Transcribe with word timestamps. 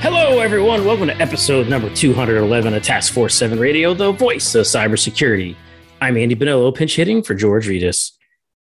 Hello, 0.00 0.38
everyone. 0.38 0.84
Welcome 0.84 1.08
to 1.08 1.16
episode 1.20 1.68
number 1.68 1.92
211 1.92 2.72
of 2.72 2.82
Task 2.84 3.12
Force 3.12 3.34
7 3.34 3.58
Radio, 3.58 3.94
the 3.94 4.12
voice 4.12 4.54
of 4.54 4.64
cybersecurity. 4.64 5.56
I'm 6.00 6.16
Andy 6.16 6.36
Bonillo, 6.36 6.72
pinch 6.72 6.94
hitting 6.94 7.20
for 7.20 7.34
George 7.34 7.66
Rettas. 7.66 8.12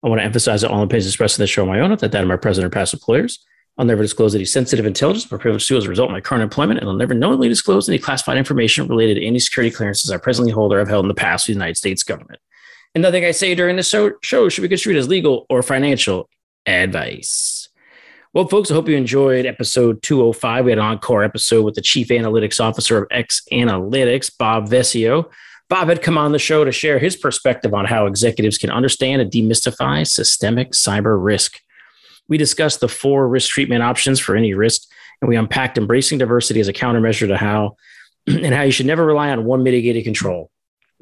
I 0.02 0.08
want 0.08 0.20
to 0.20 0.24
emphasize 0.24 0.62
that 0.62 0.70
all 0.70 0.82
opinions 0.82 1.06
expressed 1.06 1.38
in 1.38 1.42
this 1.42 1.50
show 1.50 1.64
are 1.64 1.66
my 1.66 1.80
own, 1.80 1.90
not 1.90 1.98
that 1.98 2.14
of 2.14 2.26
my 2.26 2.38
present 2.38 2.64
or 2.64 2.70
past 2.70 2.94
employers. 2.94 3.44
I'll 3.76 3.84
never 3.84 4.00
disclose 4.00 4.34
any 4.34 4.46
sensitive 4.46 4.86
intelligence 4.86 5.30
or 5.30 5.36
privileged 5.36 5.68
to 5.68 5.76
as 5.76 5.84
a 5.84 5.90
result 5.90 6.08
of 6.08 6.14
my 6.14 6.22
current 6.22 6.42
employment, 6.42 6.80
and 6.80 6.88
I'll 6.88 6.96
never 6.96 7.12
knowingly 7.12 7.50
disclose 7.50 7.86
any 7.86 7.98
classified 7.98 8.38
information 8.38 8.88
related 8.88 9.16
to 9.16 9.26
any 9.26 9.38
security 9.38 9.70
clearances 9.70 10.10
I 10.10 10.16
presently 10.16 10.52
hold 10.52 10.72
or 10.72 10.78
have 10.78 10.88
held 10.88 11.04
in 11.04 11.08
the 11.08 11.14
past 11.14 11.46
with 11.46 11.54
the 11.54 11.58
United 11.58 11.76
States 11.76 12.02
government. 12.02 12.40
And 12.94 13.02
nothing 13.02 13.26
I 13.26 13.32
say 13.32 13.54
during 13.54 13.76
this 13.76 13.94
show 14.22 14.48
should 14.48 14.62
be 14.62 14.68
construed 14.68 14.96
as 14.96 15.06
legal 15.06 15.44
or 15.50 15.62
financial 15.62 16.30
advice. 16.64 17.65
Well, 18.36 18.46
folks, 18.46 18.70
I 18.70 18.74
hope 18.74 18.86
you 18.86 18.98
enjoyed 18.98 19.46
episode 19.46 20.02
205. 20.02 20.66
We 20.66 20.70
had 20.70 20.78
an 20.78 20.84
encore 20.84 21.24
episode 21.24 21.64
with 21.64 21.74
the 21.74 21.80
chief 21.80 22.08
analytics 22.08 22.60
officer 22.60 22.98
of 22.98 23.08
X 23.10 23.40
Analytics, 23.50 24.30
Bob 24.38 24.68
Vescio. 24.68 25.30
Bob 25.70 25.88
had 25.88 26.02
come 26.02 26.18
on 26.18 26.32
the 26.32 26.38
show 26.38 26.62
to 26.62 26.70
share 26.70 26.98
his 26.98 27.16
perspective 27.16 27.72
on 27.72 27.86
how 27.86 28.04
executives 28.04 28.58
can 28.58 28.68
understand 28.68 29.22
and 29.22 29.32
demystify 29.32 30.06
systemic 30.06 30.72
cyber 30.72 31.16
risk. 31.18 31.58
We 32.28 32.36
discussed 32.36 32.80
the 32.80 32.88
four 32.88 33.26
risk 33.26 33.48
treatment 33.48 33.82
options 33.82 34.20
for 34.20 34.36
any 34.36 34.52
risk, 34.52 34.82
and 35.22 35.30
we 35.30 35.36
unpacked 35.36 35.78
embracing 35.78 36.18
diversity 36.18 36.60
as 36.60 36.68
a 36.68 36.74
countermeasure 36.74 37.28
to 37.28 37.38
how 37.38 37.76
and 38.26 38.52
how 38.52 38.64
you 38.64 38.70
should 38.70 38.84
never 38.84 39.06
rely 39.06 39.30
on 39.30 39.46
one 39.46 39.62
mitigated 39.62 40.04
control. 40.04 40.50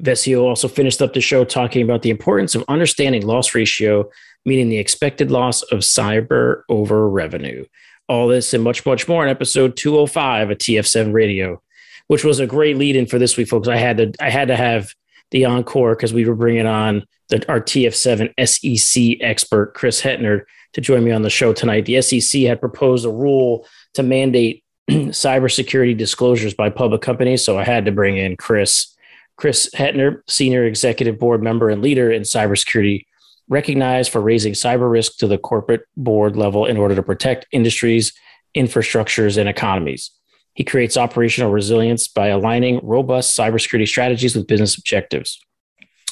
Vescio 0.01 0.43
also 0.43 0.69
finished 0.69 1.01
up 1.01 1.13
the 1.13 1.19
show 1.19 1.43
talking 1.43 1.81
about 1.81 2.01
the 2.01 2.11
importance 2.11 2.55
of 2.55 2.63
understanding 2.69 3.25
loss 3.27 3.53
ratio 3.53 4.09
meaning 4.45 4.69
the 4.69 4.77
expected 4.77 5.31
loss 5.31 5.61
of 5.63 5.79
cyber 5.79 6.61
over 6.69 7.09
revenue. 7.09 7.65
All 8.07 8.27
this 8.27 8.53
and 8.53 8.63
much, 8.63 8.85
much 8.85 9.07
more 9.07 9.23
in 9.23 9.29
episode 9.29 9.75
205 9.75 10.51
of 10.51 10.57
TF7 10.57 11.13
Radio, 11.13 11.61
which 12.07 12.23
was 12.23 12.39
a 12.39 12.45
great 12.45 12.77
lead 12.77 12.95
in 12.95 13.07
for 13.07 13.17
this 13.17 13.35
week, 13.35 13.47
folks. 13.47 13.67
I 13.67 13.77
had 13.77 13.97
to, 13.97 14.13
I 14.19 14.29
had 14.29 14.49
to 14.49 14.55
have 14.55 14.93
the 15.31 15.45
encore 15.45 15.95
because 15.95 16.13
we 16.13 16.25
were 16.25 16.35
bringing 16.35 16.67
on 16.67 17.03
the, 17.29 17.43
our 17.49 17.59
TF7 17.59 18.31
SEC 18.47 19.17
expert, 19.21 19.73
Chris 19.73 20.01
Hetner, 20.01 20.41
to 20.73 20.81
join 20.81 21.03
me 21.03 21.11
on 21.11 21.23
the 21.23 21.29
show 21.29 21.53
tonight. 21.53 21.85
The 21.85 22.01
SEC 22.01 22.41
had 22.43 22.59
proposed 22.59 23.05
a 23.05 23.09
rule 23.09 23.65
to 23.95 24.03
mandate 24.03 24.63
cybersecurity 24.89 25.97
disclosures 25.97 26.53
by 26.53 26.69
public 26.69 27.01
companies. 27.01 27.43
So 27.43 27.57
I 27.57 27.63
had 27.63 27.85
to 27.85 27.91
bring 27.91 28.17
in 28.17 28.37
Chris. 28.37 28.91
Chris 29.37 29.69
Hetner, 29.75 30.21
senior 30.29 30.63
executive 30.63 31.19
board 31.19 31.43
member 31.43 31.69
and 31.69 31.81
leader 31.81 32.09
in 32.09 32.21
cybersecurity 32.21 33.05
recognized 33.47 34.11
for 34.11 34.21
raising 34.21 34.53
cyber 34.53 34.89
risk 34.89 35.17
to 35.17 35.27
the 35.27 35.37
corporate 35.37 35.83
board 35.95 36.35
level 36.35 36.65
in 36.65 36.77
order 36.77 36.95
to 36.95 37.03
protect 37.03 37.47
industries, 37.51 38.13
infrastructures, 38.55 39.37
and 39.37 39.47
economies. 39.47 40.11
He 40.53 40.63
creates 40.63 40.97
operational 40.97 41.51
resilience 41.51 42.07
by 42.07 42.27
aligning 42.27 42.79
robust 42.81 43.37
cybersecurity 43.37 43.87
strategies 43.87 44.35
with 44.35 44.47
business 44.47 44.77
objectives. 44.77 45.39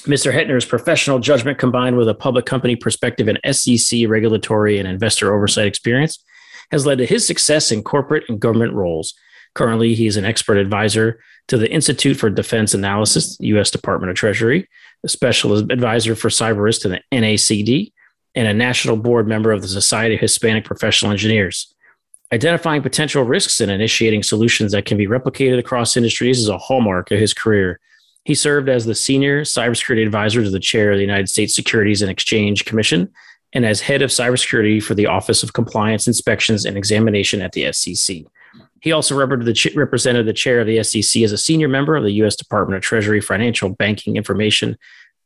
Mr. 0.01 0.33
Hetner's 0.33 0.65
professional 0.65 1.19
judgment 1.19 1.57
combined 1.57 1.95
with 1.95 2.09
a 2.09 2.13
public 2.13 2.45
company 2.45 2.75
perspective 2.75 3.29
and 3.29 3.39
SEC 3.55 4.01
regulatory 4.07 4.77
and 4.77 4.87
investor 4.87 5.33
oversight 5.33 5.65
experience 5.65 6.21
has 6.71 6.85
led 6.85 6.97
to 6.97 7.05
his 7.05 7.25
success 7.25 7.71
in 7.71 7.83
corporate 7.83 8.25
and 8.27 8.39
government 8.39 8.73
roles. 8.73 9.13
Currently, 9.55 9.95
he 9.95 10.07
is 10.07 10.17
an 10.17 10.25
expert 10.25 10.57
advisor 10.57 11.21
to 11.47 11.57
the 11.57 11.71
Institute 11.71 12.17
for 12.17 12.29
Defense 12.29 12.73
Analysis, 12.73 13.37
U.S. 13.39 13.71
Department 13.71 14.09
of 14.09 14.17
Treasury, 14.17 14.67
special 15.09 15.57
advisor 15.57 16.15
for 16.15 16.29
cyber 16.29 16.63
risk 16.63 16.81
to 16.81 16.89
the 16.89 17.01
NACD, 17.11 17.91
and 18.35 18.47
a 18.47 18.53
national 18.53 18.97
board 18.97 19.27
member 19.27 19.51
of 19.51 19.61
the 19.61 19.67
Society 19.67 20.15
of 20.15 20.21
Hispanic 20.21 20.65
Professional 20.65 21.11
Engineers. 21.11 21.73
Identifying 22.31 22.81
potential 22.81 23.23
risks 23.23 23.61
and 23.61 23.71
initiating 23.71 24.23
solutions 24.23 24.71
that 24.71 24.85
can 24.85 24.97
be 24.97 25.05
replicated 25.05 25.59
across 25.59 25.95
industries 25.95 26.39
is 26.39 26.49
a 26.49 26.57
hallmark 26.57 27.11
of 27.11 27.19
his 27.19 27.33
career. 27.33 27.79
He 28.25 28.33
served 28.33 28.69
as 28.69 28.85
the 28.85 28.95
senior 28.95 29.41
cybersecurity 29.41 30.03
advisor 30.03 30.43
to 30.43 30.49
the 30.49 30.59
chair 30.59 30.91
of 30.91 30.97
the 30.97 31.03
United 31.03 31.29
States 31.29 31.53
Securities 31.53 32.01
and 32.01 32.09
Exchange 32.09 32.65
Commission 32.65 33.11
and 33.53 33.65
as 33.65 33.81
head 33.81 34.01
of 34.01 34.09
cybersecurity 34.09 34.81
for 34.81 34.95
the 34.95 35.05
Office 35.05 35.43
of 35.43 35.53
Compliance 35.53 36.07
Inspections 36.07 36.65
and 36.65 36.75
Examination 36.75 37.41
at 37.41 37.51
the 37.51 37.71
SEC. 37.71 38.23
He 38.83 38.91
also 38.91 39.15
represented 39.15 40.25
the 40.25 40.33
chair 40.33 40.59
of 40.59 40.67
the 40.67 40.83
SEC 40.83 41.23
as 41.23 41.31
a 41.31 41.37
senior 41.37 41.69
member 41.69 41.95
of 41.95 42.03
the 42.03 42.11
U.S. 42.15 42.35
Department 42.35 42.75
of 42.75 42.83
Treasury 42.83 43.21
Financial 43.21 43.69
Banking 43.69 44.17
Information 44.17 44.77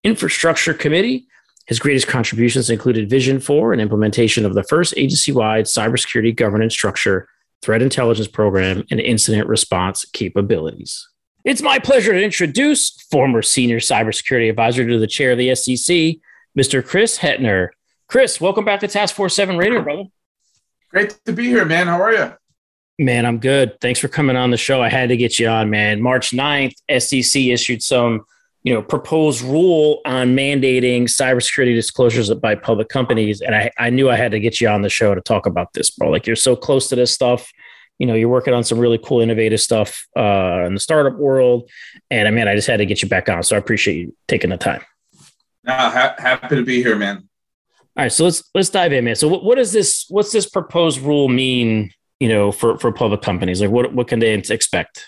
Infrastructure 0.04 0.76
Committee. 0.76 1.26
His 1.66 1.80
greatest 1.80 2.08
contributions 2.08 2.70
included 2.70 3.10
vision 3.10 3.40
for 3.40 3.74
and 3.74 3.82
implementation 3.82 4.46
of 4.46 4.54
the 4.54 4.62
first 4.62 4.94
agency 4.96 5.32
wide 5.32 5.66
cybersecurity 5.66 6.36
governance 6.36 6.76
structure, 6.76 7.28
threat 7.64 7.82
intelligence 7.82 8.28
program, 8.28 8.84
and 8.92 9.00
incident 9.00 9.48
response 9.48 10.06
capabilities. 10.06 11.10
It's 11.44 11.64
my 11.64 11.80
pleasure 11.80 12.14
to 12.14 12.24
introduce 12.24 12.92
former 13.10 13.42
senior 13.42 13.80
cybersecurity 13.80 14.52
advisor 14.52 14.88
to 14.88 15.00
the 15.00 15.08
chair 15.08 15.32
of 15.32 15.40
the 15.40 15.56
SEC, 15.56 16.18
Mr. 16.56 16.86
Chris 16.86 17.18
Hetner. 17.18 17.70
Chris, 18.08 18.40
welcome 18.40 18.66
back 18.66 18.82
to 18.82 18.88
Task 18.88 19.16
Force 19.16 19.36
7 19.36 19.58
Radio, 19.58 19.82
brother. 19.82 20.04
Great 20.92 21.18
to 21.26 21.34
be 21.34 21.46
here, 21.46 21.66
man. 21.66 21.88
How 21.88 22.00
are 22.00 22.14
you? 22.14 22.34
Man, 23.00 23.28
I'm 23.28 23.38
good. 23.38 23.80
Thanks 23.80 24.00
for 24.00 24.08
coming 24.08 24.36
on 24.36 24.50
the 24.50 24.58
show. 24.58 24.82
I 24.82 24.90
had 24.90 25.10
to 25.10 25.18
get 25.18 25.38
you 25.38 25.48
on, 25.48 25.70
man. 25.70 26.02
March 26.02 26.32
9th, 26.32 26.74
SEC 27.00 27.44
issued 27.44 27.84
some, 27.84 28.26
you 28.64 28.74
know, 28.74 28.82
proposed 28.82 29.44
rule 29.44 30.02
on 30.04 30.36
mandating 30.36 31.04
cybersecurity 31.04 31.76
disclosures 31.76 32.34
by 32.34 32.56
public 32.56 32.90
companies. 32.90 33.42
And 33.42 33.56
I, 33.56 33.70
I 33.78 33.92
knew 33.92 34.10
I 34.10 34.16
had 34.16 34.32
to 34.32 34.40
get 34.40 34.60
you 34.60 34.68
on 34.68 34.82
the 34.82 34.90
show 34.90 35.14
to 35.14 35.22
talk 35.22 35.46
about 35.46 35.74
this, 35.74 35.92
bro. 35.92 36.10
Like 36.10 36.26
you're 36.26 36.36
so 36.36 36.56
close 36.56 36.90
to 36.90 36.96
this 36.96 37.14
stuff. 37.14 37.52
You 38.00 38.08
know, 38.08 38.16
you're 38.16 38.30
working 38.30 38.56
on 38.56 38.64
some 38.64 38.80
really 38.80 38.98
cool, 38.98 39.22
innovative 39.22 39.62
stuff 39.62 40.08
uh, 40.18 40.64
in 40.66 40.74
the 40.74 40.80
startup 40.80 41.20
world. 41.20 41.70
And 42.10 42.28
I 42.28 42.32
mean, 42.32 42.48
I 42.48 42.56
just 42.56 42.68
had 42.68 42.78
to 42.78 42.86
get 42.88 43.04
you 43.04 43.10
back 43.10 43.30
on. 43.30 43.44
So 43.44 43.56
I 43.56 43.60
appreciate 43.60 43.98
you 43.98 44.16
taking 44.28 44.50
the 44.50 44.58
time. 44.58 44.82
No, 45.64 45.74
ha- 45.74 46.16
happy 46.18 46.56
to 46.56 46.64
be 46.64 46.82
here, 46.82 46.96
man. 46.96 47.30
All 47.96 48.04
right, 48.04 48.12
so 48.12 48.26
let's 48.26 48.44
let's 48.54 48.70
dive 48.70 48.94
in, 48.94 49.06
man. 49.06 49.16
So 49.16 49.28
what, 49.28 49.44
what 49.44 49.58
is 49.58 49.72
this? 49.72 50.06
What's 50.10 50.32
this 50.32 50.48
proposed 50.48 51.00
rule 51.00 51.28
mean 51.28 51.92
you 52.20 52.30
know, 52.30 52.52
for 52.52 52.78
for 52.78 52.92
public 52.92 53.22
companies? 53.22 53.62
Like, 53.62 53.72
what 53.72 53.94
what 53.94 54.08
can 54.08 54.20
they 54.20 54.34
expect? 54.34 55.06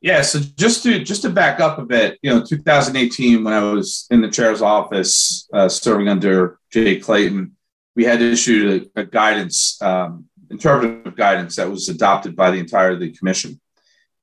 Yeah, 0.00 0.22
so 0.22 0.40
just 0.56 0.82
to 0.82 1.02
just 1.04 1.22
to 1.22 1.30
back 1.30 1.60
up 1.60 1.78
a 1.78 1.84
bit, 1.84 2.18
you 2.22 2.30
know, 2.30 2.44
2018 2.44 3.44
when 3.44 3.54
I 3.54 3.62
was 3.72 4.06
in 4.10 4.20
the 4.20 4.30
chair's 4.30 4.60
office 4.60 5.48
uh, 5.52 5.68
serving 5.68 6.08
under 6.08 6.58
Jay 6.72 6.98
Clayton, 6.98 7.56
we 7.94 8.04
had 8.04 8.20
issued 8.20 8.90
a, 8.96 9.00
a 9.02 9.04
guidance, 9.04 9.80
um, 9.80 10.28
interpretive 10.50 11.16
guidance 11.16 11.56
that 11.56 11.70
was 11.70 11.88
adopted 11.88 12.34
by 12.34 12.50
the 12.50 12.58
entire 12.58 12.96
the 12.96 13.12
commission, 13.12 13.60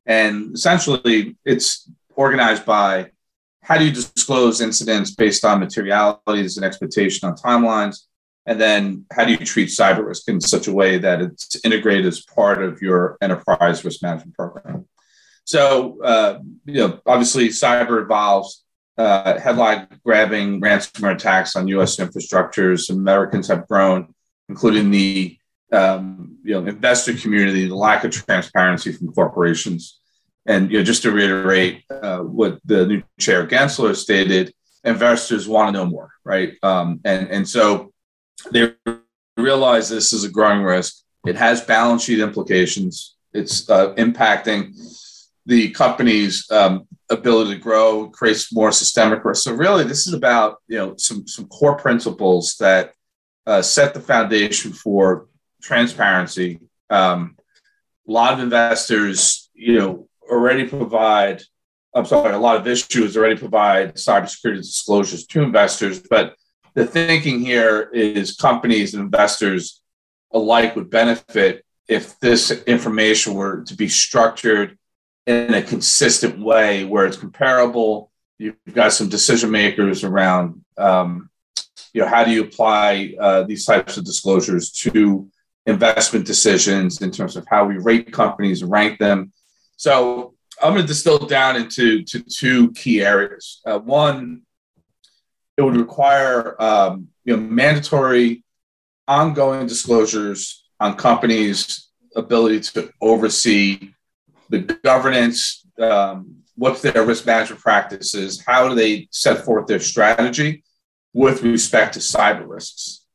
and 0.05 0.53
essentially 0.53 1.37
it's 1.45 1.89
organized 2.13 2.65
by 2.65 3.11
how 3.61 3.77
do 3.77 3.85
you 3.85 3.91
disclose 3.91 4.59
incidents 4.59 5.11
based 5.11 5.45
on 5.45 5.59
materialities 5.61 6.57
and 6.57 6.65
expectation 6.65 7.29
on 7.29 7.35
timelines 7.35 8.07
and 8.45 8.59
then 8.59 9.05
how 9.11 9.25
do 9.25 9.31
you 9.31 9.37
treat 9.37 9.69
cyber 9.69 10.05
risk 10.05 10.27
in 10.27 10.41
such 10.41 10.67
a 10.67 10.73
way 10.73 10.97
that 10.97 11.21
it's 11.21 11.63
integrated 11.63 12.05
as 12.05 12.25
part 12.25 12.63
of 12.63 12.81
your 12.81 13.17
enterprise 13.21 13.83
risk 13.85 14.01
management 14.01 14.35
program? 14.35 14.87
So, 15.45 16.01
uh, 16.03 16.39
you 16.65 16.75
know, 16.75 16.99
obviously 17.05 17.49
cyber 17.49 18.01
involves 18.01 18.63
uh, 18.99 19.39
headline 19.39 19.87
grabbing 20.03 20.61
ransomware 20.61 21.15
attacks 21.15 21.55
on 21.55 21.67
U.S. 21.69 21.95
infrastructures. 21.95 22.89
Americans 22.89 23.47
have 23.47 23.67
grown, 23.67 24.13
including 24.49 24.91
the 24.91 25.37
um, 25.71 26.37
you 26.43 26.53
know 26.53 26.67
investor 26.67 27.13
community, 27.13 27.67
the 27.67 27.75
lack 27.75 28.03
of 28.03 28.11
transparency 28.11 28.91
from 28.91 29.13
corporations, 29.13 29.99
and 30.45 30.69
you 30.69 30.79
know 30.79 30.83
just 30.83 31.03
to 31.03 31.11
reiterate 31.11 31.83
uh, 31.89 32.19
what 32.19 32.59
the 32.65 32.85
new 32.85 33.01
chair 33.19 33.47
Gensler 33.47 33.95
stated, 33.95 34.53
investors 34.83 35.47
want 35.47 35.69
to 35.69 35.71
know 35.71 35.85
more, 35.85 36.11
right? 36.25 36.53
Um, 36.61 36.99
and 37.05 37.29
and 37.29 37.47
so 37.47 37.88
they 38.51 38.73
realize 39.37 39.89
this 39.89 40.13
is 40.13 40.23
a 40.23 40.29
growing 40.29 40.63
risk. 40.63 41.03
It 41.25 41.35
has 41.35 41.61
balance 41.61 42.03
sheet 42.03 42.19
implications. 42.19 43.15
It's 43.33 43.69
uh, 43.69 43.93
impacting 43.95 44.73
the 45.45 45.71
company's 45.71 46.49
um, 46.51 46.87
ability 47.09 47.55
to 47.55 47.59
grow, 47.59 48.09
creates 48.09 48.53
more 48.53 48.71
systemic 48.71 49.23
risk. 49.25 49.43
So 49.43 49.53
really, 49.53 49.83
this 49.83 50.07
is 50.07 50.13
about 50.13 50.57
you 50.67 50.77
know 50.77 50.95
some 50.97 51.27
some 51.27 51.45
core 51.47 51.75
principles 51.75 52.55
that 52.59 52.93
uh, 53.45 53.61
set 53.61 53.93
the 53.93 53.99
foundation 53.99 54.71
for 54.71 55.27
transparency. 55.61 56.59
Um, 56.89 57.35
a 58.07 58.11
lot 58.11 58.33
of 58.33 58.39
investors, 58.39 59.49
you 59.53 59.77
know, 59.77 60.07
already 60.29 60.67
provide, 60.67 61.43
I'm 61.93 62.05
sorry, 62.05 62.33
a 62.33 62.37
lot 62.37 62.57
of 62.57 62.65
issuers 62.65 63.15
already 63.15 63.37
provide 63.37 63.95
cybersecurity 63.95 64.57
disclosures 64.57 65.25
to 65.27 65.41
investors. 65.41 65.99
But 65.99 66.35
the 66.79 66.85
thinking 66.85 67.41
here 67.41 67.89
is 67.93 68.37
companies 68.37 68.93
and 68.93 69.03
investors 69.03 69.81
alike 70.31 70.77
would 70.77 70.89
benefit 70.89 71.65
if 71.89 72.17
this 72.21 72.51
information 72.63 73.33
were 73.33 73.65
to 73.65 73.75
be 73.75 73.89
structured 73.89 74.77
in 75.27 75.53
a 75.53 75.61
consistent 75.61 76.39
way 76.39 76.85
where 76.85 77.05
it's 77.05 77.17
comparable. 77.17 78.11
You've 78.37 78.55
got 78.71 78.93
some 78.93 79.09
decision 79.09 79.51
makers 79.51 80.05
around, 80.05 80.63
um, 80.77 81.29
you 81.91 81.99
know, 81.99 82.07
how 82.07 82.23
do 82.23 82.31
you 82.31 82.43
apply 82.43 83.13
uh, 83.19 83.43
these 83.43 83.65
types 83.65 83.97
of 83.97 84.05
disclosures 84.05 84.71
to 84.83 85.29
investment 85.65 86.25
decisions 86.25 87.01
in 87.01 87.11
terms 87.11 87.35
of 87.35 87.45
how 87.49 87.65
we 87.65 87.77
rate 87.77 88.13
companies 88.13 88.61
and 88.61 88.71
rank 88.71 88.99
them. 88.99 89.33
So 89.75 90.33
I'm 90.63 90.71
going 90.71 90.83
to 90.83 90.87
distill 90.87 91.19
down 91.19 91.57
into 91.57 92.03
to 92.03 92.21
two 92.21 92.71
key 92.71 93.03
areas. 93.03 93.59
Uh, 93.65 93.79
one, 93.79 94.43
it 95.59 95.63
would 95.63 95.75
require 95.75 96.55
um, 96.61 97.09
you 97.25 97.35
know 97.35 97.43
mandatory 97.43 98.45
ongoing 99.09 99.67
disclosures 99.67 100.63
on 100.79 100.95
companies' 100.95 101.89
ability 102.15 102.61
to 102.61 102.89
oversee 103.01 103.91
the 104.49 104.59
governance, 104.85 105.67
um, 105.81 106.37
what's 106.55 106.81
their 106.81 107.05
risk 107.05 107.25
management 107.25 107.61
practices, 107.61 108.41
how 108.47 108.69
do 108.69 108.73
they 108.73 109.09
set 109.11 109.43
forth 109.43 109.67
their 109.67 109.81
strategy 109.81 110.63
with 111.13 111.43
respect 111.43 111.95
to 111.95 111.99
cyber 111.99 112.47
risks. 112.47 113.05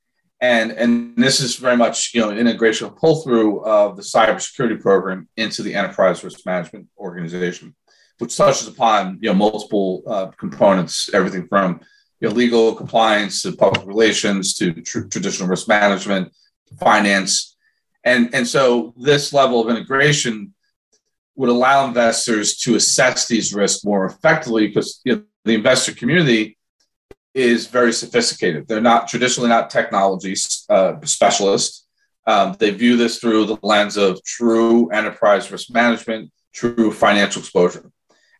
And 0.42 0.72
and 0.72 1.16
this 1.16 1.40
is 1.40 1.56
very 1.56 1.78
much 1.78 2.12
you 2.12 2.20
know 2.20 2.28
an 2.28 2.36
integration 2.36 2.90
pull 2.90 3.22
through 3.22 3.64
of 3.64 3.96
the 3.96 4.02
cybersecurity 4.02 4.82
program 4.82 5.28
into 5.38 5.62
the 5.62 5.74
enterprise 5.74 6.22
risk 6.22 6.44
management 6.44 6.88
organization, 6.98 7.74
which 8.18 8.36
touches 8.36 8.68
upon 8.68 9.18
you 9.22 9.30
know 9.30 9.34
multiple 9.34 10.02
uh, 10.06 10.26
components, 10.38 11.08
everything 11.14 11.48
from 11.48 11.80
you 12.20 12.28
know 12.28 12.34
legal 12.34 12.74
compliance 12.74 13.42
to 13.42 13.52
public 13.52 13.86
relations 13.86 14.54
to 14.54 14.72
tr- 14.82 15.08
traditional 15.08 15.48
risk 15.48 15.68
management, 15.68 16.32
finance, 16.78 17.56
and 18.04 18.34
and 18.34 18.46
so 18.46 18.94
this 18.96 19.32
level 19.32 19.60
of 19.60 19.74
integration 19.74 20.54
would 21.36 21.50
allow 21.50 21.86
investors 21.86 22.56
to 22.58 22.76
assess 22.76 23.26
these 23.26 23.52
risks 23.52 23.84
more 23.84 24.06
effectively 24.06 24.68
because 24.68 25.00
you 25.04 25.16
know, 25.16 25.22
the 25.44 25.54
investor 25.54 25.92
community 25.92 26.56
is 27.34 27.66
very 27.66 27.92
sophisticated. 27.92 28.68
They're 28.68 28.80
not 28.80 29.08
traditionally 29.08 29.48
not 29.48 29.68
technology 29.68 30.36
uh, 30.68 30.94
specialists. 31.02 31.86
Um, 32.26 32.56
they 32.58 32.70
view 32.70 32.96
this 32.96 33.18
through 33.18 33.46
the 33.46 33.58
lens 33.62 33.96
of 33.96 34.22
true 34.24 34.88
enterprise 34.90 35.50
risk 35.50 35.70
management, 35.70 36.30
true 36.54 36.92
financial 36.92 37.40
exposure. 37.40 37.90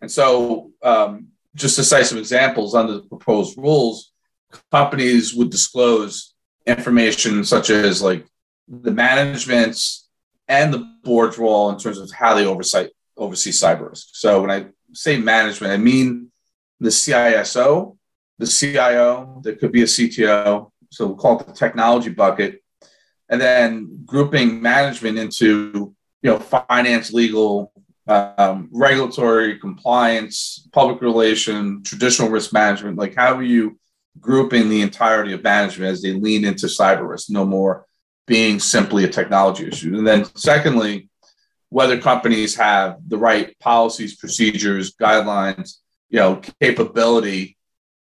And 0.00 0.10
so, 0.10 0.70
um, 0.82 1.28
just 1.54 1.76
to 1.76 1.84
cite 1.84 2.06
some 2.06 2.18
examples 2.18 2.74
under 2.74 2.94
the 2.94 3.02
proposed 3.02 3.56
rules, 3.58 4.12
companies 4.70 5.34
would 5.34 5.50
disclose 5.50 6.34
information 6.66 7.44
such 7.44 7.70
as 7.70 8.02
like 8.02 8.26
the 8.68 8.90
management's 8.90 10.08
and 10.48 10.72
the 10.72 10.86
board's 11.02 11.38
role 11.38 11.70
in 11.70 11.78
terms 11.78 11.98
of 11.98 12.10
how 12.10 12.34
they 12.34 12.46
oversight 12.46 12.90
oversee 13.16 13.50
cyber 13.50 13.90
risk. 13.90 14.08
So 14.12 14.40
when 14.40 14.50
I 14.50 14.66
say 14.92 15.16
management, 15.16 15.72
I 15.72 15.76
mean 15.76 16.30
the 16.80 16.90
CISO 16.90 17.96
the 18.38 18.46
CIO, 18.46 19.40
there 19.42 19.56
could 19.56 19.72
be 19.72 19.82
a 19.82 19.86
CTO. 19.86 20.70
So 20.90 21.06
we'll 21.06 21.16
call 21.16 21.40
it 21.40 21.46
the 21.46 21.52
technology 21.52 22.10
bucket. 22.10 22.62
And 23.28 23.40
then 23.40 24.02
grouping 24.04 24.60
management 24.60 25.18
into, 25.18 25.94
you 26.22 26.30
know, 26.30 26.38
finance, 26.38 27.12
legal, 27.12 27.72
um, 28.06 28.68
regulatory, 28.72 29.58
compliance, 29.58 30.68
public 30.72 31.00
relation, 31.00 31.82
traditional 31.82 32.28
risk 32.28 32.52
management. 32.52 32.98
Like, 32.98 33.14
how 33.14 33.34
are 33.34 33.42
you 33.42 33.78
grouping 34.20 34.68
the 34.68 34.82
entirety 34.82 35.32
of 35.32 35.42
management 35.42 35.90
as 35.90 36.02
they 36.02 36.12
lean 36.12 36.44
into 36.44 36.66
cyber 36.66 37.08
risk? 37.08 37.30
No 37.30 37.44
more 37.44 37.86
being 38.26 38.58
simply 38.58 39.04
a 39.04 39.08
technology 39.08 39.66
issue. 39.68 39.96
And 39.96 40.06
then, 40.06 40.24
secondly, 40.36 41.08
whether 41.68 42.00
companies 42.00 42.54
have 42.56 42.98
the 43.06 43.18
right 43.18 43.58
policies, 43.58 44.16
procedures, 44.16 44.94
guidelines, 44.94 45.78
you 46.08 46.20
know, 46.20 46.40
capability 46.60 47.56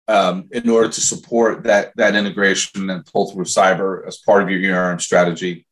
um, 0.07 0.47
in 0.51 0.69
order 0.69 0.89
to 0.89 1.01
support 1.01 1.63
that 1.63 1.91
that 1.97 2.15
integration 2.15 2.89
and 2.89 3.05
pull 3.05 3.29
through 3.29 3.43
cyber 3.43 4.07
as 4.07 4.17
part 4.17 4.41
of 4.41 4.49
your 4.49 4.73
ERM 4.73 4.99
strategy. 4.99 5.66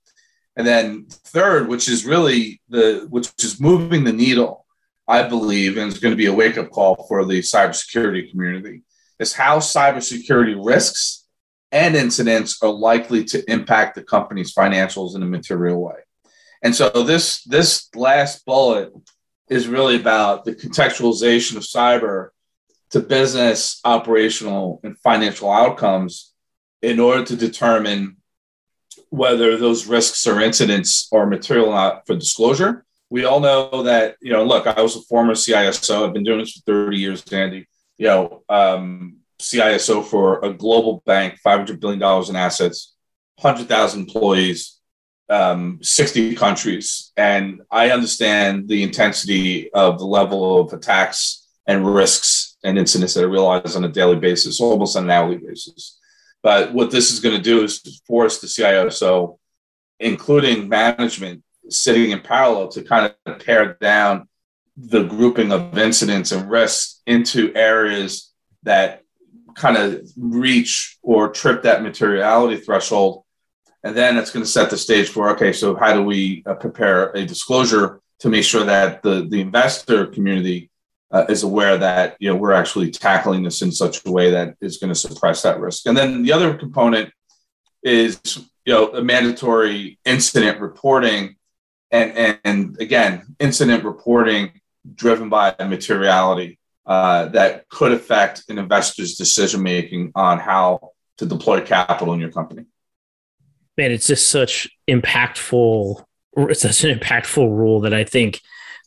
And 0.55 0.65
then 0.65 1.05
third, 1.09 1.67
which 1.67 1.89
is 1.89 2.05
really 2.05 2.61
the 2.69 3.07
which 3.09 3.31
is 3.43 3.59
moving 3.59 4.03
the 4.03 4.13
needle, 4.13 4.65
I 5.07 5.23
believe, 5.23 5.77
and 5.77 5.91
it's 5.91 5.99
going 5.99 6.13
to 6.13 6.17
be 6.17 6.27
a 6.27 6.33
wake 6.33 6.57
up 6.57 6.71
call 6.71 7.05
for 7.07 7.25
the 7.25 7.39
cybersecurity 7.39 8.31
community, 8.31 8.83
is 9.19 9.33
how 9.33 9.59
cybersecurity 9.59 10.55
risks 10.63 11.25
and 11.71 11.95
incidents 11.95 12.61
are 12.63 12.71
likely 12.71 13.25
to 13.25 13.51
impact 13.51 13.95
the 13.95 14.03
company's 14.03 14.53
financials 14.53 15.15
in 15.15 15.23
a 15.23 15.25
material 15.25 15.81
way. 15.81 15.95
And 16.63 16.73
so 16.73 16.89
this 16.89 17.43
this 17.43 17.89
last 17.93 18.45
bullet 18.45 18.93
is 19.49 19.67
really 19.67 19.97
about 19.97 20.45
the 20.45 20.55
contextualization 20.55 21.57
of 21.57 21.63
cyber 21.63 22.29
to 22.91 22.99
business, 22.99 23.81
operational, 23.83 24.79
and 24.83 24.97
financial 24.99 25.51
outcomes 25.51 26.33
in 26.81 26.99
order 26.99 27.25
to 27.25 27.35
determine 27.35 28.17
whether 29.15 29.57
those 29.57 29.87
risks 29.87 30.27
or 30.27 30.41
incidents 30.41 31.07
are 31.13 31.25
material 31.25 31.67
or 31.67 31.75
not 31.75 32.05
for 32.05 32.15
disclosure. 32.15 32.85
We 33.09 33.23
all 33.23 33.39
know 33.39 33.83
that, 33.83 34.17
you 34.21 34.31
know, 34.31 34.43
look, 34.43 34.67
I 34.67 34.81
was 34.81 34.95
a 34.97 35.01
former 35.01 35.33
CISO. 35.33 36.05
I've 36.05 36.13
been 36.13 36.23
doing 36.23 36.39
this 36.39 36.53
for 36.53 36.61
30 36.65 36.97
years, 36.97 37.23
Andy. 37.31 37.67
You 37.97 38.07
know, 38.07 38.43
um, 38.49 39.17
CISO 39.39 40.03
for 40.03 40.43
a 40.43 40.53
global 40.53 41.01
bank, 41.05 41.39
$500 41.45 41.79
billion 41.79 42.01
in 42.29 42.35
assets, 42.35 42.93
100,000 43.39 44.01
employees, 44.01 44.79
um, 45.29 45.79
60 45.81 46.35
countries. 46.35 47.13
And 47.15 47.61
I 47.71 47.91
understand 47.91 48.67
the 48.67 48.83
intensity 48.83 49.71
of 49.71 49.97
the 49.97 50.05
level 50.05 50.59
of 50.59 50.73
attacks 50.73 51.47
and 51.67 51.87
risks 51.87 52.57
and 52.65 52.77
incidents 52.77 53.13
that 53.13 53.21
I 53.21 53.27
realize 53.27 53.75
on 53.75 53.85
a 53.85 53.89
daily 53.89 54.17
basis, 54.17 54.59
almost 54.59 54.97
on 54.97 55.05
an 55.05 55.11
hourly 55.11 55.37
basis. 55.37 55.94
But 56.45 56.75
what 56.75 56.91
this 56.91 57.11
is 57.11 57.21
going 57.21 57.35
to 57.35 57.41
do 57.41 57.63
is 57.63 58.01
force 58.05 58.39
the 58.39 58.45
CISO, 58.45 59.39
including 59.99 60.69
management, 60.69 61.41
sitting 61.69 62.11
in 62.11 62.19
parallel 62.19 62.67
to 62.67 62.83
kind 62.83 63.11
of 63.25 63.39
pare 63.39 63.73
down 63.81 64.27
the 64.77 65.05
grouping 65.05 65.51
of 65.51 65.75
incidents 65.75 66.31
and 66.31 66.47
risks 66.47 67.01
into 67.07 67.51
areas 67.55 68.31
that 68.61 69.01
kind 69.55 69.75
of 69.75 70.07
reach 70.15 70.99
or 71.01 71.29
trip 71.29 71.63
that 71.63 71.81
materiality 71.81 72.57
threshold. 72.57 73.23
And 73.83 73.97
then 73.97 74.15
it's 74.15 74.29
going 74.29 74.45
to 74.45 74.51
set 74.51 74.69
the 74.69 74.77
stage 74.77 75.09
for 75.09 75.31
okay, 75.31 75.51
so 75.51 75.75
how 75.75 75.95
do 75.95 76.03
we 76.03 76.43
uh, 76.45 76.53
prepare 76.53 77.09
a 77.13 77.25
disclosure 77.25 78.01
to 78.19 78.29
make 78.29 78.43
sure 78.43 78.65
that 78.65 79.01
the, 79.01 79.25
the 79.27 79.41
investor 79.41 80.05
community 80.05 80.69
uh, 81.11 81.25
is 81.29 81.43
aware 81.43 81.77
that 81.77 82.15
you 82.19 82.29
know 82.29 82.35
we're 82.35 82.53
actually 82.53 82.91
tackling 82.91 83.43
this 83.43 83.61
in 83.61 83.71
such 83.71 84.05
a 84.05 84.11
way 84.11 84.31
that 84.31 84.55
is 84.61 84.77
going 84.77 84.91
to 84.91 84.99
suppress 84.99 85.41
that 85.43 85.59
risk. 85.59 85.85
And 85.85 85.95
then 85.95 86.23
the 86.23 86.31
other 86.31 86.55
component 86.55 87.11
is 87.83 88.19
you 88.65 88.73
know 88.73 88.87
a 88.93 89.03
mandatory 89.03 89.99
incident 90.05 90.59
reporting, 90.59 91.35
and 91.91 92.11
and, 92.11 92.39
and 92.43 92.81
again 92.81 93.35
incident 93.39 93.83
reporting 93.83 94.51
driven 94.93 95.29
by 95.29 95.55
materiality 95.59 96.59
uh, 96.85 97.25
that 97.29 97.67
could 97.69 97.91
affect 97.91 98.43
an 98.49 98.59
investor's 98.59 99.15
decision 99.15 99.63
making 99.63 100.11
on 100.15 100.39
how 100.39 100.91
to 101.17 101.25
deploy 101.25 101.61
capital 101.61 102.13
in 102.13 102.19
your 102.19 102.31
company. 102.31 102.65
Man, 103.77 103.91
it's 103.91 104.07
just 104.07 104.27
such 104.29 104.67
impactful. 104.87 106.03
It's 106.37 106.61
such 106.61 106.83
an 106.83 106.97
impactful 106.97 107.49
rule 107.49 107.81
that 107.81 107.93
I 107.93 108.03
think 108.03 108.41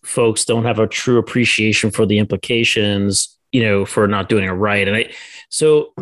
folks 0.05 0.45
don't 0.45 0.65
have 0.65 0.79
a 0.79 0.87
true 0.87 1.19
appreciation 1.19 1.91
for 1.91 2.07
the 2.07 2.19
implications, 2.19 3.37
you 3.53 3.63
know, 3.63 3.85
for 3.85 4.07
not 4.07 4.29
doing 4.29 4.45
it 4.45 4.53
right. 4.53 4.87
And 4.87 4.97
I, 4.97 5.13
so 5.49 5.95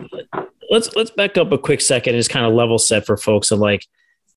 let's 0.70 0.94
let's 0.96 1.10
back 1.10 1.36
up 1.36 1.52
a 1.52 1.58
quick 1.58 1.80
second 1.80 2.14
and 2.14 2.20
just 2.20 2.30
kind 2.30 2.46
of 2.46 2.52
level 2.52 2.78
set 2.78 3.06
for 3.06 3.16
folks 3.16 3.50
of 3.50 3.58
like 3.58 3.86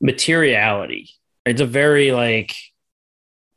materiality. 0.02 1.10
It's 1.46 1.62
a 1.62 1.66
very 1.66 2.12
like 2.12 2.56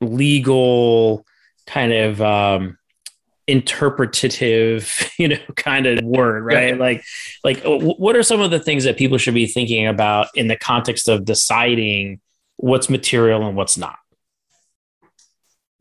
legal 0.00 1.24
kind 1.66 1.92
of 1.92 2.20
um 2.20 2.76
interpretative 3.48 5.10
you 5.18 5.28
know 5.28 5.36
kind 5.56 5.86
of 5.86 6.02
word 6.04 6.44
right 6.44 6.78
like 6.78 7.02
like 7.44 7.60
what 7.64 8.16
are 8.16 8.22
some 8.22 8.40
of 8.40 8.50
the 8.50 8.58
things 8.58 8.84
that 8.84 8.96
people 8.96 9.18
should 9.18 9.34
be 9.34 9.46
thinking 9.46 9.86
about 9.86 10.28
in 10.34 10.48
the 10.48 10.56
context 10.56 11.08
of 11.08 11.24
deciding 11.24 12.20
what's 12.56 12.88
material 12.88 13.46
and 13.46 13.56
what's 13.56 13.76
not 13.76 13.96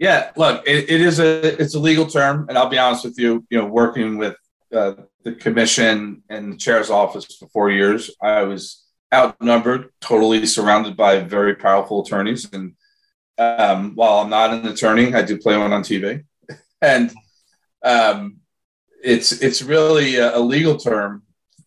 yeah, 0.01 0.31
look, 0.35 0.67
it, 0.67 0.89
it 0.89 0.99
is 0.99 1.19
a 1.19 1.61
it's 1.61 1.75
a 1.75 1.79
legal 1.79 2.07
term, 2.07 2.47
and 2.49 2.57
I'll 2.57 2.69
be 2.69 2.79
honest 2.79 3.05
with 3.05 3.19
you. 3.19 3.45
You 3.51 3.59
know, 3.59 3.67
working 3.67 4.17
with 4.17 4.35
uh, 4.73 4.93
the 5.23 5.33
commission 5.33 6.23
and 6.27 6.53
the 6.53 6.57
chair's 6.57 6.89
office 6.89 7.37
for 7.37 7.47
four 7.49 7.69
years, 7.69 8.09
I 8.19 8.41
was 8.41 8.83
outnumbered, 9.13 9.89
totally 10.01 10.47
surrounded 10.47 10.97
by 10.97 11.19
very 11.19 11.53
powerful 11.53 12.01
attorneys. 12.01 12.51
And 12.51 12.73
um, 13.37 13.93
while 13.93 14.17
I'm 14.17 14.31
not 14.31 14.51
an 14.51 14.65
attorney, 14.65 15.13
I 15.13 15.21
do 15.21 15.37
play 15.37 15.55
one 15.55 15.71
on 15.71 15.83
TV. 15.83 16.23
and 16.81 17.13
um, 17.85 18.37
it's 19.03 19.31
it's 19.33 19.61
really 19.61 20.15
a, 20.15 20.39
legal 20.39 20.77
term, 20.77 21.21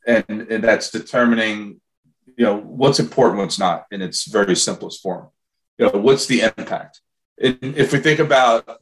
and, 0.09 0.25
and 0.29 0.64
that's 0.64 0.91
determining 0.91 1.81
you 2.37 2.45
know 2.45 2.57
what's 2.57 2.99
important, 2.99 3.38
what's 3.38 3.61
not, 3.61 3.85
in 3.93 4.03
its 4.03 4.25
very 4.26 4.57
simplest 4.57 5.03
form. 5.03 5.29
You 5.79 5.87
know, 5.87 6.00
what's 6.00 6.26
the 6.26 6.41
impact? 6.41 7.00
If 7.37 7.93
we 7.93 7.99
think 7.99 8.21
about 8.21 8.81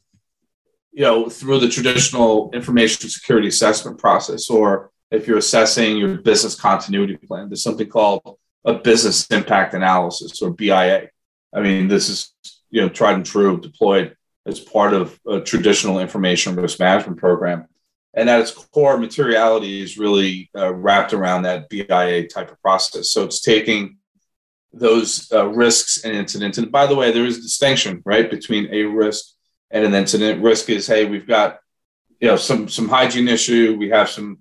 you 0.93 1.03
know 1.03 1.29
through 1.29 1.61
the 1.61 1.69
traditional 1.69 2.51
information 2.53 3.09
security 3.09 3.49
assessment 3.49 3.99
process, 3.99 4.51
or 4.51 4.91
if 5.11 5.27
you're 5.27 5.39
assessing 5.39 5.97
your 5.97 6.19
business 6.19 6.55
continuity 6.55 7.17
plan, 7.17 7.49
there's 7.49 7.63
something 7.63 7.89
called 7.89 8.39
a 8.65 8.75
business 8.75 9.27
impact 9.29 9.75
analysis 9.75 10.41
or 10.43 10.51
BIA. 10.51 11.09
I 11.53 11.61
mean, 11.61 11.89
this 11.89 12.09
is 12.09 12.35
you 12.71 12.81
know 12.81 12.89
tried 12.89 13.15
and 13.15 13.27
true, 13.27 13.61
deployed 13.61 14.17
as 14.47 14.61
part 14.61 14.93
of 14.93 15.19
a 15.27 15.41
traditional 15.41 16.01
information 16.01 16.57
risk 16.57 16.81
management 16.81 17.19
program. 17.19 17.67
And 18.15 18.29
at 18.29 18.41
its 18.41 18.51
core, 18.51 18.99
materiality 18.99 19.83
is 19.83 19.97
really 19.97 20.51
uh, 20.55 20.75
wrapped 20.75 21.15
around 21.15 21.43
that 21.43 21.69
BIA 21.71 22.29
type 22.29 22.51
of 22.51 22.61
process. 22.61 23.11
So 23.11 23.25
it's 23.25 23.41
taking 23.41 23.99
those 24.73 25.31
uh, 25.33 25.47
risks 25.49 26.05
and 26.05 26.15
incidents. 26.15 26.59
And 26.59 26.73
by 26.73 26.87
the 26.87 26.95
way, 26.95 27.11
there 27.11 27.27
is 27.27 27.39
a 27.39 27.43
distinction, 27.43 28.03
right, 28.05 28.31
between 28.31 28.73
a 28.73 28.85
risk 28.85 29.35
and 29.71 29.85
an 29.85 29.95
incident. 29.95 30.43
Risk 30.43 30.71
is, 30.71 30.87
hey, 30.87 31.05
we've 31.05 31.27
got 31.27 31.59
you 32.21 32.29
know 32.29 32.37
some 32.37 32.69
some 32.69 32.89
hygiene 32.89 33.29
issue, 33.29 33.77
we 33.79 33.89
have 33.91 34.09
some 34.09 34.39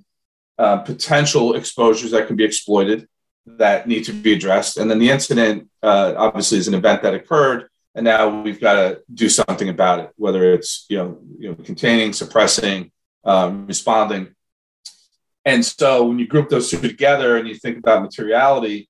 uh, 0.58 0.78
potential 0.78 1.56
exposures 1.56 2.12
that 2.12 2.28
can 2.28 2.36
be 2.36 2.44
exploited 2.44 3.08
that 3.46 3.88
need 3.88 4.06
to 4.06 4.14
be 4.14 4.34
addressed, 4.34 4.78
and 4.78 4.90
then 4.90 5.00
the 5.00 5.10
incident 5.10 5.68
uh, 5.82 6.14
obviously 6.16 6.60
is 6.60 6.68
an 6.68 6.76
event 6.76 7.02
that 7.02 7.16
occurred 7.16 7.68
and 7.96 8.06
now 8.06 8.42
we've 8.42 8.62
got 8.62 8.76
to 8.76 9.02
do 9.14 9.28
something 9.28 9.70
about 9.70 10.00
it, 10.00 10.12
whether 10.16 10.54
it's 10.54 10.86
you 10.90 10.98
know, 10.98 11.20
you 11.38 11.50
know 11.50 11.56
containing, 11.56 12.14
suppressing, 12.14 12.92
um, 13.24 13.68
responding. 13.68 14.34
And 15.44 15.66
so 15.66 16.06
when 16.06 16.20
you 16.20 16.28
group 16.28 16.50
those 16.50 16.70
two 16.70 16.80
together 16.80 17.38
and 17.38 17.48
you 17.48 17.56
think 17.56 17.78
about 17.78 18.04
materiality, 18.04 18.90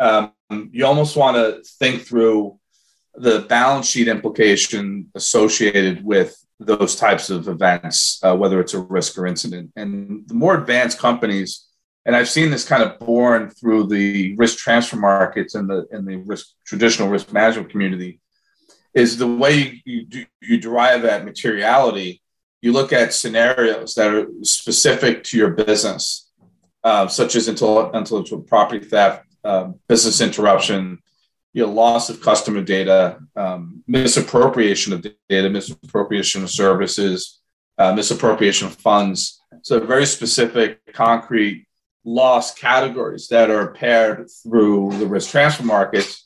um, 0.00 0.32
you 0.72 0.86
almost 0.86 1.16
want 1.16 1.36
to 1.36 1.62
think 1.78 2.02
through 2.02 2.58
the 3.14 3.40
balance 3.48 3.86
sheet 3.86 4.08
implication 4.08 5.10
associated 5.14 6.04
with 6.04 6.36
those 6.58 6.96
types 6.96 7.30
of 7.30 7.48
events, 7.48 8.20
uh, 8.22 8.34
whether 8.36 8.60
it's 8.60 8.74
a 8.74 8.80
risk 8.80 9.18
or 9.18 9.26
incident. 9.26 9.70
And 9.76 10.26
the 10.26 10.34
more 10.34 10.56
advanced 10.56 10.98
companies, 10.98 11.66
and 12.06 12.14
I've 12.14 12.28
seen 12.28 12.50
this 12.50 12.66
kind 12.66 12.82
of 12.82 12.98
born 12.98 13.50
through 13.50 13.86
the 13.88 14.34
risk 14.36 14.58
transfer 14.58 14.96
markets 14.96 15.54
and 15.54 15.68
the 15.68 15.86
in 15.90 16.04
the 16.04 16.16
risk 16.16 16.48
traditional 16.66 17.08
risk 17.08 17.32
management 17.32 17.70
community, 17.70 18.20
is 18.94 19.16
the 19.16 19.26
way 19.26 19.82
you, 19.84 20.06
you, 20.10 20.26
you 20.40 20.58
derive 20.58 21.02
that 21.02 21.24
materiality. 21.24 22.22
You 22.62 22.72
look 22.72 22.92
at 22.92 23.12
scenarios 23.12 23.94
that 23.94 24.14
are 24.14 24.26
specific 24.42 25.24
to 25.24 25.36
your 25.36 25.50
business, 25.50 26.30
uh, 26.82 27.08
such 27.08 27.36
as 27.36 27.48
intellectual 27.48 28.42
property 28.42 28.84
theft, 28.84 29.24
uh, 29.44 29.70
business 29.88 30.20
interruption, 30.20 30.98
you 31.52 31.64
know, 31.64 31.72
loss 31.72 32.10
of 32.10 32.20
customer 32.20 32.62
data, 32.62 33.18
um, 33.36 33.82
misappropriation 33.86 34.92
of 34.92 35.06
data, 35.28 35.48
misappropriation 35.50 36.42
of 36.42 36.50
services, 36.50 37.40
uh, 37.78 37.92
misappropriation 37.92 38.66
of 38.66 38.74
funds. 38.74 39.40
So 39.62 39.80
very 39.80 40.06
specific, 40.06 40.80
concrete 40.92 41.66
loss 42.04 42.54
categories 42.54 43.28
that 43.28 43.50
are 43.50 43.72
paired 43.72 44.28
through 44.42 44.98
the 44.98 45.06
risk 45.06 45.30
transfer 45.30 45.62
markets 45.62 46.24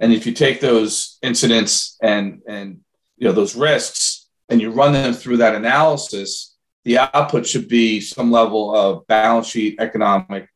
and 0.00 0.14
if 0.14 0.26
you 0.26 0.32
take 0.32 0.60
those 0.60 1.18
incidents 1.22 1.96
and 2.02 2.40
and 2.48 2.80
you 3.18 3.28
know 3.28 3.32
those 3.32 3.54
risks 3.54 4.26
and 4.48 4.60
you 4.60 4.70
run 4.70 4.92
them 4.94 5.12
through 5.12 5.36
that 5.36 5.54
analysis, 5.54 6.56
the 6.84 6.98
output 6.98 7.46
should 7.46 7.68
be 7.68 8.00
some 8.00 8.32
level 8.32 8.74
of 8.74 9.06
balance 9.06 9.46
sheet, 9.46 9.76
economic, 9.78 10.48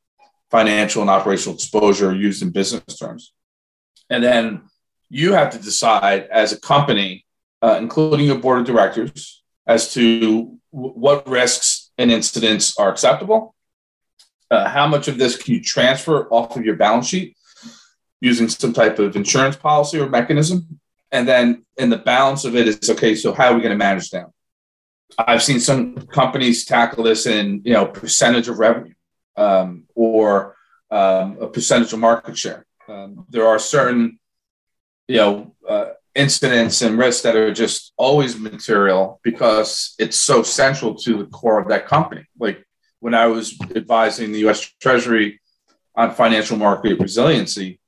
financial, 0.54 1.02
and 1.02 1.10
operational 1.10 1.56
exposure 1.56 2.14
used 2.14 2.40
in 2.40 2.50
business 2.50 2.96
terms. 2.96 3.32
And 4.08 4.22
then 4.22 4.44
you 5.10 5.32
have 5.32 5.50
to 5.50 5.58
decide 5.58 6.28
as 6.30 6.52
a 6.52 6.60
company, 6.60 7.26
uh, 7.60 7.76
including 7.80 8.26
your 8.26 8.38
board 8.38 8.60
of 8.60 8.66
directors, 8.66 9.42
as 9.66 9.92
to 9.94 10.56
w- 10.72 10.94
what 11.04 11.28
risks 11.28 11.90
and 11.98 12.08
incidents 12.12 12.78
are 12.78 12.88
acceptable. 12.88 13.56
Uh, 14.48 14.68
how 14.68 14.86
much 14.86 15.08
of 15.08 15.18
this 15.18 15.36
can 15.36 15.54
you 15.54 15.60
transfer 15.60 16.28
off 16.28 16.56
of 16.56 16.64
your 16.64 16.76
balance 16.76 17.08
sheet 17.08 17.36
using 18.20 18.48
some 18.48 18.72
type 18.72 19.00
of 19.00 19.16
insurance 19.16 19.56
policy 19.56 19.98
or 19.98 20.08
mechanism. 20.08 20.78
And 21.10 21.26
then 21.26 21.64
in 21.76 21.90
the 21.90 22.02
balance 22.14 22.44
of 22.44 22.54
it 22.54 22.68
is 22.68 22.88
okay, 22.90 23.16
so 23.16 23.32
how 23.32 23.46
are 23.48 23.54
we 23.54 23.60
going 23.60 23.78
to 23.78 23.84
manage 23.88 24.10
them? 24.10 24.28
I've 25.18 25.42
seen 25.42 25.58
some 25.58 25.80
companies 26.20 26.64
tackle 26.64 27.02
this 27.04 27.26
in 27.26 27.60
you 27.64 27.72
know 27.72 27.86
percentage 27.86 28.48
of 28.48 28.58
revenue 28.58 28.94
um, 29.36 29.84
or 29.94 30.56
um, 30.90 31.38
a 31.40 31.46
percentage 31.46 31.92
of 31.92 31.98
market 31.98 32.36
share. 32.36 32.64
Um, 32.88 33.26
there 33.30 33.46
are 33.46 33.58
certain 33.58 34.18
you 35.08 35.16
know 35.16 35.54
uh, 35.68 35.90
incidents 36.14 36.82
and 36.82 36.98
risks 36.98 37.22
that 37.22 37.36
are 37.36 37.52
just 37.52 37.92
always 37.96 38.38
material 38.38 39.20
because 39.22 39.94
it's 39.98 40.16
so 40.16 40.42
central 40.42 40.94
to 40.94 41.18
the 41.18 41.26
core 41.26 41.60
of 41.60 41.68
that 41.68 41.86
company. 41.86 42.24
Like 42.38 42.64
when 43.00 43.14
I 43.14 43.26
was 43.26 43.58
advising 43.74 44.32
the 44.32 44.40
U.S. 44.40 44.60
Treasury 44.80 45.40
on 45.96 46.14
financial 46.14 46.56
market 46.56 46.98
resiliency, 47.00 47.80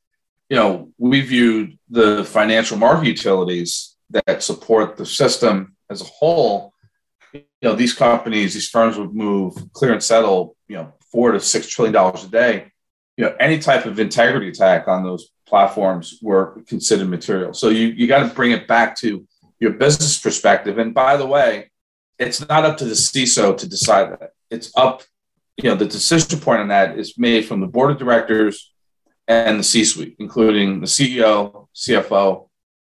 you 0.49 0.57
know, 0.57 0.93
we 0.99 1.21
viewed 1.21 1.79
the 1.89 2.25
financial 2.25 2.77
market 2.77 3.07
utilities 3.07 3.97
that 4.11 4.43
support 4.43 4.97
the 4.97 5.07
system 5.07 5.77
as 5.91 6.03
a 6.03 6.05
whole. 6.05 6.73
You 7.33 7.43
know, 7.63 7.75
these 7.75 7.95
companies, 7.95 8.55
these 8.55 8.69
firms 8.69 8.97
would 8.97 9.15
move, 9.15 9.55
clear 9.73 9.93
and 9.93 10.03
settle, 10.03 10.57
you 10.69 10.77
know, 10.77 10.95
four 11.17 11.33
to 11.33 11.41
six 11.41 11.67
trillion 11.67 11.95
dollars 11.95 12.25
a 12.25 12.29
day. 12.29 12.71
You 13.17 13.25
know, 13.25 13.35
any 13.41 13.59
type 13.59 13.87
of 13.87 13.99
integrity 13.99 14.51
attack 14.51 14.87
on 14.87 15.03
those 15.03 15.31
platforms 15.49 16.19
were 16.21 16.63
considered 16.69 17.09
material. 17.09 17.55
So 17.55 17.71
you 17.71 17.87
you 17.87 18.07
got 18.07 18.29
to 18.29 18.35
bring 18.35 18.51
it 18.51 18.69
back 18.69 18.99
to 18.99 19.27
your 19.59 19.73
business 19.73 20.19
perspective. 20.19 20.77
And 20.77 20.93
by 20.93 21.17
the 21.17 21.27
way, 21.27 21.71
it's 22.19 22.47
not 22.47 22.67
up 22.67 22.77
to 22.79 22.85
the 22.85 22.93
CISO 22.93 23.57
to 23.57 23.67
decide 23.67 24.13
that. 24.13 24.33
It's 24.51 24.71
up, 24.77 25.05
you 25.57 25.71
know, 25.71 25.77
the 25.77 25.87
decision 25.87 26.39
point 26.39 26.61
on 26.61 26.69
that 26.69 26.99
is 26.99 27.17
made 27.17 27.47
from 27.47 27.61
the 27.61 27.67
board 27.67 27.91
of 27.93 27.99
directors 27.99 28.75
and 29.27 29.59
the 29.59 29.65
C-suite, 29.65 30.17
including 30.19 30.81
the 30.81 30.87
CEO, 30.87 31.69
CFO, 31.75 32.49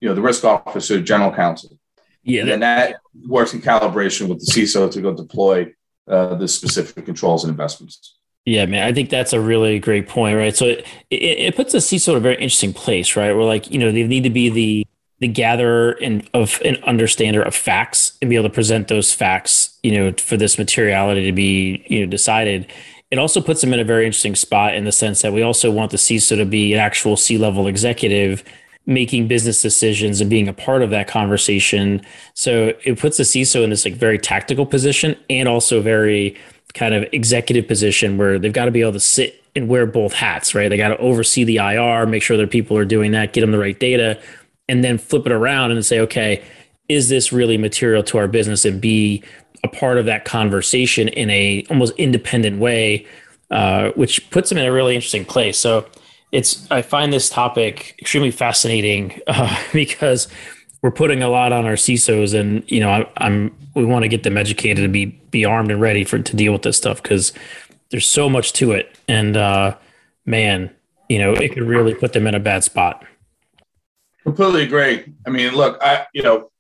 you 0.01 0.09
know, 0.09 0.15
the 0.15 0.21
risk 0.21 0.43
officer, 0.43 1.01
general 1.01 1.31
counsel. 1.31 1.79
Yeah, 2.23 2.45
and 2.47 2.61
that 2.61 2.97
works 3.27 3.53
in 3.53 3.61
calibration 3.61 4.27
with 4.27 4.39
the 4.45 4.51
CISO 4.51 4.91
to 4.91 5.01
go 5.01 5.13
deploy 5.13 5.73
uh, 6.10 6.36
the 6.36 6.48
specific 6.48 7.06
controls 7.06 7.44
and 7.44 7.51
investments. 7.51 8.16
Yeah, 8.46 8.66
man, 8.66 8.84
I 8.84 8.94
think 8.94 9.10
that's 9.10 9.34
a 9.34 9.39
really 9.39 9.80
great 9.80 10.08
point, 10.08 10.38
right? 10.38 10.56
So 10.56 10.66
it, 10.66 10.86
it, 11.10 11.16
it 11.16 11.56
puts 11.56 11.74
the 11.74 11.80
CISO 11.80 12.10
in 12.10 12.18
a 12.18 12.20
very 12.20 12.36
interesting 12.36 12.74
place, 12.74 13.16
right? 13.16 13.34
Where 13.34 13.44
like 13.44 13.70
you 13.70 13.80
know 13.80 13.92
they 13.92 14.04
need 14.04 14.24
to 14.24 14.30
be 14.30 14.50
the 14.50 14.88
the 15.20 15.28
gatherer 15.28 15.92
and 16.01 16.28
of 16.34 16.62
an 16.63 16.78
understander 16.84 17.42
of 17.42 17.54
facts 17.54 18.18
and 18.22 18.30
be 18.30 18.38
able 18.38 18.48
to 18.48 18.54
present 18.54 18.88
those 18.88 19.13
facts, 19.13 19.78
you 19.84 19.92
know, 19.92 20.13
for 20.13 20.38
this 20.38 20.58
materiality 20.58 21.25
to 21.25 21.32
be 21.32 21.86
you 21.88 22.01
know 22.01 22.06
decided 22.10 22.72
it 23.12 23.18
also 23.18 23.42
puts 23.42 23.62
them 23.62 23.74
in 23.74 23.80
a 23.80 23.84
very 23.84 24.06
interesting 24.06 24.36
spot 24.36 24.75
in 24.75 24.86
the 24.86 24.92
sense 24.92 25.22
that 25.22 25.34
we 25.34 25.42
also 25.42 25.72
want 25.72 25.92
the 25.92 25.98
CISO 25.98 26.38
to 26.38 26.46
be 26.46 26.74
an 26.74 26.80
actual 26.80 27.18
C 27.18 27.38
level 27.38 27.68
executive 27.68 28.44
making 28.89 29.27
business 29.27 29.62
decisions 29.62 30.19
and 30.19 30.31
being 30.31 30.48
a 30.48 30.53
part 30.53 30.81
of 30.81 30.89
that 30.89 31.08
conversation. 31.08 32.01
So 32.34 32.74
it 32.84 32.98
puts 32.98 33.17
the 33.17 33.24
CISO 33.24 33.63
in 33.63 33.69
this 33.69 33.86
like 33.86 33.93
very 33.93 34.17
tactical 34.17 34.65
position 34.65 35.15
and 35.29 35.48
also 35.48 35.79
very 35.79 36.36
kind 36.74 36.96
of 36.96 37.05
executive 37.12 37.67
position 37.67 38.17
where 38.17 38.39
they've 38.39 38.51
got 38.51 38.65
to 38.65 38.72
be 38.72 38.81
able 38.81 38.93
to 38.93 39.00
sit 39.00 39.43
and 39.55 39.67
wear 39.67 39.86
both 39.86 40.13
hats, 40.13 40.55
right? 40.55 40.69
They 40.69 40.77
got 40.77 40.89
to 40.89 40.98
oversee 40.98 41.43
the 41.43 41.58
IR, 41.58 42.08
make 42.08 42.24
sure 42.24 42.36
their 42.36 42.48
people 42.48 42.75
are 42.77 42.86
doing 42.86 43.12
that, 43.12 43.31
get 43.31 43.41
them 43.41 43.51
the 43.51 43.60
right 43.60 43.79
data, 43.79 44.19
and 44.67 44.84
then 44.84 44.98
flip 44.98 45.27
it 45.27 45.31
around 45.31 45.69
and 45.72 45.86
say, 45.86 46.00
okay, 46.00 46.43
is 46.88 47.10
this 47.10 47.31
really 47.31 47.58
material 47.58 48.01
to 48.03 48.17
our 48.17 48.27
business 48.27 48.65
and 48.65 48.81
be 48.81 49.24
a 49.63 49.67
part 49.67 50.00
of 50.00 50.05
that 50.05 50.25
conversation 50.25 51.10
in 51.10 51.29
a 51.29 51.63
almost 51.69 51.93
independent 51.98 52.60
way, 52.60 53.05
uh, 53.51 53.91
which 53.91 54.27
puts 54.31 54.50
them 54.50 54.58
in 54.58 54.65
a 54.65 54.72
really 54.72 54.96
interesting 54.96 55.25
place. 55.25 55.60
So 55.60 55.88
it's 56.31 56.69
I 56.71 56.81
find 56.81 57.12
this 57.12 57.29
topic 57.29 57.95
extremely 58.00 58.31
fascinating 58.31 59.19
uh, 59.27 59.57
because 59.74 60.27
we're 60.81 60.91
putting 60.91 61.21
a 61.21 61.29
lot 61.29 61.51
on 61.51 61.65
our 61.65 61.74
CISOs, 61.74 62.39
and 62.39 62.63
you 62.69 62.79
know 62.79 62.89
I, 62.89 63.09
I'm 63.17 63.55
we 63.75 63.86
want 63.86 64.03
to 64.03 64.09
get 64.09 64.24
them 64.24 64.38
educated 64.38 64.83
to 64.83 64.89
be 64.89 65.05
be 65.05 65.45
armed 65.45 65.71
and 65.71 65.81
ready 65.81 66.03
for 66.03 66.19
to 66.19 66.36
deal 66.36 66.53
with 66.53 66.63
this 66.63 66.77
stuff 66.77 67.01
because 67.01 67.33
there's 67.89 68.07
so 68.07 68.29
much 68.29 68.53
to 68.53 68.71
it, 68.71 68.98
and 69.07 69.36
uh, 69.36 69.75
man, 70.25 70.69
you 71.07 71.19
know 71.19 71.33
it 71.33 71.53
could 71.53 71.63
really 71.63 71.93
put 71.93 72.13
them 72.13 72.27
in 72.27 72.36
a 72.36 72.39
bad 72.39 72.63
spot. 72.63 73.05
Completely 74.24 74.63
agree. 74.63 75.13
I 75.25 75.29
mean, 75.29 75.53
look, 75.53 75.77
I 75.81 76.05
you 76.13 76.24
know 76.24 76.51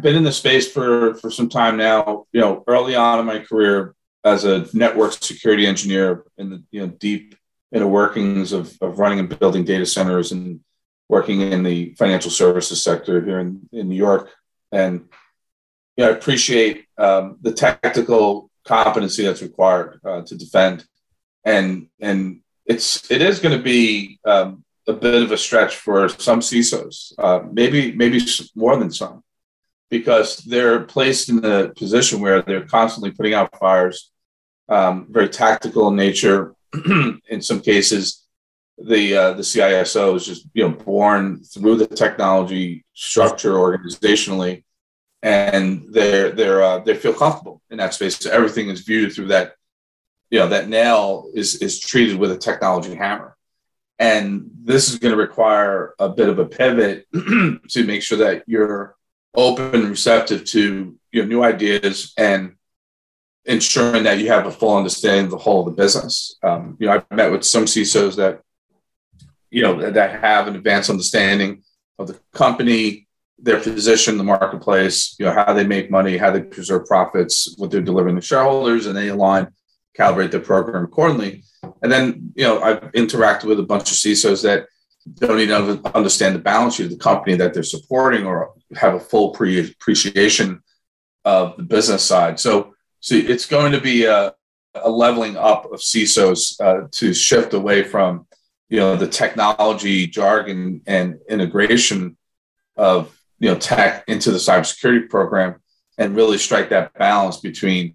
been 0.00 0.16
in 0.16 0.24
the 0.24 0.32
space 0.32 0.70
for 0.70 1.14
for 1.14 1.30
some 1.30 1.48
time 1.48 1.76
now. 1.76 2.26
You 2.32 2.40
know, 2.40 2.64
early 2.66 2.94
on 2.94 3.18
in 3.18 3.26
my 3.26 3.38
career 3.40 3.94
as 4.24 4.44
a 4.44 4.66
network 4.72 5.12
security 5.12 5.66
engineer, 5.66 6.24
in 6.38 6.50
the 6.50 6.62
you 6.70 6.80
know 6.80 6.88
deep 6.88 7.36
inner 7.72 7.86
workings 7.86 8.52
of, 8.52 8.76
of 8.80 8.98
running 8.98 9.18
and 9.18 9.38
building 9.38 9.64
data 9.64 9.86
centers 9.86 10.32
and 10.32 10.60
working 11.08 11.40
in 11.40 11.62
the 11.62 11.94
financial 11.94 12.30
services 12.30 12.82
sector 12.82 13.24
here 13.24 13.40
in, 13.40 13.68
in 13.72 13.88
New 13.88 13.96
York. 13.96 14.30
And 14.72 15.08
you 15.96 16.04
know, 16.04 16.10
I 16.10 16.14
appreciate 16.14 16.86
um, 16.98 17.38
the 17.40 17.52
tactical 17.52 18.50
competency 18.64 19.24
that's 19.24 19.42
required 19.42 20.00
uh, 20.04 20.22
to 20.22 20.36
defend, 20.36 20.84
and 21.44 21.88
and 22.00 22.40
it's 22.66 23.10
it 23.10 23.22
is 23.22 23.38
going 23.38 23.56
to 23.56 23.62
be 23.62 24.18
um, 24.24 24.64
a 24.86 24.92
bit 24.92 25.22
of 25.22 25.32
a 25.32 25.38
stretch 25.38 25.76
for 25.76 26.08
some 26.08 26.40
CISOs, 26.40 27.12
uh, 27.18 27.40
maybe 27.50 27.92
maybe 27.92 28.20
more 28.54 28.76
than 28.76 28.90
some, 28.90 29.22
because 29.88 30.38
they're 30.38 30.80
placed 30.80 31.28
in 31.28 31.44
a 31.44 31.68
position 31.68 32.20
where 32.20 32.42
they're 32.42 32.66
constantly 32.66 33.12
putting 33.12 33.34
out 33.34 33.56
fires, 33.58 34.10
um, 34.68 35.06
very 35.10 35.28
tactical 35.28 35.88
in 35.88 35.96
nature. 35.96 36.55
in 37.28 37.42
some 37.42 37.60
cases, 37.60 38.26
the 38.78 39.16
uh, 39.16 39.32
the 39.32 39.42
CISO 39.42 40.16
is 40.16 40.26
just 40.26 40.46
you 40.52 40.64
know 40.64 40.74
born 40.74 41.42
through 41.42 41.76
the 41.76 41.86
technology 41.86 42.84
structure 42.94 43.54
organizationally, 43.54 44.64
and 45.22 45.86
they're 45.90 46.30
they're 46.30 46.62
uh, 46.62 46.78
they 46.80 46.94
feel 46.94 47.14
comfortable 47.14 47.62
in 47.70 47.78
that 47.78 47.94
space. 47.94 48.18
So 48.18 48.30
everything 48.30 48.68
is 48.68 48.82
viewed 48.82 49.12
through 49.12 49.28
that 49.28 49.54
you 50.30 50.38
know 50.38 50.48
that 50.48 50.68
nail 50.68 51.30
is 51.34 51.56
is 51.56 51.80
treated 51.80 52.18
with 52.18 52.32
a 52.32 52.38
technology 52.38 52.94
hammer, 52.94 53.36
and 53.98 54.50
this 54.62 54.90
is 54.90 54.98
going 54.98 55.12
to 55.12 55.20
require 55.20 55.94
a 55.98 56.08
bit 56.08 56.28
of 56.28 56.38
a 56.38 56.46
pivot 56.46 57.06
to 57.12 57.84
make 57.86 58.02
sure 58.02 58.18
that 58.18 58.44
you're 58.46 58.96
open 59.34 59.74
and 59.74 59.90
receptive 59.90 60.44
to 60.44 60.96
you 61.12 61.22
know 61.22 61.28
new 61.28 61.42
ideas 61.42 62.12
and 62.18 62.56
ensuring 63.46 64.02
that 64.04 64.18
you 64.18 64.28
have 64.28 64.46
a 64.46 64.50
full 64.50 64.76
understanding 64.76 65.26
of 65.26 65.30
the 65.30 65.38
whole 65.38 65.60
of 65.60 65.66
the 65.66 65.82
business. 65.82 66.36
Um, 66.42 66.76
you 66.78 66.86
know, 66.86 66.94
I've 66.94 67.16
met 67.16 67.30
with 67.30 67.44
some 67.44 67.64
CISOs 67.64 68.16
that 68.16 68.42
you 69.50 69.62
know 69.62 69.90
that 69.90 70.20
have 70.20 70.48
an 70.48 70.56
advanced 70.56 70.90
understanding 70.90 71.62
of 71.98 72.08
the 72.08 72.18
company, 72.32 73.08
their 73.38 73.60
position, 73.60 74.18
the 74.18 74.24
marketplace, 74.24 75.16
you 75.18 75.24
know 75.24 75.32
how 75.32 75.52
they 75.52 75.66
make 75.66 75.90
money, 75.90 76.16
how 76.16 76.30
they 76.30 76.42
preserve 76.42 76.86
profits, 76.86 77.54
what 77.56 77.70
they're 77.70 77.80
delivering 77.80 78.16
to 78.16 78.22
shareholders, 78.22 78.86
and 78.86 78.96
they 78.96 79.08
align, 79.08 79.48
calibrate 79.96 80.30
their 80.32 80.40
program 80.40 80.84
accordingly. 80.84 81.44
And 81.82 81.90
then 81.90 82.32
you 82.34 82.44
know 82.44 82.60
I've 82.60 82.82
interacted 82.92 83.44
with 83.44 83.60
a 83.60 83.64
bunch 83.64 83.90
of 83.90 83.96
CISOs 83.96 84.42
that 84.42 84.66
don't 85.14 85.38
even 85.38 85.80
understand 85.94 86.34
the 86.34 86.40
balance 86.40 86.74
sheet 86.74 86.86
of 86.86 86.90
the 86.90 86.98
company 86.98 87.36
that 87.36 87.54
they're 87.54 87.62
supporting 87.62 88.26
or 88.26 88.52
have 88.74 88.94
a 88.94 89.00
full 89.00 89.30
pre- 89.30 89.70
appreciation 89.70 90.60
of 91.24 91.56
the 91.56 91.62
business 91.62 92.02
side. 92.02 92.40
So, 92.40 92.74
so 93.06 93.14
it's 93.14 93.46
going 93.46 93.70
to 93.70 93.80
be 93.80 94.04
a, 94.04 94.34
a 94.74 94.90
leveling 94.90 95.36
up 95.36 95.66
of 95.66 95.78
CISOs 95.78 96.60
uh, 96.60 96.88
to 96.90 97.14
shift 97.14 97.54
away 97.54 97.84
from 97.84 98.26
you 98.68 98.80
know 98.80 98.96
the 98.96 99.06
technology 99.06 100.08
jargon 100.08 100.82
and 100.88 101.20
integration 101.28 102.16
of 102.76 103.16
you 103.38 103.48
know 103.48 103.56
tech 103.56 104.02
into 104.08 104.32
the 104.32 104.38
cybersecurity 104.38 105.08
program 105.08 105.54
and 105.98 106.16
really 106.16 106.36
strike 106.36 106.70
that 106.70 106.92
balance 106.94 107.36
between 107.36 107.94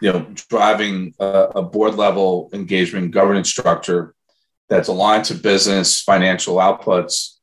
you 0.00 0.12
know 0.12 0.24
driving 0.48 1.12
a, 1.18 1.48
a 1.56 1.62
board 1.62 1.96
level 1.96 2.48
engagement 2.52 3.10
governance 3.10 3.50
structure 3.50 4.14
that's 4.68 4.86
aligned 4.86 5.24
to 5.24 5.34
business 5.34 6.00
financial 6.00 6.58
outputs 6.58 7.33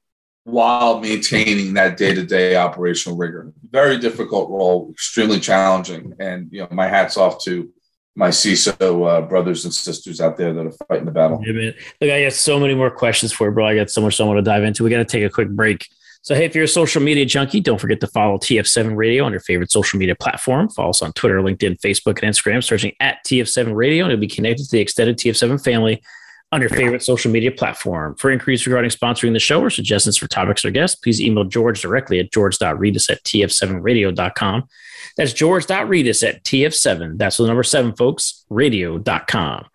while 0.44 1.00
maintaining 1.00 1.74
that 1.74 1.98
day-to-day 1.98 2.56
operational 2.56 3.18
rigor 3.18 3.54
very 3.70 3.98
difficult 3.98 4.50
role 4.50 4.90
extremely 4.92 5.40
challenging 5.40 6.14
and 6.20 6.50
you 6.52 6.62
know 6.62 6.68
my 6.72 6.88
hats 6.88 7.16
off 7.16 7.44
to 7.44 7.70
my 8.16 8.30
CISO 8.30 9.08
uh, 9.08 9.22
brothers 9.22 9.64
and 9.64 9.74
sisters 9.74 10.20
out 10.20 10.38
there 10.38 10.54
that 10.54 10.66
are 10.66 10.74
fighting 10.90 11.06
the 11.06 11.12
battle. 11.12 11.42
Yeah, 11.46 11.54
man. 11.54 11.74
Look, 12.02 12.12
I 12.12 12.24
got 12.24 12.34
so 12.34 12.60
many 12.60 12.76
more 12.76 12.92
questions 12.92 13.32
for 13.32 13.48
you, 13.48 13.54
bro. 13.54 13.66
I 13.66 13.76
got 13.76 13.90
so 13.90 14.02
much 14.02 14.20
I 14.20 14.26
want 14.26 14.38
to 14.38 14.42
dive 14.42 14.64
into. 14.64 14.84
We 14.84 14.90
got 14.90 14.98
to 14.98 15.06
take 15.06 15.24
a 15.24 15.30
quick 15.30 15.50
break. 15.50 15.88
So, 16.22 16.36
hey, 16.36 16.46
if 16.46 16.54
you're 16.54 16.66
a 16.66 16.68
social 16.68 17.02
media 17.02 17.26
junkie, 17.26 17.62
don't 17.62 17.80
forget 17.80 18.00
to 18.02 18.08
follow 18.08 18.38
TF7 18.38 18.96
Radio 18.96 19.24
on 19.24 19.32
your 19.32 19.40
favorite 19.40 19.72
social 19.72 19.98
media 19.98 20.14
platform. 20.14 20.70
Follow 20.70 20.90
us 20.90 21.02
on 21.02 21.14
Twitter, 21.14 21.42
LinkedIn, 21.42 21.80
Facebook, 21.80 22.22
and 22.22 22.32
Instagram, 22.32 22.64
searching 22.64 22.92
at 23.00 23.26
TF7 23.26 23.74
Radio, 23.74 24.04
and 24.04 24.12
you'll 24.12 24.20
be 24.20 24.28
connected 24.28 24.66
to 24.66 24.72
the 24.72 24.82
extended 24.82 25.18
TF7 25.18 25.64
family 25.64 26.04
on 26.52 26.60
your 26.60 26.70
favorite 26.70 27.02
social 27.02 27.32
media 27.32 27.52
platform. 27.52 28.16
For 28.16 28.30
inquiries 28.30 28.68
regarding 28.68 28.92
sponsoring 28.92 29.34
the 29.34 29.40
show 29.40 29.62
or 29.62 29.70
suggestions 29.70 30.18
for 30.18 30.28
topics 30.28 30.66
or 30.66 30.72
guests, 30.72 30.98
please 30.98 31.22
email 31.22 31.46
George 31.46 31.82
directly 31.82 32.20
at 32.20 32.32
george.rettas 32.32 33.10
at 33.10 33.24
tf7radio.com. 33.24 34.68
That's 35.16 35.34
george.rettas 35.34 36.28
at 36.28 36.44
tf7. 36.44 37.18
That's 37.18 37.38
the 37.38 37.48
number 37.48 37.64
seven, 37.64 37.94
folks, 37.94 38.46
radio.com. 38.50 39.66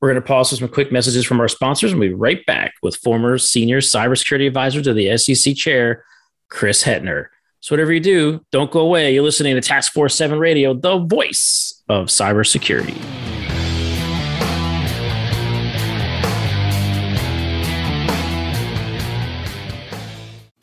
We're 0.00 0.08
going 0.08 0.22
to 0.22 0.26
pause 0.26 0.50
for 0.50 0.56
some 0.56 0.68
quick 0.68 0.92
messages 0.92 1.26
from 1.26 1.40
our 1.40 1.48
sponsors 1.48 1.92
and 1.92 2.00
we'll 2.00 2.10
be 2.10 2.14
right 2.14 2.44
back 2.46 2.74
with 2.82 2.96
former 2.96 3.36
senior 3.36 3.80
cybersecurity 3.80 4.46
advisor 4.46 4.80
to 4.82 4.94
the 4.94 5.16
SEC 5.18 5.54
chair, 5.56 6.04
Chris 6.48 6.84
Hetner. 6.84 7.26
So, 7.62 7.74
whatever 7.74 7.92
you 7.92 8.00
do, 8.00 8.42
don't 8.50 8.70
go 8.70 8.80
away. 8.80 9.12
You're 9.12 9.22
listening 9.22 9.54
to 9.56 9.60
Task 9.60 9.92
Force 9.92 10.14
7 10.14 10.38
Radio, 10.38 10.72
the 10.72 10.98
voice 10.98 11.82
of 11.90 12.06
cybersecurity. 12.06 13.19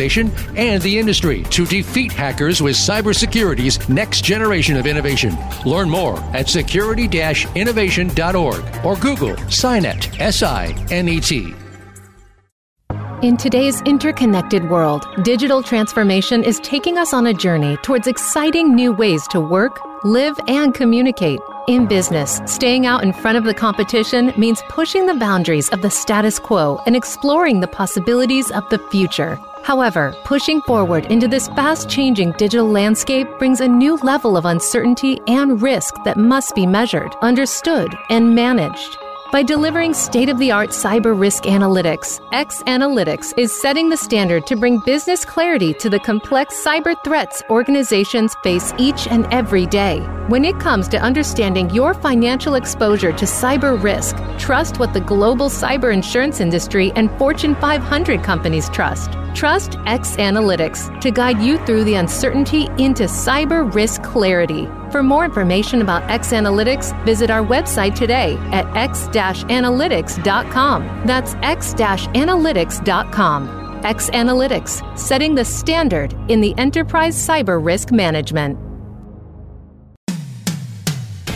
and 0.00 0.82
the 0.82 0.98
industry 0.98 1.42
to 1.44 1.66
defeat 1.66 2.12
hackers 2.12 2.60
with 2.60 2.76
cybersecurity's 2.76 3.88
next 3.88 4.24
generation 4.24 4.76
of 4.76 4.86
innovation. 4.86 5.36
Learn 5.64 5.88
more 5.88 6.18
at 6.34 6.48
security 6.48 7.04
security-innovation.org 7.04 8.84
or 8.84 8.96
Google 8.96 9.36
SINET, 9.48 10.20
S-I-N-E-T. 10.20 11.54
In 13.22 13.36
today's 13.36 13.80
interconnected 13.82 14.68
world, 14.68 15.06
digital 15.22 15.62
transformation 15.62 16.44
is 16.44 16.60
taking 16.60 16.98
us 16.98 17.14
on 17.14 17.26
a 17.26 17.32
journey 17.32 17.76
towards 17.78 18.06
exciting 18.06 18.74
new 18.74 18.92
ways 18.92 19.26
to 19.28 19.40
work, 19.40 19.80
live, 20.04 20.38
and 20.46 20.74
communicate. 20.74 21.40
In 21.66 21.86
business, 21.86 22.40
staying 22.44 22.84
out 22.84 23.02
in 23.02 23.14
front 23.14 23.38
of 23.38 23.44
the 23.44 23.54
competition 23.54 24.32
means 24.36 24.60
pushing 24.68 25.06
the 25.06 25.14
boundaries 25.14 25.70
of 25.70 25.80
the 25.80 25.90
status 25.90 26.38
quo 26.38 26.82
and 26.86 26.94
exploring 26.94 27.60
the 27.60 27.68
possibilities 27.68 28.50
of 28.50 28.68
the 28.68 28.78
future. 28.90 29.38
However, 29.64 30.14
pushing 30.24 30.60
forward 30.60 31.06
into 31.06 31.26
this 31.26 31.48
fast 31.48 31.88
changing 31.88 32.32
digital 32.32 32.68
landscape 32.68 33.26
brings 33.38 33.62
a 33.62 33.68
new 33.68 33.96
level 33.96 34.36
of 34.36 34.44
uncertainty 34.44 35.18
and 35.26 35.62
risk 35.62 35.94
that 36.04 36.18
must 36.18 36.54
be 36.54 36.66
measured, 36.66 37.16
understood, 37.22 37.96
and 38.10 38.34
managed. 38.34 38.98
By 39.32 39.42
delivering 39.42 39.94
state 39.94 40.28
of 40.28 40.38
the 40.38 40.52
art 40.52 40.68
cyber 40.68 41.18
risk 41.18 41.44
analytics, 41.44 42.20
X 42.30 42.62
Analytics 42.64 43.32
is 43.38 43.58
setting 43.58 43.88
the 43.88 43.96
standard 43.96 44.46
to 44.48 44.54
bring 44.54 44.80
business 44.80 45.24
clarity 45.24 45.72
to 45.74 45.88
the 45.88 45.98
complex 45.98 46.62
cyber 46.62 46.94
threats 47.02 47.42
organizations 47.48 48.36
face 48.44 48.74
each 48.76 49.08
and 49.08 49.26
every 49.32 49.64
day. 49.64 49.98
When 50.28 50.46
it 50.46 50.58
comes 50.58 50.88
to 50.88 50.96
understanding 50.96 51.68
your 51.68 51.92
financial 51.92 52.54
exposure 52.54 53.12
to 53.12 53.26
cyber 53.26 53.82
risk, 53.82 54.16
trust 54.38 54.78
what 54.78 54.94
the 54.94 55.02
global 55.02 55.50
cyber 55.50 55.92
insurance 55.92 56.40
industry 56.40 56.92
and 56.96 57.10
Fortune 57.18 57.54
500 57.56 58.22
companies 58.22 58.70
trust. 58.70 59.10
Trust 59.34 59.76
X 59.84 60.16
Analytics 60.16 60.98
to 61.02 61.10
guide 61.10 61.42
you 61.42 61.58
through 61.66 61.84
the 61.84 61.96
uncertainty 61.96 62.68
into 62.78 63.04
cyber 63.04 63.70
risk 63.74 64.02
clarity. 64.02 64.66
For 64.90 65.02
more 65.02 65.26
information 65.26 65.82
about 65.82 66.10
X 66.10 66.32
Analytics, 66.32 67.04
visit 67.04 67.28
our 67.28 67.44
website 67.44 67.94
today 67.94 68.38
at 68.50 68.64
x-analytics.com. 68.74 71.06
That's 71.06 71.34
x-analytics.com. 71.34 73.82
X 73.84 74.08
Analytics, 74.08 74.98
setting 74.98 75.34
the 75.34 75.44
standard 75.44 76.14
in 76.30 76.40
the 76.40 76.54
enterprise 76.56 77.14
cyber 77.14 77.62
risk 77.62 77.92
management. 77.92 78.73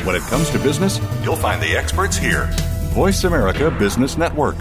When 0.09 0.17
it 0.17 0.23
comes 0.23 0.49
to 0.53 0.59
business, 0.59 0.99
you'll 1.23 1.37
find 1.37 1.63
the 1.63 1.77
experts 1.77 2.17
here. 2.17 2.49
Voice 2.95 3.25
America 3.25 3.71
Business 3.71 4.17
Network. 4.17 4.57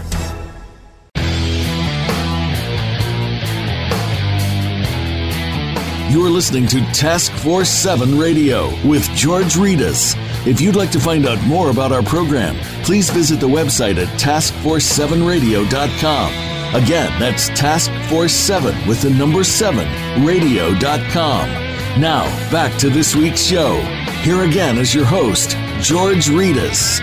You're 6.12 6.28
listening 6.28 6.66
to 6.66 6.82
Task 6.92 7.32
Force 7.32 7.70
7 7.70 8.18
Radio 8.18 8.68
with 8.86 9.08
George 9.14 9.54
Rettas. 9.54 10.14
If 10.46 10.60
you'd 10.60 10.76
like 10.76 10.90
to 10.90 11.00
find 11.00 11.26
out 11.26 11.42
more 11.44 11.70
about 11.70 11.92
our 11.92 12.02
program, 12.02 12.54
please 12.84 13.08
visit 13.08 13.40
the 13.40 13.48
website 13.48 13.96
at 13.96 14.08
taskforce7radio.com. 14.20 16.74
Again, 16.74 17.18
that's 17.18 17.48
Task 17.58 17.90
Force 18.10 18.34
7 18.34 18.86
with 18.86 19.00
the 19.00 19.08
number 19.08 19.42
7 19.42 20.26
radio.com. 20.26 21.67
Now, 21.96 22.24
back 22.52 22.78
to 22.78 22.90
this 22.90 23.16
week's 23.16 23.42
show. 23.42 23.80
Here 24.22 24.42
again 24.42 24.78
is 24.78 24.94
your 24.94 25.04
host, 25.04 25.56
George 25.80 26.26
Rettas. 26.26 27.00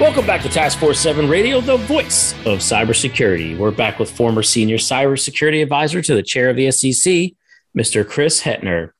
Welcome 0.00 0.26
back 0.26 0.42
to 0.42 0.48
Task 0.48 0.78
Force 0.78 0.98
7 1.00 1.28
Radio, 1.28 1.60
the 1.60 1.76
voice 1.76 2.32
of 2.46 2.58
cybersecurity. 2.58 3.58
We're 3.58 3.70
back 3.70 3.98
with 3.98 4.10
former 4.10 4.42
senior 4.42 4.76
cybersecurity 4.76 5.62
advisor 5.62 6.02
to 6.02 6.14
the 6.14 6.22
chair 6.22 6.50
of 6.50 6.56
the 6.56 6.70
SEC, 6.70 7.32
Mr. 7.76 8.08
Chris 8.08 8.42
Hetner. 8.42 8.90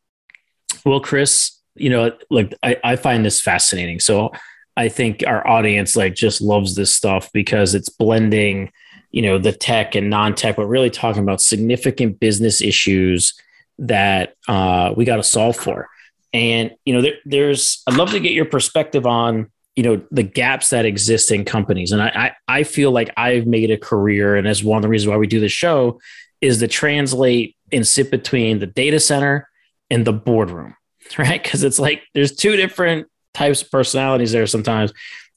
Well, 0.85 1.01
Chris, 1.01 1.59
you 1.75 1.91
know, 1.91 2.13
like 2.31 2.55
I, 2.63 2.77
I 2.85 2.97
find 2.97 3.25
this 3.25 3.41
fascinating. 3.41 4.01
So 4.01 4.33
I 4.77 4.89
think 4.89 5.25
our 5.27 5.47
audience 5.47 5.97
like 5.97 6.15
just 6.15 6.41
loves 6.41 6.75
this 6.75 6.95
stuff 6.95 7.31
because 7.33 7.75
it's 7.75 7.89
blending, 7.89 8.71
you 9.11 9.23
know, 9.23 9.39
the 9.39 9.53
tech 9.53 9.95
and 9.95 10.11
non-tech, 10.11 10.57
but 10.57 10.67
really 10.67 10.91
talking 10.91 11.23
about 11.23 11.41
significant 11.41 12.21
business 12.21 12.61
issues 12.61 13.35
that 13.79 14.35
uh, 14.49 14.93
we 14.97 15.05
got 15.05 15.17
to 15.17 15.23
solve 15.23 15.57
for. 15.57 15.89
And 16.33 16.73
you 16.85 16.95
know, 16.95 17.03
there, 17.03 17.15
there's 17.25 17.83
I'd 17.87 17.97
love 17.97 18.11
to 18.11 18.21
get 18.21 18.33
your 18.33 18.45
perspective 18.45 19.07
on 19.07 19.51
you 19.77 19.83
know 19.83 20.03
the 20.11 20.23
gaps 20.23 20.71
that 20.71 20.85
exist 20.85 21.31
in 21.31 21.45
companies. 21.45 21.93
And 21.93 22.03
I, 22.03 22.07
I, 22.09 22.59
I 22.59 22.63
feel 22.63 22.93
like 22.93 23.11
i've 23.17 23.47
made 23.47 23.73
a 23.73 23.77
career 23.77 24.37
and 24.37 24.47
that's 24.47 24.63
one 24.63 24.79
of 24.79 24.83
the 24.83 24.89
reasons 24.89 25.11
why 25.11 25.17
we 25.17 25.27
do 25.27 25.41
the 25.41 25.49
show 25.49 26.01
is 26.41 26.59
to 26.59 26.69
translate 26.69 27.57
and 27.73 27.87
sit 27.87 28.11
between 28.11 28.61
the 28.61 28.67
data 28.67 29.01
center 29.01 29.49
and 29.91 30.05
the 30.05 30.13
boardroom 30.13 30.77
right? 31.19 31.43
Because 31.43 31.65
it's 31.65 31.79
like 31.79 32.03
there's 32.15 32.35
two 32.35 32.57
different 32.57 33.09
types 33.33 33.63
of 33.63 33.71
personalities 33.71 34.33
there 34.33 34.47
sometimes 34.47 34.93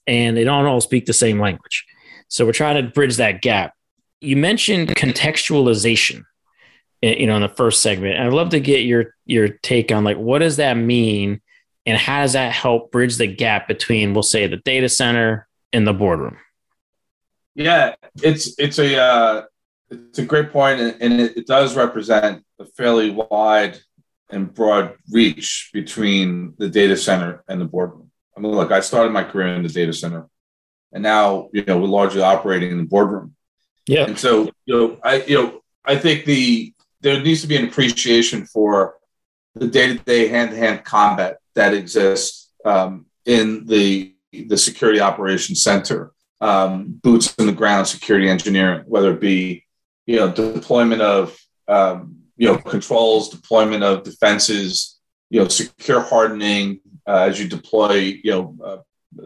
and 0.05 0.37
they 0.37 0.43
don't 0.43 0.65
all 0.65 0.81
speak 0.81 1.05
the 1.05 1.13
same 1.13 1.39
language. 1.39 1.85
So 2.29 2.45
we're 2.45 2.53
trying 2.53 2.83
to 2.83 2.91
bridge 2.91 3.17
that 3.17 3.41
gap. 3.41 3.73
You 4.21 4.35
mentioned 4.35 4.89
contextualization 4.89 6.23
you 7.01 7.27
know 7.27 7.35
in 7.35 7.41
the 7.41 7.49
first 7.49 7.81
segment. 7.81 8.15
And 8.15 8.27
i'd 8.27 8.33
love 8.33 8.49
to 8.49 8.59
get 8.59 8.81
your 8.81 9.15
your 9.25 9.49
take 9.49 9.91
on 9.91 10.03
like 10.03 10.17
what 10.17 10.39
does 10.39 10.57
that 10.57 10.75
mean? 10.75 11.41
And 11.85 11.97
how 11.97 12.23
does 12.23 12.33
that 12.33 12.51
help 12.51 12.91
bridge 12.91 13.15
the 13.15 13.27
gap 13.27 13.67
between 13.67 14.13
we'll 14.13 14.23
say 14.23 14.45
the 14.47 14.57
data 14.57 14.89
center 14.89 15.47
and 15.71 15.87
the 15.87 15.93
boardroom? 15.93 16.37
Yeah 17.55 17.95
it's 18.23 18.57
it's 18.59 18.79
a 18.79 18.99
uh, 18.99 19.43
it's 19.89 20.19
a 20.19 20.25
great 20.25 20.51
point 20.51 20.79
and, 20.79 21.21
it, 21.21 21.37
it, 21.37 21.47
does 21.47 21.75
represent 21.75 22.43
a 22.59 22.65
fairly 22.65 23.09
wide 23.09 23.79
and 24.29 24.53
broad 24.53 24.95
reach 25.11 25.69
between 25.73 26.53
the 26.57 26.67
data 26.67 26.97
center 26.97 27.43
and 27.47 27.61
the 27.61 27.65
boardroom. 27.65 28.11
I 28.35 28.39
mean 28.39 28.51
look 28.51 28.71
i 28.71 28.79
started 28.79 29.11
my 29.11 29.23
career 29.23 29.47
in 29.47 29.63
the 29.63 29.69
data 29.69 29.93
center 29.93 30.27
and 30.91 31.03
now 31.03 31.49
you 31.53 31.63
know 31.65 31.77
we're 31.77 31.87
largely 31.87 32.21
operating 32.21 32.71
in 32.71 32.77
the 32.77 32.83
boardroom. 32.83 33.35
Yeah. 33.85 34.05
And 34.05 34.17
so 34.17 34.51
you 34.65 34.75
know 34.75 34.99
i 35.03 35.21
you 35.23 35.41
know 35.41 35.61
i 35.85 35.95
think 35.95 36.25
the 36.25 36.73
there 37.07 37.21
needs 37.21 37.41
to 37.41 37.47
be 37.47 37.55
an 37.55 37.67
appreciation 37.67 38.45
for 38.45 38.95
the 39.55 39.67
day-to-day 39.67 40.27
hand-to-hand 40.27 40.83
combat 40.83 41.37
that 41.55 41.73
exists 41.73 42.51
um, 42.65 43.05
in 43.25 43.65
the 43.65 44.13
the 44.33 44.57
security 44.57 44.99
operations 44.99 45.63
center, 45.63 46.11
um, 46.41 46.99
boots 47.01 47.33
on 47.39 47.45
the 47.47 47.53
ground 47.53 47.87
security 47.87 48.29
engineering, 48.29 48.83
whether 48.85 49.13
it 49.13 49.21
be 49.21 49.65
you 50.05 50.17
know 50.17 50.29
deployment 50.31 51.01
of 51.01 51.39
um, 51.69 52.17
you 52.35 52.47
know 52.47 52.57
controls, 52.57 53.29
deployment 53.29 53.83
of 53.83 54.03
defenses, 54.03 54.99
you 55.29 55.39
know 55.39 55.47
secure 55.47 56.01
hardening 56.01 56.81
uh, 57.07 57.25
as 57.29 57.39
you 57.39 57.47
deploy 57.47 57.93
you 58.21 58.31
know 58.31 58.57
uh, 58.63 58.77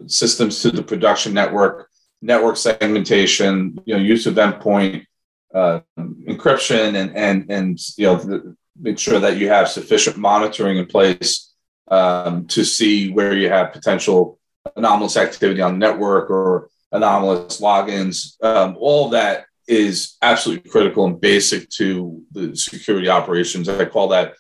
systems 0.05 0.61
to 0.61 0.69
the 0.69 0.83
production 0.83 1.33
network, 1.33 1.89
network 2.21 2.57
segmentation, 2.57 3.75
you 3.85 3.95
know 3.95 3.99
use 3.99 4.27
of 4.27 4.35
endpoint 4.35 5.05
uh, 5.53 5.79
encryption, 5.99 6.95
and 6.95 7.15
and 7.15 7.51
and 7.51 7.79
you 7.97 8.05
know 8.05 8.15
the, 8.15 8.55
make 8.79 8.97
sure 8.97 9.19
that 9.19 9.37
you 9.37 9.47
have 9.47 9.67
sufficient 9.67 10.17
monitoring 10.17 10.77
in 10.77 10.85
place 10.85 11.53
um, 11.89 12.47
to 12.47 12.63
see 12.63 13.11
where 13.11 13.35
you 13.35 13.49
have 13.49 13.73
potential 13.73 14.39
anomalous 14.75 15.17
activity 15.17 15.61
on 15.61 15.73
the 15.73 15.85
network 15.85 16.29
or 16.29 16.69
anomalous 16.91 17.59
logins. 17.61 18.41
Um, 18.43 18.77
all 18.79 19.09
that 19.09 19.45
is 19.67 20.17
absolutely 20.21 20.69
critical 20.69 21.05
and 21.05 21.19
basic 21.19 21.69
to 21.69 22.23
the 22.31 22.55
security 22.55 23.09
operations. 23.09 23.69
I 23.69 23.85
call 23.85 24.09
that, 24.09 24.33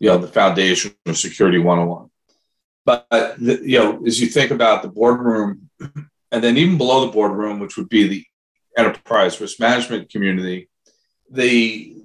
you 0.00 0.08
know, 0.08 0.18
the 0.18 0.28
foundation 0.28 0.94
of 1.06 1.16
security 1.16 1.58
101. 1.58 2.10
But, 2.84 3.06
you 3.40 3.78
know, 3.78 4.04
as 4.04 4.20
you 4.20 4.26
think 4.26 4.50
about 4.50 4.82
the 4.82 4.88
boardroom, 4.88 5.70
and 6.32 6.42
then 6.42 6.56
even 6.56 6.78
below 6.78 7.06
the 7.06 7.12
boardroom, 7.12 7.60
which 7.60 7.76
would 7.76 7.88
be 7.88 8.08
the 8.08 8.24
enterprise 8.76 9.40
risk 9.40 9.60
management 9.60 10.10
community, 10.10 10.68
the, 11.30 11.96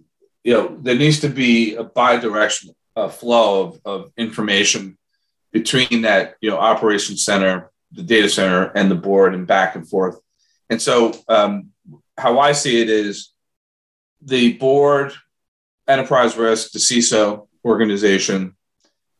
you 0.43 0.53
know, 0.53 0.77
there 0.82 0.97
needs 0.97 1.19
to 1.21 1.30
be 1.30 1.75
a 1.75 1.84
bi-directional 1.84 2.75
flow 3.08 3.67
of, 3.67 3.82
of 3.86 4.12
information 4.17 4.97
between 5.51 6.01
that 6.01 6.36
you 6.41 6.49
know 6.49 6.58
operations 6.58 7.23
center, 7.23 7.71
the 7.91 8.03
data 8.03 8.30
center, 8.30 8.65
and 8.75 8.89
the 8.89 8.95
board, 8.95 9.34
and 9.34 9.47
back 9.47 9.75
and 9.75 9.88
forth. 9.88 10.19
And 10.69 10.82
so, 10.82 11.13
um, 11.27 11.69
how 12.17 12.39
I 12.39 12.51
see 12.51 12.82
it 12.82 12.89
is 12.89 13.32
the 14.21 14.53
board, 14.53 15.13
enterprise 15.88 16.36
risk, 16.36 16.71
the 16.71 16.80
CISO 16.80 17.47
organization 17.63 18.56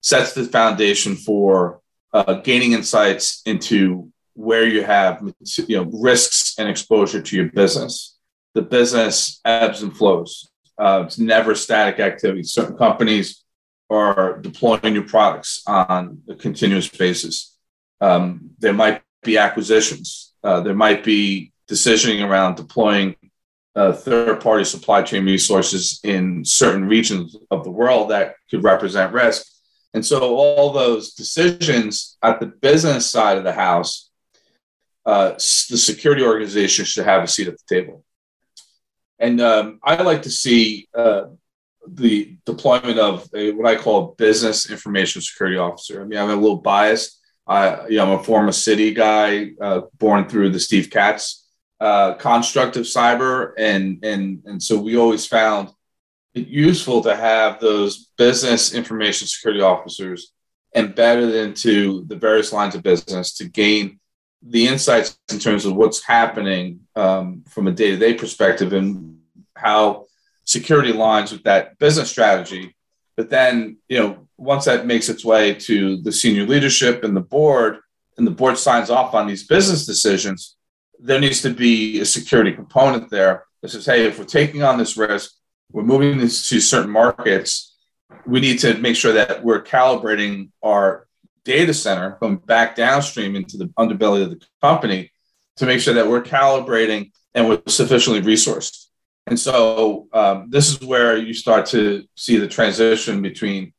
sets 0.02 0.34
the 0.34 0.46
foundation 0.46 1.16
for 1.16 1.82
uh, 2.14 2.36
gaining 2.36 2.74
insights 2.74 3.42
into 3.46 4.12
where 4.38 4.67
you 4.67 4.84
have 4.84 5.21
you 5.67 5.78
know 5.78 5.89
risks 5.91 6.56
and 6.60 6.69
exposure 6.69 7.21
to 7.21 7.36
your 7.36 7.50
business. 7.50 8.17
The 8.54 8.62
business 8.62 9.41
ebbs 9.43 9.82
and 9.82 9.95
flows. 9.95 10.50
Uh, 10.78 11.04
it's 11.06 11.17
never 11.17 11.56
static 11.56 12.00
activity. 12.00 12.43
Certain 12.43 12.78
companies 12.78 13.43
are 13.89 14.38
deploying 14.39 14.93
new 14.93 15.04
products 15.04 15.63
on 15.65 16.21
a 16.30 16.36
continuous 16.36 16.88
basis. 16.88 17.58
Um, 18.00 18.52
there 18.60 18.73
might 18.73 19.02
be 19.23 19.38
acquisitions. 19.38 20.34
Uh, 20.43 20.62
there 20.62 20.76
might 20.76 21.04
be 21.04 21.52
decisioning 21.69 22.28
around 22.28 22.56
deploying 22.56 23.15
uh, 23.76 23.93
third 23.93 24.41
party 24.41 24.63
supply 24.63 25.02
chain 25.02 25.26
resources 25.26 26.00
in 26.04 26.43
certain 26.43 26.88
regions 26.88 27.36
of 27.52 27.63
the 27.63 27.71
world 27.71 28.10
that 28.10 28.36
could 28.50 28.63
represent 28.63 29.13
risk. 29.13 29.45
And 29.93 30.06
so, 30.06 30.36
all 30.36 30.71
those 30.71 31.13
decisions 31.13 32.17
at 32.21 32.39
the 32.39 32.47
business 32.47 33.10
side 33.10 33.38
of 33.38 33.43
the 33.43 33.54
house, 33.54 34.07
uh, 35.08 35.32
the 35.32 35.78
security 35.78 36.22
organization 36.22 36.86
should 36.86 37.06
have 37.06 37.24
a 37.24 37.28
seat 37.28 37.48
at 37.48 37.56
the 37.58 37.76
table. 37.76 38.04
And 39.17 39.39
um, 39.41 39.80
I 39.82 40.02
like 40.04 40.24
to 40.24 40.30
see 40.30 40.89
uh, 40.93 41.24
the 41.88 42.38
deployment 42.46 43.00
of 43.00 43.28
a, 43.34 43.52
what 43.52 43.65
I 43.65 43.82
call 43.82 43.98
a 44.04 44.15
business 44.15 44.70
information 44.70 45.22
security 45.22 45.58
officer. 45.58 46.02
I 46.02 46.06
mean, 46.06 46.20
I'm 46.20 46.30
a 46.30 46.36
little 46.36 46.58
biased. 46.58 47.20
I, 47.48 47.88
you 47.88 47.98
know, 47.98 48.04
I'm 48.04 48.20
a 48.20 48.24
former 48.24 48.52
Citi 48.52 48.93
guy, 48.93 49.52
uh, 49.62 49.82
born 49.98 50.28
through 50.28 50.50
the 50.50 50.60
Steve 50.60 50.89
Katz 50.89 51.48
uh, 51.80 52.15
construct 52.15 52.76
of 52.76 52.84
cyber, 52.84 53.54
and 53.58 54.04
and 54.04 54.41
and 54.46 54.62
so 54.62 54.78
we 54.80 54.98
always 54.98 55.26
found 55.26 55.70
it 56.34 56.48
useful 56.48 57.02
to 57.04 57.15
have 57.15 57.60
those 57.60 58.10
business 58.17 58.74
information 58.74 59.28
security 59.28 59.62
officers 59.62 60.34
embedded 60.76 61.34
into 61.34 62.06
the 62.08 62.15
various 62.15 62.52
lines 62.52 62.76
of 62.76 62.84
business 62.84 63.34
to 63.36 63.48
gain 63.48 64.00
the 64.41 64.67
insights 64.67 65.17
in 65.32 65.39
terms 65.39 65.65
of 65.65 65.76
what's 65.76 66.04
happening 66.04 66.82
um, 66.95 67.43
from 67.50 67.67
a 67.67 67.71
day-to-day 67.71 68.13
perspective 68.13 68.73
and 68.73 69.19
how 69.56 70.06
security 70.45 70.93
lines 70.93 71.32
with 71.32 71.43
that 71.43 71.78
business 71.80 72.10
strategy. 72.10 72.76
But 73.15 73.30
then, 73.30 73.78
you 73.89 74.00
know, 74.00 74.28
once 74.38 74.65
that 74.65 74.86
makes 74.86 75.10
its 75.10 75.26
way 75.26 75.54
to 75.56 75.97
the 76.02 76.12
senior 76.12 76.45
leadership 76.45 77.04
and 77.04 77.17
the 77.17 77.21
board, 77.21 77.80
and 78.17 78.26
the 78.26 78.32
board 78.32 78.58
signs 78.58 78.89
off 78.89 79.13
on 79.13 79.28
these 79.28 79.47
business 79.47 79.86
decisions, 79.86 80.56
there 81.00 81.19
needs 81.19 81.41
to 81.41 81.50
be 81.50 82.00
a 82.00 82.06
security 82.06 82.52
component 82.52 83.10
there 83.10 83.45
that 83.62 83.69
says, 83.69 83.86
hey, 83.86 84.06
if 84.06 84.17
we're 84.17 84.26
taking 84.26 84.63
on 84.63 84.78
this 84.78 84.97
risk, 84.97 85.32
we're 85.71 85.84
moving 85.84 86.17
this 86.17 86.47
to 86.50 86.60
certain 86.60 86.91
markets, 86.91 87.76
we 88.26 88.39
need 88.39 88.60
to 88.60 88.76
make 88.76 88.95
sure 88.95 89.13
that 89.13 89.43
we're 89.43 89.63
calibrating 89.63 90.50
our 90.63 91.07
data 91.48 91.74
center 91.74 92.18
going 92.20 92.36
back 92.36 92.76
downstream 92.76 93.36
into 93.38 93.56
the 93.56 93.68
underbelly 93.80 94.22
of 94.22 94.30
the 94.30 94.46
company 94.62 95.10
to 95.56 95.66
make 95.66 95.80
sure 95.80 95.94
that 95.94 96.08
we're 96.08 96.22
calibrating 96.22 97.12
and 97.34 97.48
we're 97.48 97.62
sufficiently 97.68 98.22
resourced. 98.22 98.88
And 99.28 99.40
so 99.40 100.08
um, 100.12 100.50
this 100.50 100.70
is 100.70 100.82
where 100.82 101.18
you 101.18 101.34
start 101.34 101.66
to 101.68 102.04
see 102.16 102.38
the 102.38 102.50
transition 102.50 103.22
between, 103.22 103.74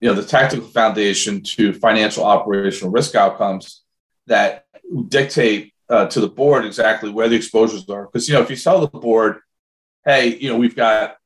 you 0.00 0.08
know, 0.08 0.14
the 0.14 0.26
tactical 0.26 0.68
foundation 0.68 1.42
to 1.42 1.72
financial 1.72 2.24
operational 2.24 2.92
risk 2.92 3.14
outcomes 3.14 3.82
that 4.26 4.66
dictate 5.08 5.72
uh, 5.88 6.06
to 6.06 6.20
the 6.20 6.28
board 6.28 6.66
exactly 6.66 7.10
where 7.10 7.30
the 7.30 7.36
exposures 7.36 7.88
are. 7.88 8.04
Because 8.04 8.28
you 8.28 8.34
know, 8.34 8.42
if 8.42 8.50
you 8.50 8.56
tell 8.56 8.80
the 8.80 8.88
board, 8.88 9.40
hey, 10.04 10.36
you 10.36 10.50
know, 10.50 10.56
we've 10.58 10.76
got 10.76 11.16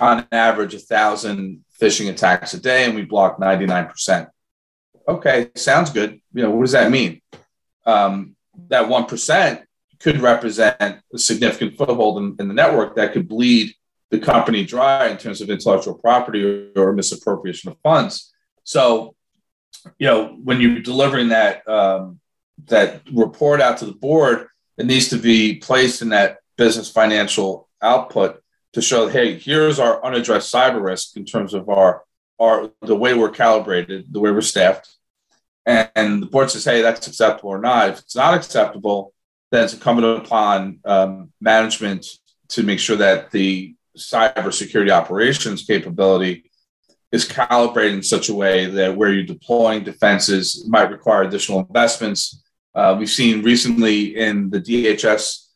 on 0.00 0.26
average 0.30 0.74
a 0.74 0.78
thousand 0.78 1.64
phishing 1.80 2.10
attacks 2.10 2.54
a 2.54 2.60
day, 2.60 2.84
and 2.84 2.94
we 2.94 3.02
block 3.02 3.38
99%. 3.38 4.28
Okay, 5.06 5.50
sounds 5.54 5.90
good. 5.90 6.20
You 6.32 6.42
know, 6.42 6.50
what 6.50 6.62
does 6.62 6.72
that 6.72 6.90
mean? 6.90 7.20
Um, 7.84 8.36
that 8.68 8.88
1% 8.88 9.62
could 10.00 10.20
represent 10.20 10.76
a 10.80 11.18
significant 11.18 11.76
foothold 11.76 12.18
in, 12.18 12.36
in, 12.38 12.48
the 12.48 12.54
network 12.54 12.96
that 12.96 13.12
could 13.12 13.28
bleed 13.28 13.74
the 14.10 14.18
company 14.18 14.64
dry 14.64 15.08
in 15.08 15.18
terms 15.18 15.40
of 15.40 15.50
intellectual 15.50 15.94
property 15.94 16.70
or, 16.76 16.88
or 16.88 16.92
misappropriation 16.92 17.70
of 17.70 17.78
funds. 17.82 18.32
So, 18.64 19.14
you 19.98 20.06
know, 20.06 20.38
when 20.42 20.60
you're 20.60 20.80
delivering 20.80 21.28
that 21.28 21.66
um, 21.68 22.20
that 22.66 23.02
report 23.12 23.60
out 23.60 23.78
to 23.78 23.86
the 23.86 23.92
board, 23.92 24.48
it 24.78 24.86
needs 24.86 25.08
to 25.08 25.18
be 25.18 25.56
placed 25.56 26.00
in 26.00 26.10
that 26.10 26.38
business 26.56 26.90
financial 26.90 27.68
output 27.82 28.40
to 28.72 28.80
show, 28.80 29.08
hey, 29.08 29.38
here's 29.38 29.78
our 29.78 30.04
unaddressed 30.04 30.52
cyber 30.52 30.82
risk 30.82 31.16
in 31.16 31.24
terms 31.24 31.54
of 31.54 31.68
our 31.68 32.02
our 32.38 32.70
the 32.82 32.96
way 32.96 33.14
we're 33.14 33.30
calibrated, 33.30 34.12
the 34.12 34.20
way 34.20 34.30
we're 34.30 34.40
staffed. 34.40 34.88
And, 35.66 35.90
and 35.94 36.22
the 36.22 36.26
board 36.26 36.50
says, 36.50 36.64
hey, 36.64 36.82
that's 36.82 37.06
acceptable 37.06 37.50
or 37.50 37.60
not. 37.60 37.90
If 37.90 37.98
it's 38.00 38.16
not 38.16 38.34
acceptable, 38.34 39.14
then 39.50 39.64
it's 39.64 39.74
incumbent 39.74 40.26
upon 40.26 40.80
um, 40.84 41.32
management 41.40 42.06
to 42.48 42.62
make 42.62 42.80
sure 42.80 42.96
that 42.96 43.30
the 43.30 43.74
cybersecurity 43.96 44.90
operations 44.90 45.64
capability 45.64 46.50
is 47.12 47.26
calibrated 47.26 47.94
in 47.94 48.02
such 48.02 48.28
a 48.28 48.34
way 48.34 48.66
that 48.66 48.96
where 48.96 49.12
you're 49.12 49.24
deploying 49.24 49.84
defenses 49.84 50.66
might 50.68 50.90
require 50.90 51.22
additional 51.22 51.60
investments. 51.60 52.42
Uh, 52.74 52.96
we've 52.98 53.08
seen 53.08 53.42
recently 53.42 54.16
in 54.16 54.50
the 54.50 54.60
DHS 54.60 55.46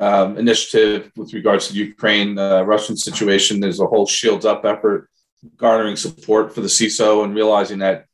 um, 0.00 0.36
initiative 0.36 1.12
with 1.16 1.32
regards 1.32 1.68
to 1.68 1.74
Ukraine 1.74 2.36
uh, 2.36 2.62
Russian 2.62 2.96
situation, 2.96 3.60
there's 3.60 3.78
a 3.78 3.86
whole 3.86 4.06
shields 4.06 4.44
up 4.44 4.64
effort 4.64 5.08
garnering 5.56 5.96
support 5.96 6.54
for 6.54 6.60
the 6.60 6.68
CISO 6.68 7.24
and 7.24 7.34
realizing 7.34 7.78
that 7.78 8.06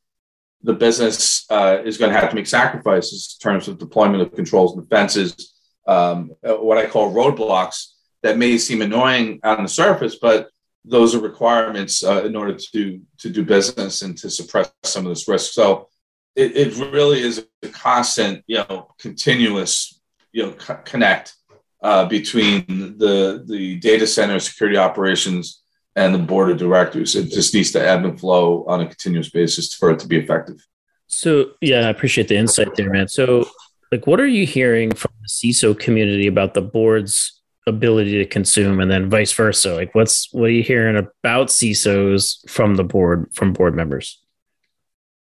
the 0.63 0.73
business 0.73 1.45
uh, 1.49 1.79
is 1.83 1.97
going 1.97 2.13
to 2.13 2.19
have 2.19 2.29
to 2.29 2.35
make 2.35 2.47
sacrifices 2.47 3.37
in 3.39 3.43
terms 3.43 3.67
of 3.67 3.79
deployment 3.79 4.21
of 4.21 4.35
controls 4.35 4.75
and 4.75 4.87
defenses, 4.87 5.53
um, 5.87 6.31
what 6.43 6.77
I 6.77 6.85
call 6.85 7.13
roadblocks 7.13 7.93
that 8.23 8.37
may 8.37 8.57
seem 8.57 8.81
annoying 8.81 9.39
on 9.43 9.63
the 9.63 9.69
surface, 9.69 10.17
but 10.21 10.49
those 10.85 11.15
are 11.15 11.19
requirements 11.19 12.03
uh, 12.03 12.23
in 12.23 12.35
order 12.35 12.57
to 12.73 13.01
to 13.19 13.29
do 13.29 13.43
business 13.43 14.01
and 14.01 14.17
to 14.17 14.29
suppress 14.29 14.71
some 14.83 15.05
of 15.05 15.11
this 15.11 15.27
risk. 15.27 15.53
So 15.53 15.89
it, 16.35 16.55
it 16.55 16.77
really 16.91 17.21
is 17.21 17.45
a 17.63 17.67
constant, 17.67 18.43
you 18.47 18.57
know, 18.57 18.93
continuous, 18.97 19.99
you 20.31 20.43
know, 20.43 20.51
co- 20.53 20.81
connect 20.83 21.35
uh, 21.83 22.05
between 22.05 22.65
the 22.97 23.43
the 23.47 23.75
data 23.77 24.07
center 24.07 24.39
security 24.39 24.77
operations 24.77 25.60
and 25.95 26.13
the 26.13 26.19
board 26.19 26.51
of 26.51 26.57
directors. 26.57 27.15
It 27.15 27.31
just 27.31 27.53
needs 27.53 27.71
to 27.71 27.85
ebb 27.85 28.05
and 28.05 28.19
flow 28.19 28.63
on 28.65 28.81
a 28.81 28.87
continuous 28.87 29.29
basis 29.29 29.73
for 29.73 29.91
it 29.91 29.99
to 29.99 30.07
be 30.07 30.17
effective. 30.17 30.65
So 31.07 31.51
yeah, 31.59 31.87
I 31.87 31.89
appreciate 31.89 32.27
the 32.27 32.37
insight 32.37 32.75
there, 32.75 32.89
man. 32.89 33.07
So 33.07 33.49
like 33.91 34.07
what 34.07 34.19
are 34.19 34.27
you 34.27 34.45
hearing 34.45 34.91
from 34.93 35.11
the 35.21 35.27
CISO 35.27 35.77
community 35.77 36.27
about 36.27 36.53
the 36.53 36.61
board's 36.61 37.41
ability 37.67 38.17
to 38.17 38.25
consume 38.25 38.79
and 38.79 38.89
then 38.89 39.09
vice 39.09 39.33
versa? 39.33 39.75
Like 39.75 39.93
what's 39.93 40.31
what 40.33 40.45
are 40.45 40.53
you 40.53 40.63
hearing 40.63 40.95
about 40.95 41.47
CISOs 41.47 42.49
from 42.49 42.75
the 42.75 42.83
board 42.83 43.29
from 43.33 43.53
board 43.53 43.75
members? 43.75 44.21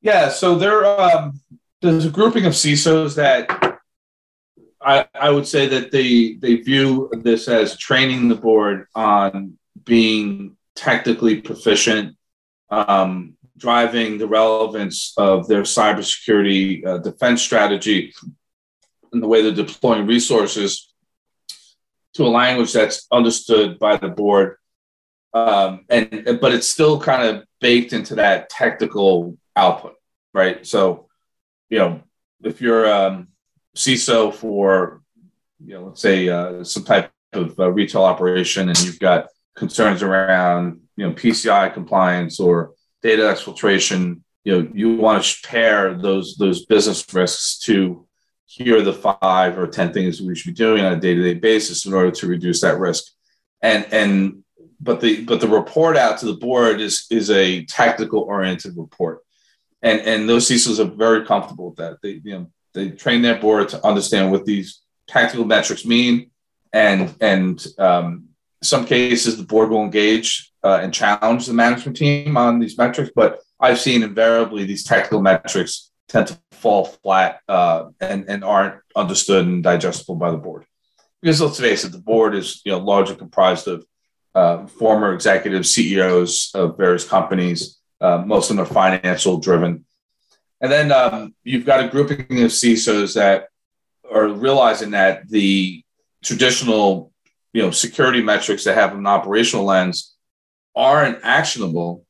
Yeah, 0.01 0.29
so 0.29 0.57
there 0.57 0.85
um, 0.85 1.41
there's 1.81 2.07
a 2.07 2.11
grouping 2.11 2.47
of 2.47 2.53
CISOs 2.53 3.17
that 3.17 3.79
I, 4.81 5.07
I 5.15 5.31
would 5.31 5.47
say 5.47 5.67
that 5.69 5.91
they 5.91 6.35
they 6.35 6.57
view 6.57 7.11
this 7.13 7.49
as 7.49 7.77
training 7.77 8.29
the 8.29 8.37
board 8.37 8.87
on 8.95 9.58
being 9.89 10.57
technically 10.77 11.41
proficient, 11.41 12.17
um, 12.71 13.35
driving 13.57 14.19
the 14.19 14.29
relevance 14.29 15.15
of 15.17 15.49
their 15.49 15.63
cybersecurity 15.63 16.87
uh, 16.87 16.99
defense 16.99 17.43
strategy 17.43 18.15
and 19.13 19.23
the 19.23 19.27
way 19.27 19.43
they're 19.43 19.65
deploying 19.65 20.07
resources 20.07 20.93
to 22.15 22.25
a 22.25 22.29
language 22.29 22.73
that's 22.73 23.07
understood 23.11 23.79
by 23.79 23.97
the 23.97 24.09
board. 24.09 24.57
Um, 25.35 25.85
and 25.89 26.39
but 26.41 26.53
it's 26.53 26.69
still 26.69 27.01
kind 27.01 27.23
of 27.29 27.45
baked 27.61 27.93
into 27.93 28.15
that 28.17 28.49
technical 28.49 29.37
output, 29.57 29.95
right? 30.33 30.67
So, 30.67 31.09
you 31.69 31.79
know, 31.79 32.03
if 32.43 32.61
you're 32.61 32.93
um, 32.93 33.29
CISO 33.77 34.33
for, 34.33 35.03
you 35.65 35.75
know, 35.75 35.87
let's 35.87 36.01
say 36.01 36.29
uh, 36.29 36.65
some 36.65 36.85
type 36.85 37.11
of 37.33 37.59
uh, 37.59 37.71
retail 37.71 38.05
operation, 38.05 38.69
and 38.69 38.79
you've 38.83 39.01
got 39.01 39.29
concerns 39.59 40.03
around 40.03 40.81
you 40.97 41.07
know 41.07 41.15
PCI 41.15 41.73
compliance 41.75 42.41
or 42.41 42.73
data 43.03 43.23
exfiltration, 43.23 44.21
you 44.45 44.53
know 44.53 44.69
you 44.73 44.97
want 44.97 45.25
to 45.25 45.47
pair 45.47 45.95
those 45.95 46.37
those 46.37 46.65
business 46.67 47.05
risks 47.13 47.59
to 47.61 48.07
here 48.47 48.79
are 48.79 48.83
the 48.83 48.93
five 48.93 49.59
or 49.59 49.67
ten 49.67 49.93
things 49.93 50.23
we 50.23 50.35
should 50.35 50.55
be 50.55 50.65
doing 50.65 50.85
on 50.85 50.95
a 50.95 51.01
day 51.01 51.15
to 51.15 51.23
day 51.23 51.35
basis 51.35 51.85
in 51.85 51.93
order 51.93 52.11
to 52.11 52.27
reduce 52.27 52.63
that 52.63 52.79
risk. 52.79 53.05
And 53.61 53.87
and 53.93 54.45
but 54.81 55.01
the 55.01 55.25
but 55.25 55.41
the 55.41 55.49
report 55.49 55.97
out 55.97 56.19
to 56.19 56.27
the 56.27 56.35
board 56.35 56.81
is 56.81 57.07
is 57.11 57.31
a 57.31 57.65
tactical 57.67 58.21
oriented 58.21 58.77
report, 58.77 59.21
and 59.83 60.01
and 60.01 60.29
those 60.29 60.49
CISOs 60.49 60.79
are 60.79 60.97
very 60.97 61.27
comfortable 61.27 61.71
with 61.71 61.77
that. 61.77 61.99
They 62.03 62.21
you 62.25 62.33
know 62.33 62.51
they 62.75 62.91
train 62.91 63.23
their 63.23 63.39
board 63.39 63.69
to 63.71 63.87
understand 63.87 64.31
what 64.31 64.45
these 64.45 64.81
tactical 65.09 65.45
metrics 65.45 65.85
mean, 65.85 66.31
and 66.73 67.15
and 67.21 67.67
um, 67.79 68.28
some 68.63 68.85
cases 68.85 69.37
the 69.37 69.45
board 69.45 69.71
will 69.71 69.83
engage 69.83 70.53
uh, 70.65 70.81
and 70.83 70.93
challenge 70.93 71.47
the 71.47 71.53
management 71.53 71.97
team 71.97 72.37
on 72.37 72.59
these 72.59 72.77
metrics, 72.77 73.11
but 73.15 73.41
I've 73.61 73.81
seen 73.81 74.03
invariably 74.03 74.65
these 74.65 74.85
technical 74.85 75.21
metrics 75.21 75.91
tend 76.09 76.29
to 76.29 76.39
fall 76.53 76.85
flat 76.87 77.41
uh, 77.49 77.87
and, 78.01 78.29
and 78.29 78.43
aren't 78.45 78.81
understood 78.97 79.47
and 79.47 79.63
digestible 79.63 80.17
by 80.17 80.31
the 80.31 80.37
board. 80.37 80.65
Because 81.21 81.41
let's 81.41 81.61
face 81.61 81.85
it, 81.85 81.93
the 81.93 81.99
board 81.99 82.35
is 82.35 82.63
you 82.65 82.73
know 82.73 82.79
largely 82.79 83.17
comprised 83.17 83.69
of 83.69 83.85
uh, 84.35 84.67
former 84.67 85.13
executives, 85.15 85.71
CEOs 85.71 86.53
of 86.55 86.77
various 86.77 87.05
companies. 87.05 87.79
Uh, 88.01 88.23
most 88.25 88.51
of 88.51 88.57
them 88.57 88.65
are 88.65 88.69
financial 88.69 89.39
driven. 89.39 89.85
And 90.61 90.71
then 90.71 90.93
um, 90.93 91.35
you've 91.45 91.67
got 91.67 91.85
a 91.85 91.89
grouping 91.89 92.43
of 92.43 92.51
CISOs 92.51 93.15
that 93.15 93.49
are 94.13 94.29
realizing 94.29 94.93
that 94.93 95.29
the 95.29 95.83
traditional 96.23 97.13
you 97.59 97.65
know 97.65 97.73
security 97.73 98.23
metrics 98.23 98.63
that 98.63 98.77
have 98.77 98.95
an 98.95 99.05
operational 99.05 99.65
lens 99.65 100.15
aren't 100.77 101.19
actionable. 101.25 102.05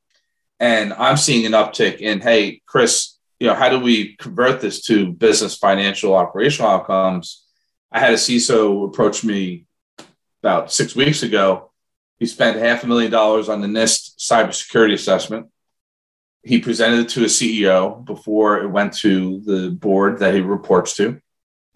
And 0.61 0.93
i'm 0.93 1.17
seeing 1.17 1.47
an 1.47 1.53
uptick 1.53 2.01
in 2.01 2.21
hey 2.21 2.61
chris 2.67 3.17
you 3.41 3.47
know 3.47 3.55
how 3.55 3.71
do 3.71 3.81
we 3.81 4.15
convert 4.17 4.61
this 4.61 4.83
to 4.87 5.13
business 5.13 5.57
financial 5.57 6.15
operational 6.15 6.71
outcomes? 6.71 7.47
I 7.91 8.01
had 8.01 8.13
a 8.13 8.17
ciso 8.17 8.87
approach 8.87 9.25
me 9.25 9.65
about 10.43 10.71
six 10.71 10.95
weeks 10.95 11.23
ago. 11.23 11.71
He 12.19 12.27
spent 12.27 12.59
half 12.59 12.85
a 12.85 12.87
million 12.87 13.11
dollars 13.11 13.49
on 13.49 13.63
the 13.63 13.69
nist 13.69 14.19
cybersecurity 14.19 14.93
assessment. 14.93 15.47
He 16.43 16.59
presented 16.59 17.01
it 17.01 17.09
to 17.11 17.23
a 17.23 17.27
ceo 17.27 18.05
before 18.05 18.59
it 18.59 18.69
went 18.69 18.93
to 18.99 19.41
the 19.47 19.71
board 19.71 20.19
that 20.19 20.35
he 20.35 20.41
reports 20.41 20.95
to 20.97 21.23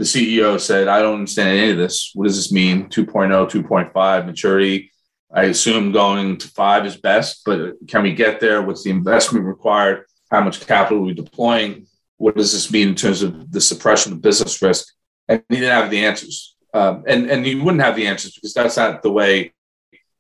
the 0.03 0.09
CEO 0.09 0.61
said, 0.61 0.89
I 0.89 1.01
don't 1.01 1.21
understand 1.21 1.57
any 1.57 1.71
of 1.71 1.79
this. 1.79 2.11
What 2.15 2.27
does 2.27 2.37
this 2.37 2.51
mean? 2.51 2.89
2.0, 2.89 3.07
2.5 3.09 4.27
maturity. 4.27 4.91
I 5.33 5.45
assume 5.45 5.93
going 5.93 6.39
to 6.39 6.49
five 6.49 6.85
is 6.85 6.97
best, 6.97 7.43
but 7.47 7.75
can 7.87 8.03
we 8.03 8.13
get 8.13 8.41
there? 8.41 8.63
What's 8.63 8.83
the 8.83 8.91
investment 8.91 9.47
required? 9.47 10.07
How 10.29 10.43
much 10.43 10.67
capital 10.67 10.99
are 10.99 11.07
we 11.07 11.15
deploying? 11.15 11.87
What 12.17 12.37
does 12.37 12.53
this 12.53 12.73
mean 12.73 12.89
in 12.89 12.95
terms 12.97 13.23
of 13.23 13.53
the 13.53 13.61
suppression 13.61 14.13
of 14.13 14.21
business 14.21 14.61
risk? 14.61 14.93
And 15.29 15.45
he 15.49 15.57
didn't 15.57 15.71
have 15.71 15.91
the 15.91 16.05
answers. 16.05 16.57
Um, 16.75 17.05
and, 17.07 17.31
and 17.31 17.47
you 17.47 17.63
wouldn't 17.63 17.85
have 17.85 17.95
the 17.95 18.09
answers 18.09 18.35
because 18.35 18.55
that's 18.55 18.77
not 18.77 19.03
the 19.03 19.13
way 19.13 19.53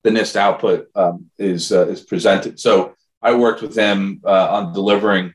the 0.04 0.10
NIST 0.10 0.36
output 0.36 0.86
um, 0.94 1.26
is, 1.38 1.72
uh, 1.72 1.88
is 1.88 2.02
presented. 2.02 2.60
So 2.60 2.94
I 3.20 3.34
worked 3.34 3.62
with 3.62 3.74
them 3.74 4.20
uh, 4.24 4.48
on 4.50 4.74
delivering 4.74 5.34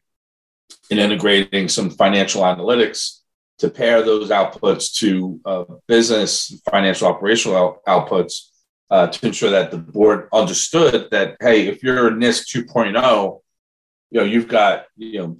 and 0.89 0.99
integrating 0.99 1.67
some 1.67 1.89
financial 1.89 2.43
analytics 2.43 3.17
to 3.60 3.70
pair 3.70 4.02
those 4.02 4.30
outputs 4.30 4.93
to 4.96 5.39
uh, 5.46 5.63
business 5.88 6.62
financial 6.70 7.08
operational 7.08 7.58
out- 7.58 7.86
outputs 7.86 8.50
uh, 8.89 9.08
to 9.08 9.28
ensure 9.28 9.50
that 9.50 9.72
the 9.72 9.78
board 9.78 10.30
understood 10.32 11.10
that 11.12 11.36
hey 11.39 11.67
if 11.67 11.84
you're 11.84 12.08
a 12.08 12.12
NIST 12.12 12.56
2.0 12.56 13.41
you 14.12 14.20
know 14.20 14.26
you've 14.26 14.48
got 14.48 14.86
you 14.96 15.20
know 15.20 15.38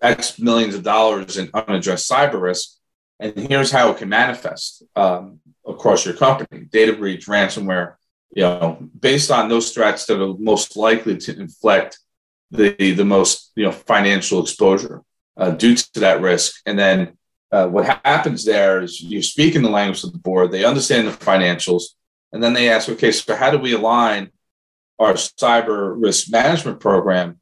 x 0.00 0.38
millions 0.38 0.74
of 0.74 0.82
dollars 0.82 1.36
in 1.36 1.48
unaddressed 1.54 2.10
cyber 2.10 2.40
risk 2.40 2.76
and 3.20 3.38
here's 3.38 3.70
how 3.70 3.90
it 3.90 3.98
can 3.98 4.08
manifest 4.08 4.82
um, 4.96 5.38
across 5.64 6.04
your 6.04 6.14
company. 6.14 6.66
Data 6.72 6.92
breach 6.92 7.26
ransomware 7.26 7.94
you 8.34 8.42
know 8.42 8.78
based 8.98 9.30
on 9.30 9.48
those 9.48 9.72
threats 9.72 10.06
that 10.06 10.20
are 10.20 10.34
most 10.38 10.76
likely 10.76 11.16
to 11.18 11.38
inflict 11.38 11.98
the 12.50 12.74
the 12.94 13.04
most 13.04 13.52
you 13.56 13.64
know 13.64 13.72
financial 13.72 14.40
exposure 14.42 15.02
uh, 15.36 15.50
due 15.50 15.74
to 15.74 16.00
that 16.00 16.20
risk. 16.20 16.60
And 16.66 16.78
then 16.78 17.16
uh, 17.52 17.68
what 17.68 18.00
happens 18.04 18.44
there 18.44 18.82
is 18.82 19.00
you 19.00 19.22
speak 19.22 19.54
in 19.54 19.62
the 19.62 19.70
language 19.70 20.02
of 20.04 20.12
the 20.12 20.18
board, 20.18 20.50
they 20.50 20.64
understand 20.64 21.06
the 21.06 21.12
financials, 21.12 21.84
and 22.32 22.42
then 22.42 22.54
they 22.54 22.70
ask, 22.70 22.88
okay, 22.88 23.12
so 23.12 23.36
how 23.36 23.50
do 23.50 23.58
we 23.58 23.74
align 23.74 24.30
our 24.98 25.12
cyber 25.14 25.94
risk 26.00 26.30
management 26.30 26.80
program 26.80 27.40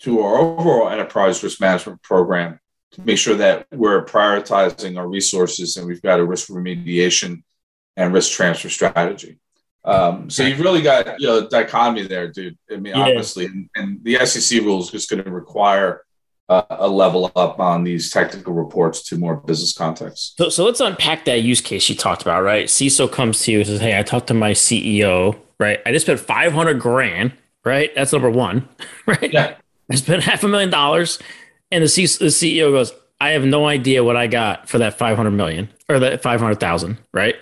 to 0.00 0.20
our 0.20 0.36
overall 0.36 0.90
enterprise 0.90 1.42
risk 1.42 1.60
management 1.60 2.02
program 2.02 2.60
to 2.92 3.00
make 3.02 3.18
sure 3.18 3.36
that 3.36 3.66
we're 3.72 4.04
prioritizing 4.04 4.98
our 4.98 5.08
resources 5.08 5.76
and 5.76 5.86
we've 5.86 6.02
got 6.02 6.20
a 6.20 6.24
risk 6.24 6.48
remediation 6.48 7.42
and 7.96 8.12
risk 8.12 8.32
transfer 8.32 8.68
strategy. 8.68 9.38
Um, 9.84 10.28
so 10.28 10.42
you've 10.42 10.60
really 10.60 10.82
got 10.82 11.20
you 11.20 11.28
know 11.28 11.48
dichotomy 11.48 12.08
there, 12.08 12.28
dude. 12.28 12.58
I 12.70 12.76
mean, 12.76 12.94
yeah. 12.96 13.02
obviously, 13.02 13.46
and, 13.46 13.70
and, 13.76 14.02
the 14.02 14.26
SEC 14.26 14.62
rules 14.62 14.90
just 14.90 15.08
going 15.08 15.22
to 15.22 15.30
require 15.30 16.02
uh, 16.48 16.62
a 16.70 16.88
level 16.88 17.30
up 17.34 17.58
on 17.58 17.84
these 17.84 18.10
technical 18.10 18.52
reports 18.52 19.02
to 19.02 19.16
more 19.16 19.36
business 19.36 19.72
context. 19.72 20.36
So, 20.38 20.48
so 20.48 20.64
let's 20.64 20.80
unpack 20.80 21.24
that 21.24 21.42
use 21.42 21.60
case 21.60 21.88
you 21.88 21.94
talked 21.94 22.22
about, 22.22 22.42
right? 22.42 22.66
CISO 22.66 23.10
comes 23.10 23.40
to 23.42 23.52
you 23.52 23.58
and 23.58 23.66
says, 23.66 23.80
"Hey, 23.80 23.98
I 23.98 24.02
talked 24.02 24.28
to 24.28 24.34
my 24.34 24.52
CEO, 24.52 25.36
right? 25.58 25.80
I 25.84 25.92
just 25.92 26.06
spent 26.06 26.20
five 26.20 26.52
hundred 26.52 26.80
grand, 26.80 27.32
right? 27.64 27.94
That's 27.94 28.12
number 28.12 28.30
one, 28.30 28.68
right? 29.06 29.32
Yeah. 29.32 29.56
I 29.90 29.94
spent 29.96 30.22
half 30.22 30.42
a 30.44 30.48
million 30.48 30.70
dollars, 30.70 31.18
and 31.70 31.82
the, 31.82 31.88
C- 31.88 32.06
the 32.06 32.26
CEO 32.26 32.72
goes, 32.72 32.92
I 33.20 33.30
have 33.30 33.44
no 33.44 33.66
idea 33.66 34.02
what 34.02 34.16
I 34.16 34.26
got 34.26 34.68
for 34.68 34.78
that 34.78 34.98
five 34.98 35.16
hundred 35.16 35.32
million 35.32 35.68
or 35.88 35.98
that 35.98 36.22
five 36.22 36.40
hundred 36.40 36.60
thousand, 36.60 36.98
right?" 37.12 37.36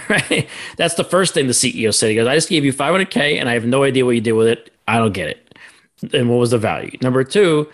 right? 0.08 0.48
That's 0.76 0.94
the 0.94 1.04
first 1.04 1.34
thing 1.34 1.46
the 1.46 1.52
CEO 1.52 1.94
said. 1.94 2.10
He 2.10 2.16
goes, 2.16 2.26
I 2.26 2.34
just 2.34 2.48
gave 2.48 2.64
you 2.64 2.72
500K 2.72 3.38
and 3.38 3.48
I 3.48 3.52
have 3.52 3.64
no 3.64 3.84
idea 3.84 4.04
what 4.04 4.12
you 4.12 4.20
did 4.20 4.32
with 4.32 4.48
it. 4.48 4.72
I 4.88 4.98
don't 4.98 5.12
get 5.12 5.28
it. 5.28 5.58
And 6.12 6.28
what 6.28 6.36
was 6.36 6.50
the 6.50 6.58
value? 6.58 6.98
Number 7.00 7.22
two, 7.22 7.68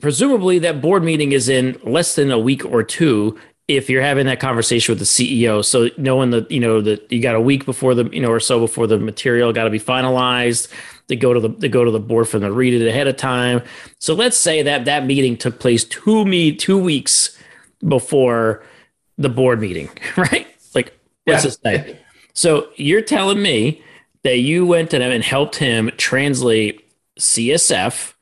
presumably 0.00 0.58
that 0.60 0.80
board 0.80 1.02
meeting 1.02 1.32
is 1.32 1.48
in 1.48 1.78
less 1.82 2.14
than 2.14 2.30
a 2.30 2.38
week 2.38 2.64
or 2.64 2.82
two 2.82 3.38
if 3.68 3.90
you're 3.90 4.02
having 4.02 4.26
that 4.26 4.38
conversation 4.38 4.92
with 4.92 5.00
the 5.00 5.04
CEO. 5.04 5.64
So 5.64 5.90
knowing 5.96 6.30
that, 6.30 6.50
you 6.50 6.60
know, 6.60 6.80
that 6.82 7.10
you 7.10 7.20
got 7.20 7.34
a 7.34 7.40
week 7.40 7.64
before 7.64 7.94
the, 7.94 8.08
you 8.10 8.20
know, 8.20 8.30
or 8.30 8.38
so 8.38 8.60
before 8.60 8.86
the 8.86 8.98
material 8.98 9.52
got 9.52 9.64
to 9.64 9.70
be 9.70 9.80
finalized, 9.80 10.68
they 11.08 11.16
go 11.16 11.32
to 11.32 11.40
the 11.40 11.48
they 11.48 11.68
go 11.68 11.84
to 11.84 11.90
the 11.90 12.00
board 12.00 12.28
for 12.28 12.38
them 12.38 12.50
to 12.50 12.54
read 12.54 12.80
it 12.80 12.86
ahead 12.86 13.06
of 13.06 13.16
time. 13.16 13.62
So 13.98 14.14
let's 14.14 14.36
say 14.36 14.62
that 14.62 14.84
that 14.84 15.06
meeting 15.06 15.36
took 15.36 15.58
place 15.58 15.84
two 15.84 16.24
me 16.24 16.54
two 16.54 16.78
weeks 16.78 17.36
before 17.86 18.64
the 19.18 19.28
board 19.28 19.60
meeting, 19.60 19.90
right? 20.16 20.46
Like 20.74 20.96
what's 21.24 21.42
yeah. 21.44 21.48
his 21.48 21.64
name? 21.64 21.96
So 22.34 22.68
you're 22.76 23.02
telling 23.02 23.40
me 23.40 23.82
that 24.22 24.38
you 24.38 24.66
went 24.66 24.90
to 24.90 24.98
them 24.98 25.10
and 25.10 25.24
helped 25.24 25.56
him 25.56 25.90
translate 25.96 26.84
CSF 27.18 28.12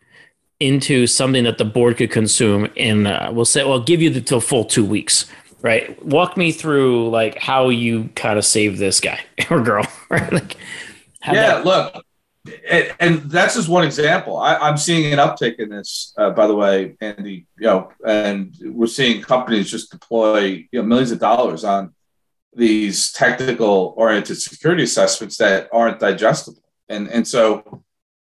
into 0.65 1.07
something 1.07 1.45
that 1.45 1.59
the 1.59 1.65
board 1.65 1.97
could 1.97 2.11
consume 2.11 2.69
and 2.77 3.07
uh, 3.07 3.31
we'll 3.33 3.45
say 3.45 3.65
well 3.65 3.81
give 3.81 4.01
you 4.01 4.11
the 4.11 4.21
till 4.21 4.41
full 4.41 4.65
two 4.65 4.85
weeks 4.85 5.27
right? 5.63 6.05
Walk 6.05 6.37
me 6.37 6.53
through 6.53 7.09
like 7.09 7.39
how 7.39 7.71
you 7.71 8.11
kind 8.15 8.39
of 8.39 8.45
save 8.45 8.77
this 8.77 9.01
guy 9.01 9.21
or 9.51 9.63
girl 9.63 9.87
right? 10.11 10.33
Like 10.33 10.57
yeah 11.27 11.33
that- 11.33 11.65
look 11.65 12.05
and, 12.69 12.95
and, 13.01 13.23
that's 13.31 13.55
just 13.55 13.71
one 13.71 13.87
example. 13.87 14.37
I, 14.37 14.69
am 14.69 14.77
seeing 14.77 15.11
an 15.11 15.19
uptick 15.19 15.59
in 15.59 15.71
this 15.71 16.13
uh, 16.19 16.29
by 16.31 16.47
the 16.47 16.55
way 16.55 16.95
Andy 17.01 17.47
you 17.59 17.67
know 17.67 17.91
and 18.07 18.55
we're 18.61 18.87
seeing 18.87 19.23
companies 19.23 19.71
just 19.71 19.91
deploy 19.91 20.67
you 20.71 20.81
know 20.81 20.83
millions 20.83 21.11
of 21.11 21.21
dollars 21.21 21.65
on 21.65 21.95
these 22.57 23.13
technical 23.13 23.95
oriented 23.97 24.41
security 24.41 24.83
assessments 24.83 25.37
that 25.39 25.69
aren't 25.73 26.01
digestible. 26.01 26.63
And 26.89 27.09
and 27.09 27.27
so, 27.27 27.83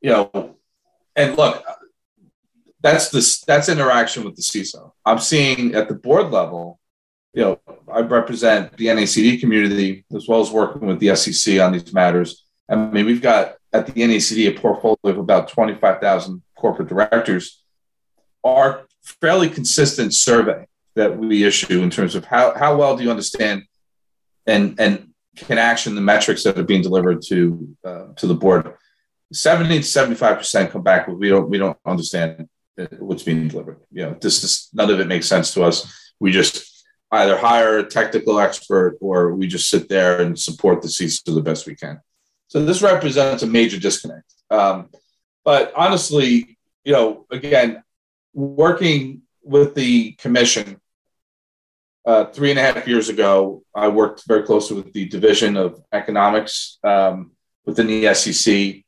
you 0.01 0.11
know, 0.11 0.57
and 1.15 1.37
look, 1.37 1.65
that's 2.87 3.09
this 3.09 3.41
that's 3.41 3.69
interaction 3.69 4.25
with 4.25 4.37
the 4.37 4.43
CISO. 4.43 4.93
I'm 5.05 5.19
seeing 5.19 5.75
at 5.75 5.89
the 5.89 5.95
board 5.95 6.31
level, 6.31 6.79
you 7.35 7.43
know, 7.43 7.61
I 7.93 8.01
represent 8.01 8.77
the 8.77 8.87
NACD 8.87 9.41
community 9.41 10.05
as 10.15 10.29
well 10.29 10.41
as 10.41 10.53
working 10.53 10.87
with 10.87 11.01
the 11.01 11.17
SEC 11.17 11.61
on 11.61 11.73
these 11.73 11.93
matters. 11.93 12.45
I 12.69 12.77
mean, 12.77 13.07
we've 13.07 13.23
got 13.23 13.57
at 13.73 13.87
the 13.87 13.93
NACD 13.93 14.49
a 14.49 14.61
portfolio 14.61 14.99
of 15.05 15.19
about 15.19 15.49
25,000 15.49 16.43
corporate 16.57 16.89
directors. 16.89 17.63
Our 18.45 18.87
fairly 19.21 19.49
consistent 19.49 20.15
survey 20.15 20.67
that 20.95 21.17
we 21.19 21.45
issue 21.45 21.83
in 21.83 21.91
terms 21.91 22.15
of 22.15 22.25
how, 22.25 22.55
how 22.57 22.77
well 22.77 22.97
do 22.97 23.03
you 23.03 23.11
understand 23.11 23.65
and 24.47 24.79
and 24.79 25.11
can 25.37 25.59
action 25.59 25.97
the 25.97 26.01
metrics 26.01 26.45
that 26.45 26.57
are 26.57 26.63
being 26.63 26.83
delivered 26.83 27.21
to 27.31 27.77
uh, 27.85 28.07
to 28.17 28.29
the 28.29 28.35
board. 28.35 28.75
Seventy 29.33 29.79
to 29.79 29.83
seventy 29.83 30.15
five 30.15 30.39
percent 30.39 30.71
come 30.71 30.83
back 30.83 31.09
with 31.09 31.19
we 31.19 31.29
don't 31.29 31.51
we 31.51 31.59
don't 31.59 31.77
understand 31.85 32.49
what's 32.99 33.23
being 33.23 33.49
delivered. 33.49 33.81
You 33.91 34.07
know, 34.07 34.17
this 34.21 34.45
is 34.45 34.69
none 34.73 34.91
of 34.91 35.01
it 35.01 35.09
makes 35.09 35.29
sense 35.29 35.53
to 35.55 35.63
us. 35.63 36.13
We 36.21 36.33
just 36.33 36.85
either 37.13 37.37
hire 37.37 37.79
a 37.79 37.89
technical 37.89 38.41
expert 38.41 38.99
or 39.01 39.35
we 39.35 39.47
just 39.47 39.71
sit 39.71 39.89
there 39.89 40.21
and 40.21 40.39
support 40.39 40.83
the 40.83 40.89
CISO 40.89 41.35
the 41.35 41.41
best 41.41 41.67
we 41.67 41.77
can. 41.77 42.01
So 42.49 42.65
this 42.65 42.83
represents 42.83 43.43
a 43.43 43.47
major 43.47 43.79
disconnect. 43.79 44.33
Um, 44.51 44.91
but 45.45 45.73
honestly, 45.77 46.59
you 46.85 46.93
know, 46.93 47.27
again, 47.31 47.83
working 48.35 49.23
with 49.43 49.75
the 49.75 50.13
commission 50.13 50.81
uh, 52.05 52.27
three 52.27 52.51
and 52.51 52.59
a 52.59 52.63
half 52.63 52.87
years 52.87 53.09
ago, 53.09 53.63
I 53.75 53.89
worked 53.89 54.25
very 54.27 54.45
closely 54.45 54.77
with 54.77 54.93
the 54.93 55.07
Division 55.07 55.57
of 55.57 55.81
Economics 55.93 56.79
um, 56.85 57.33
within 57.65 57.89
the 57.89 58.15
SEC. 58.15 58.85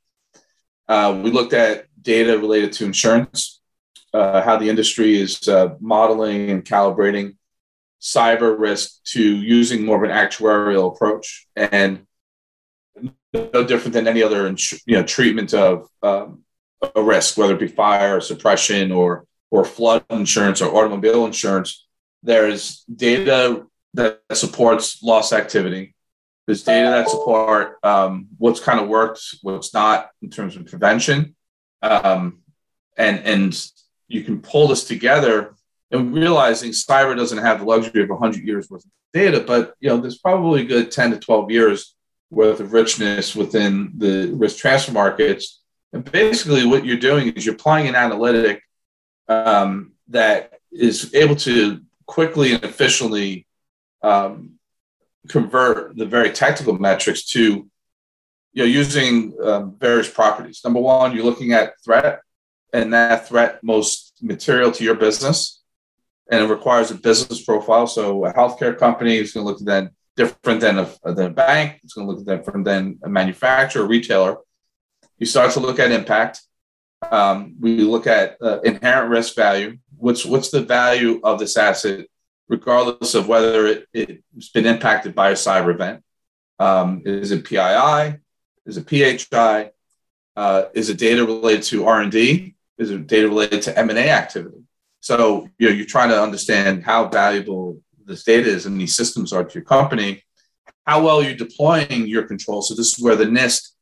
Uh, 0.87 1.21
we 1.23 1.31
looked 1.31 1.53
at 1.53 1.87
data 2.01 2.39
related 2.39 2.73
to 2.75 2.85
insurance, 2.85 3.58
uh, 4.15 4.43
how 4.43 4.57
the 4.57 4.69
industry 4.69 5.19
is 5.19 5.49
uh, 5.49 5.75
modeling 5.81 6.51
and 6.51 6.65
calibrating 6.65 7.37
cyber 8.01 8.59
risk 8.59 9.03
to 9.05 9.23
using 9.23 9.85
more 9.85 9.97
of 10.03 10.09
an 10.09 10.17
actuarial 10.17 10.95
approach, 10.95 11.47
and 11.57 12.07
no 13.33 13.65
different 13.65 13.93
than 13.93 14.09
any 14.09 14.23
other 14.23 14.49
you 14.87 14.97
know 14.97 15.03
treatment 15.03 15.53
of 15.55 15.89
um, 16.03 16.43
a 16.95 17.03
risk, 17.03 17.37
whether 17.37 17.55
it 17.55 17.61
be 17.61 17.69
fire, 17.69 18.21
suppression, 18.21 18.93
or 18.93 19.25
or 19.51 19.65
flood 19.65 20.05
insurance 20.11 20.61
or 20.61 20.75
automobile 20.75 21.25
insurance 21.25 21.89
there's 22.23 22.85
data 22.85 23.67
that 23.95 24.21
supports 24.33 25.03
loss 25.03 25.33
activity. 25.33 25.95
There's 26.47 26.63
data 26.63 26.89
that 26.89 27.09
support 27.09 27.79
um, 27.83 28.29
what's 28.39 28.61
kind 28.61 28.81
of 28.81 28.89
worked, 28.89 29.21
what's 29.43 29.75
not 29.75 30.11
in 30.23 30.31
terms 30.31 30.57
of 30.57 30.67
prevention, 30.67 31.37
um, 31.83 32.41
and 32.97 33.19
and 33.21 33.71
you 34.09 34.25
can 34.25 34.41
pull 34.41 34.69
this 34.69 34.85
together 34.85 35.55
and 35.91 36.15
realizing 36.15 36.73
cyber 36.73 37.17
doesn't 37.17 37.39
have 37.39 37.61
the 37.61 37.67
luxury 37.67 38.03
of 38.03 38.11
100 38.11 38.45
years 38.45 38.69
worth 38.69 38.85
of 38.85 38.91
data, 39.13 39.41
but 39.41 39.75
you 39.81 39.89
know 39.89 39.99
there's 39.99 40.19
probably 40.19 40.63
a 40.63 40.67
good 40.67 40.91
10 40.91 41.13
to 41.13 41.19
12 41.19 41.51
years 41.51 41.95
worth 42.31 42.61
of 42.61 42.73
richness 42.73 43.35
within 43.35 43.93
the 43.97 44.33
risk 44.35 44.59
transfer 44.59 44.93
markets. 44.93 45.63
And 45.93 46.05
basically, 46.05 46.67
what 46.67 46.85
you're 46.85 46.99
doing 46.99 47.29
is 47.29 47.47
you're 47.47 47.55
applying 47.55 47.89
an 47.89 47.95
analytic 47.95 48.63
um, 49.29 49.93
that 50.09 50.55
is 50.71 51.15
able 51.15 51.37
to 51.37 51.81
quickly 52.07 52.53
and 52.53 52.65
efficiently 52.65 53.47
um, 54.03 54.59
convert 55.29 55.97
the 55.97 56.07
very 56.07 56.31
technical 56.31 56.79
metrics 56.79 57.25
to 57.31 57.69
you 58.53 58.63
know 58.63 58.65
using 58.65 59.35
um, 59.43 59.77
various 59.79 60.09
properties 60.09 60.61
number 60.65 60.81
one 60.81 61.15
you're 61.15 61.25
looking 61.25 61.53
at 61.53 61.75
threat 61.85 62.21
and 62.73 62.93
that 62.93 63.29
threat 63.29 63.63
most 63.63 64.15
material 64.23 64.73
to 64.73 64.85
your 64.85 64.95
business 64.95 65.63
and 66.31 66.43
it 66.43 66.49
requires 66.49 66.91
a 66.91 66.95
business 66.95 67.45
profile 67.45 67.87
so 67.87 68.25
a 68.25 68.33
healthcare 68.33 68.77
company 68.77 69.17
is 69.17 69.33
going 69.33 69.45
to 69.45 69.51
look 69.51 69.61
at 69.61 69.67
that 69.67 69.93
different 70.17 70.61
than 70.61 70.79
a, 70.79 70.89
than 71.05 71.27
a 71.27 71.31
bank 71.31 71.81
it's 71.83 71.95
going 71.95 72.07
to 72.07 72.13
look 72.13 72.21
at 72.21 72.45
different 72.45 72.65
than 72.65 72.99
a 73.05 73.09
manufacturer 73.09 73.87
retailer 73.87 74.37
you 75.19 75.27
start 75.27 75.53
to 75.53 75.61
look 75.61 75.79
at 75.79 75.91
impact 75.91 76.43
um, 77.11 77.55
we 77.61 77.81
look 77.83 78.07
at 78.07 78.37
uh, 78.43 78.61
inherent 78.61 79.11
risk 79.11 79.37
value 79.37 79.79
what's 79.99 80.25
what's 80.25 80.51
the 80.51 80.63
value 80.63 81.21
of 81.23 81.39
this 81.39 81.57
asset, 81.57 82.07
regardless 82.49 83.15
of 83.15 83.29
whether 83.29 83.67
it, 83.67 83.89
it's 83.93 84.49
been 84.51 84.67
impacted 84.67 85.15
by 85.15 85.31
a 85.31 85.35
cyber 85.35 85.75
event. 85.75 86.03
Um, 86.59 87.03
is 87.05 87.31
it 87.31 87.45
PII? 87.45 88.19
Is 88.65 88.79
it 88.79 88.89
PHI? 88.89 89.71
Uh, 90.37 90.65
is 90.73 90.89
it 90.89 90.99
data 90.99 91.25
related 91.25 91.65
to 91.65 91.87
R 91.87 92.01
and 92.01 92.13
D? 92.13 92.55
Is 92.79 92.91
it 92.91 93.07
data 93.07 93.29
related 93.29 93.63
to 93.63 93.79
M 93.79 93.91
and 93.91 93.99
A 93.99 94.11
activity? 94.11 94.63
So 95.01 95.49
you 95.59 95.69
know 95.69 95.75
you're 95.75 95.87
trying 95.87 96.11
to 96.11 96.23
understand 96.23 96.85
how 96.85 97.09
valuable 97.09 97.81
this 98.05 98.25
data 98.25 98.49
is 98.49 98.67
and 98.67 98.81
these 98.81 98.97
systems 98.97 99.33
are 99.33 99.45
to 99.45 99.55
your 99.55 99.65
company. 99.65 100.23
How 100.87 101.03
well 101.03 101.23
you're 101.23 101.35
deploying 101.35 102.07
your 102.07 102.27
control. 102.27 102.63
So 102.63 102.75
this 102.75 102.97
is 102.97 103.05
where 103.05 103.17
the 103.17 103.27
NIST 103.27 103.73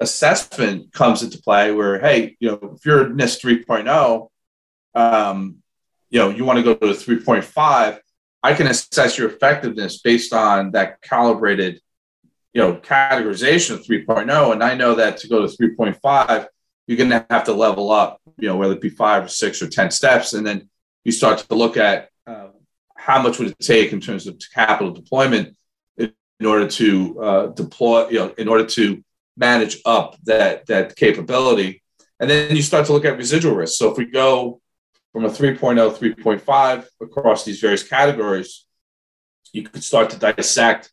assessment 0.00 0.92
comes 0.92 1.22
into 1.22 1.40
play. 1.40 1.72
Where 1.72 1.98
hey, 1.98 2.36
you 2.40 2.50
know 2.50 2.74
if 2.76 2.84
you're 2.84 3.06
NIST 3.06 3.64
3.0 3.66 4.28
um, 4.96 5.62
you 6.08 6.18
know, 6.18 6.30
you 6.30 6.44
want 6.44 6.58
to 6.58 6.62
go 6.62 6.74
to 6.74 6.86
3.5, 6.86 7.98
I 8.42 8.54
can 8.54 8.66
assess 8.66 9.18
your 9.18 9.28
effectiveness 9.28 10.00
based 10.00 10.32
on 10.32 10.72
that 10.72 11.02
calibrated, 11.02 11.80
you 12.54 12.62
know, 12.62 12.74
categorization 12.74 13.74
of 13.74 13.84
3.0. 13.84 14.52
And 14.52 14.64
I 14.64 14.74
know 14.74 14.94
that 14.94 15.18
to 15.18 15.28
go 15.28 15.46
to 15.46 15.56
3.5, 15.56 16.46
you're 16.86 16.98
going 16.98 17.10
to 17.10 17.26
have 17.30 17.44
to 17.44 17.52
level 17.52 17.90
up, 17.90 18.20
you 18.38 18.48
know, 18.48 18.56
whether 18.56 18.74
it 18.74 18.80
be 18.80 18.88
five 18.90 19.24
or 19.24 19.28
six 19.28 19.60
or 19.60 19.68
10 19.68 19.90
steps. 19.90 20.32
And 20.32 20.46
then 20.46 20.68
you 21.04 21.12
start 21.12 21.38
to 21.38 21.54
look 21.54 21.76
at 21.76 22.10
uh, 22.26 22.48
how 22.96 23.20
much 23.20 23.38
would 23.38 23.48
it 23.48 23.58
take 23.58 23.92
in 23.92 24.00
terms 24.00 24.26
of 24.26 24.40
capital 24.54 24.92
deployment 24.92 25.56
in 25.98 26.46
order 26.46 26.68
to 26.68 27.20
uh, 27.20 27.46
deploy, 27.48 28.08
you 28.08 28.18
know, 28.18 28.34
in 28.38 28.48
order 28.48 28.66
to 28.66 29.02
manage 29.36 29.78
up 29.84 30.16
that 30.24 30.66
that 30.66 30.96
capability. 30.96 31.82
And 32.20 32.30
then 32.30 32.54
you 32.56 32.62
start 32.62 32.86
to 32.86 32.92
look 32.92 33.04
at 33.04 33.16
residual 33.16 33.54
risk. 33.54 33.78
So 33.78 33.90
if 33.90 33.98
we 33.98 34.06
go 34.06 34.60
from 35.12 35.24
a 35.24 35.28
3.0, 35.28 35.96
3.5 35.96 36.86
across 37.00 37.44
these 37.44 37.60
various 37.60 37.82
categories, 37.82 38.64
you 39.52 39.62
could 39.62 39.84
start 39.84 40.10
to 40.10 40.18
dissect 40.18 40.90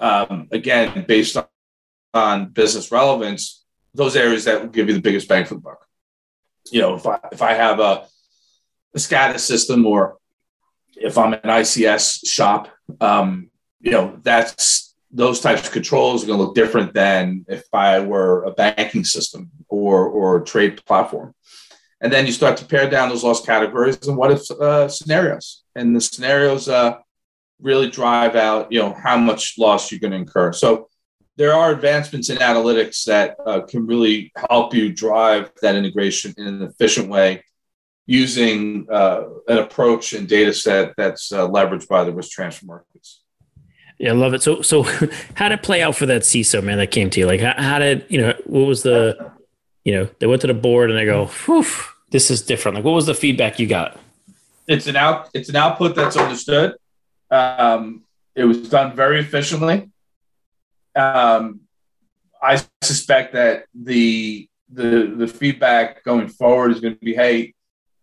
um, 0.00 0.48
again 0.50 1.04
based 1.06 1.36
on, 1.36 1.46
on 2.12 2.48
business 2.50 2.90
relevance 2.92 3.63
those 3.94 4.16
areas 4.16 4.44
that 4.44 4.60
will 4.60 4.68
give 4.68 4.88
you 4.88 4.94
the 4.94 5.00
biggest 5.00 5.28
bang 5.28 5.44
for 5.44 5.54
the 5.54 5.60
buck. 5.60 5.86
You 6.70 6.80
know, 6.80 6.94
if 6.94 7.06
I 7.06 7.18
if 7.32 7.42
I 7.42 7.54
have 7.54 7.80
a, 7.80 8.06
a 8.94 8.98
SCADA 8.98 9.38
system 9.38 9.86
or 9.86 10.18
if 10.96 11.18
I'm 11.18 11.34
an 11.34 11.40
ICS 11.40 12.28
shop, 12.28 12.68
um, 13.00 13.50
you 13.80 13.92
know, 13.92 14.18
that's 14.22 14.94
those 15.10 15.40
types 15.40 15.66
of 15.66 15.72
controls 15.72 16.24
are 16.24 16.26
going 16.26 16.38
to 16.38 16.44
look 16.44 16.54
different 16.54 16.92
than 16.92 17.44
if 17.48 17.62
I 17.72 18.00
were 18.00 18.44
a 18.44 18.50
banking 18.50 19.04
system 19.04 19.50
or 19.68 20.08
or 20.08 20.38
a 20.38 20.44
trade 20.44 20.84
platform. 20.84 21.34
And 22.00 22.12
then 22.12 22.26
you 22.26 22.32
start 22.32 22.56
to 22.58 22.66
pare 22.66 22.90
down 22.90 23.08
those 23.08 23.24
loss 23.24 23.44
categories 23.44 24.06
and 24.06 24.16
what 24.16 24.30
if 24.30 24.50
uh, 24.50 24.88
scenarios. 24.88 25.64
And 25.74 25.96
the 25.96 26.00
scenarios 26.00 26.68
uh, 26.68 26.98
really 27.60 27.88
drive 27.88 28.36
out, 28.36 28.70
you 28.70 28.78
know, 28.80 28.92
how 28.92 29.16
much 29.16 29.54
loss 29.58 29.90
you're 29.90 30.00
going 30.00 30.10
to 30.10 30.18
incur. 30.18 30.52
So 30.52 30.88
there 31.36 31.52
are 31.52 31.72
advancements 31.72 32.30
in 32.30 32.38
analytics 32.38 33.04
that 33.04 33.36
uh, 33.44 33.60
can 33.62 33.86
really 33.86 34.32
help 34.50 34.74
you 34.74 34.92
drive 34.92 35.50
that 35.62 35.74
integration 35.74 36.34
in 36.38 36.46
an 36.46 36.62
efficient 36.62 37.08
way 37.08 37.42
using 38.06 38.86
uh, 38.90 39.24
an 39.48 39.58
approach 39.58 40.12
and 40.12 40.28
data 40.28 40.52
set 40.52 40.94
that's 40.96 41.32
uh, 41.32 41.48
leveraged 41.48 41.88
by 41.88 42.04
the 42.04 42.12
risk 42.12 42.30
transfer 42.30 42.66
markets. 42.66 43.22
Yeah, 43.98 44.10
I 44.10 44.14
love 44.14 44.34
it. 44.34 44.42
So, 44.42 44.62
so 44.62 44.82
how 45.34 45.48
did 45.48 45.58
it 45.58 45.62
play 45.62 45.82
out 45.82 45.96
for 45.96 46.06
that 46.06 46.22
CISO 46.22 46.62
man 46.62 46.78
that 46.78 46.90
came 46.90 47.10
to 47.10 47.20
you? 47.20 47.26
Like, 47.26 47.40
how, 47.40 47.54
how 47.56 47.78
did 47.78 48.04
you 48.08 48.20
know? 48.20 48.34
What 48.44 48.66
was 48.66 48.82
the, 48.82 49.32
you 49.84 49.94
know, 49.94 50.08
they 50.18 50.26
went 50.26 50.40
to 50.42 50.46
the 50.46 50.54
board 50.54 50.90
and 50.90 50.98
they 50.98 51.04
go, 51.04 51.26
Whew, 51.26 51.64
"This 52.10 52.30
is 52.30 52.42
different." 52.42 52.76
Like, 52.76 52.84
what 52.84 52.92
was 52.92 53.06
the 53.06 53.14
feedback 53.14 53.58
you 53.58 53.66
got? 53.66 53.98
It's 54.66 54.86
an 54.86 54.96
out. 54.96 55.30
It's 55.32 55.48
an 55.48 55.56
output 55.56 55.94
that's 55.94 56.16
understood. 56.16 56.74
Um, 57.30 58.02
it 58.34 58.44
was 58.44 58.68
done 58.68 58.96
very 58.96 59.20
efficiently. 59.20 59.90
Um, 60.96 61.60
I 62.42 62.62
suspect 62.82 63.32
that 63.34 63.66
the 63.74 64.48
the 64.70 65.14
the 65.16 65.28
feedback 65.28 66.04
going 66.04 66.28
forward 66.28 66.72
is 66.72 66.80
going 66.80 66.94
to 66.94 67.04
be, 67.04 67.14
"Hey, 67.14 67.54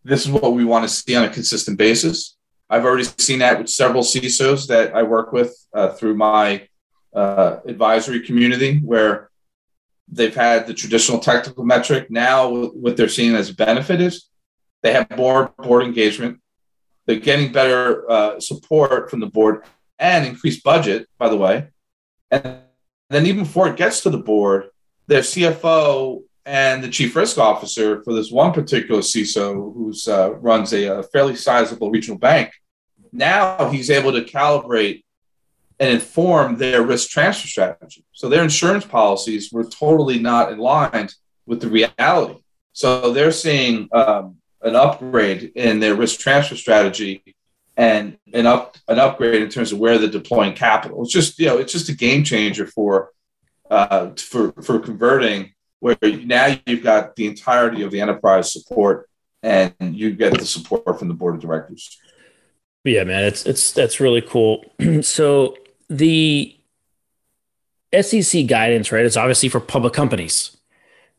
this 0.03 0.25
is 0.25 0.31
what 0.31 0.53
we 0.53 0.65
want 0.65 0.87
to 0.87 0.93
see 0.93 1.15
on 1.15 1.23
a 1.23 1.29
consistent 1.29 1.77
basis." 1.77 2.37
I've 2.69 2.85
already 2.85 3.03
seen 3.03 3.39
that 3.39 3.59
with 3.59 3.69
several 3.69 4.01
CISOs 4.01 4.67
that 4.67 4.95
I 4.95 5.03
work 5.03 5.33
with 5.33 5.53
uh, 5.73 5.89
through 5.89 6.15
my 6.15 6.67
uh, 7.13 7.57
advisory 7.65 8.21
community, 8.21 8.77
where 8.77 9.29
they've 10.07 10.33
had 10.33 10.67
the 10.67 10.73
traditional 10.73 11.19
technical 11.19 11.65
metric. 11.65 12.09
Now, 12.09 12.69
what 12.69 12.95
they're 12.95 13.09
seeing 13.09 13.35
as 13.35 13.49
a 13.49 13.55
benefit 13.55 13.99
is 13.99 14.29
they 14.83 14.93
have 14.93 15.15
more 15.17 15.53
board 15.57 15.83
engagement. 15.83 16.39
They're 17.05 17.19
getting 17.19 17.51
better 17.51 18.09
uh, 18.09 18.39
support 18.39 19.09
from 19.09 19.19
the 19.19 19.27
board 19.27 19.63
and 19.99 20.25
increased 20.25 20.63
budget, 20.63 21.07
by 21.17 21.29
the 21.29 21.37
way. 21.37 21.67
And 22.31 22.59
then, 23.13 23.25
even 23.25 23.43
before 23.43 23.67
it 23.67 23.77
gets 23.77 24.01
to 24.01 24.09
the 24.09 24.17
board, 24.17 24.69
their 25.07 25.21
CFO 25.21 26.21
and 26.45 26.83
the 26.83 26.89
chief 26.89 27.15
risk 27.15 27.37
officer 27.37 28.03
for 28.03 28.13
this 28.13 28.31
one 28.31 28.51
particular 28.51 29.01
CISO 29.01 29.53
who 29.53 29.93
uh, 30.07 30.31
runs 30.39 30.73
a, 30.73 30.85
a, 30.85 31.03
fairly 31.03 31.35
sizable 31.35 31.91
regional 31.91 32.17
bank 32.17 32.51
now 33.11 33.69
he's 33.69 33.89
able 33.89 34.11
to 34.13 34.21
calibrate 34.21 35.03
and 35.79 35.89
inform 35.89 36.57
their 36.57 36.83
risk 36.83 37.09
transfer 37.09 37.47
strategy. 37.47 38.05
So 38.13 38.29
their 38.29 38.43
insurance 38.43 38.85
policies 38.85 39.51
were 39.51 39.65
totally 39.65 40.19
not 40.19 40.53
aligned 40.53 41.13
with 41.45 41.59
the 41.61 41.67
reality. 41.67 42.39
So 42.73 43.11
they're 43.11 43.31
seeing 43.31 43.89
um, 43.91 44.37
an 44.61 44.75
upgrade 44.75 45.51
in 45.55 45.79
their 45.79 45.95
risk 45.95 46.19
transfer 46.19 46.55
strategy 46.55 47.35
and 47.77 48.17
an 48.33 48.45
up 48.45 48.77
an 48.87 48.99
upgrade 48.99 49.41
in 49.41 49.49
terms 49.49 49.71
of 49.71 49.79
where 49.79 49.97
they're 49.97 50.09
deploying 50.09 50.53
capital. 50.53 51.01
It's 51.03 51.11
just 51.11 51.39
you 51.39 51.47
know 51.47 51.57
it's 51.57 51.71
just 51.71 51.89
a 51.89 51.95
game 51.95 52.23
changer 52.23 52.67
for 52.67 53.11
uh, 53.69 54.11
for 54.17 54.51
for 54.61 54.79
converting 54.79 55.53
where 55.79 55.97
now 56.01 56.55
you've 56.65 56.83
got 56.83 57.15
the 57.15 57.27
entirety 57.27 57.81
of 57.81 57.91
the 57.91 58.01
enterprise 58.01 58.53
support 58.53 59.09
and 59.43 59.73
you 59.79 60.11
get 60.11 60.37
the 60.37 60.45
support 60.45 60.99
from 60.99 61.07
the 61.07 61.13
board 61.13 61.35
of 61.35 61.41
directors. 61.41 61.99
Yeah, 62.83 63.03
man, 63.03 63.23
it's 63.23 63.45
it's 63.45 63.71
that's 63.73 63.99
really 63.99 64.21
cool. 64.21 64.65
so 65.01 65.55
the 65.89 66.55
SEC 67.99 68.47
guidance, 68.47 68.91
right? 68.91 69.05
It's 69.05 69.17
obviously 69.17 69.49
for 69.49 69.59
public 69.59 69.93
companies, 69.93 70.57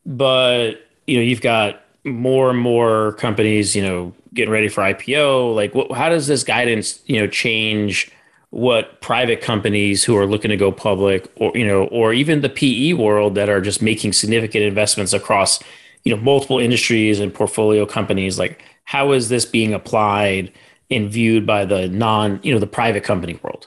but 0.04 0.74
you 1.06 1.16
know 1.16 1.22
you've 1.22 1.40
got 1.40 1.82
more 2.04 2.50
and 2.50 2.58
more 2.58 3.12
companies, 3.14 3.76
you 3.76 3.82
know, 3.82 4.12
getting 4.34 4.52
ready 4.52 4.68
for 4.68 4.82
IPO. 4.82 5.54
Like, 5.54 5.74
what, 5.74 5.92
how 5.92 6.08
does 6.08 6.26
this 6.26 6.42
guidance, 6.42 7.00
you 7.06 7.18
know, 7.18 7.26
change 7.26 8.10
what 8.50 9.00
private 9.00 9.40
companies 9.40 10.04
who 10.04 10.16
are 10.16 10.26
looking 10.26 10.50
to 10.50 10.56
go 10.56 10.70
public, 10.70 11.30
or 11.36 11.52
you 11.54 11.66
know, 11.66 11.84
or 11.84 12.12
even 12.12 12.42
the 12.42 12.50
PE 12.50 12.92
world 12.94 13.34
that 13.34 13.48
are 13.48 13.60
just 13.60 13.80
making 13.80 14.12
significant 14.12 14.64
investments 14.64 15.12
across, 15.12 15.62
you 16.04 16.14
know, 16.14 16.20
multiple 16.22 16.58
industries 16.58 17.18
and 17.20 17.32
portfolio 17.32 17.86
companies? 17.86 18.38
Like, 18.38 18.62
how 18.84 19.12
is 19.12 19.28
this 19.28 19.44
being 19.44 19.72
applied? 19.72 20.52
and 20.92 21.10
viewed 21.10 21.46
by 21.46 21.64
the 21.64 21.88
non, 21.88 22.38
you 22.42 22.52
know, 22.52 22.60
the 22.60 22.66
private 22.66 23.02
company 23.02 23.38
world? 23.42 23.66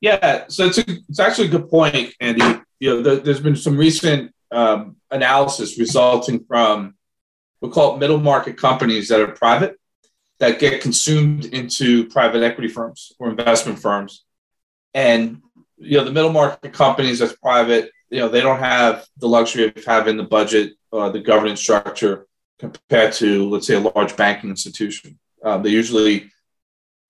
Yeah, 0.00 0.44
so 0.48 0.66
it's 0.66 0.78
a, 0.78 0.84
it's 1.08 1.20
actually 1.20 1.48
a 1.48 1.50
good 1.50 1.70
point, 1.70 2.14
Andy. 2.20 2.42
You 2.80 2.90
know, 2.90 3.02
the, 3.02 3.16
there's 3.20 3.40
been 3.40 3.56
some 3.56 3.76
recent 3.76 4.34
um, 4.50 4.96
analysis 5.10 5.78
resulting 5.78 6.44
from 6.44 6.94
we'll 7.60 7.70
call 7.70 7.94
it 7.94 7.98
middle 7.98 8.20
market 8.20 8.56
companies 8.56 9.08
that 9.08 9.20
are 9.20 9.28
private 9.28 9.76
that 10.38 10.58
get 10.58 10.82
consumed 10.82 11.44
into 11.46 12.08
private 12.08 12.42
equity 12.42 12.68
firms 12.68 13.12
or 13.18 13.30
investment 13.30 13.78
firms, 13.78 14.24
and 14.92 15.40
you 15.76 15.98
know 15.98 16.04
the 16.04 16.12
middle 16.12 16.32
market 16.32 16.72
companies 16.72 17.18
that's 17.18 17.36
private, 17.36 17.90
you 18.10 18.20
know, 18.20 18.28
they 18.28 18.40
don't 18.40 18.60
have 18.60 19.06
the 19.18 19.28
luxury 19.28 19.64
of 19.64 19.84
having 19.84 20.16
the 20.16 20.22
budget 20.22 20.74
or 20.92 21.10
the 21.10 21.20
governance 21.20 21.60
structure 21.60 22.26
compared 22.58 23.12
to 23.12 23.48
let's 23.48 23.66
say 23.66 23.74
a 23.74 23.80
large 23.80 24.16
banking 24.16 24.50
institution. 24.50 25.18
Um, 25.42 25.62
they 25.62 25.70
usually, 25.70 26.30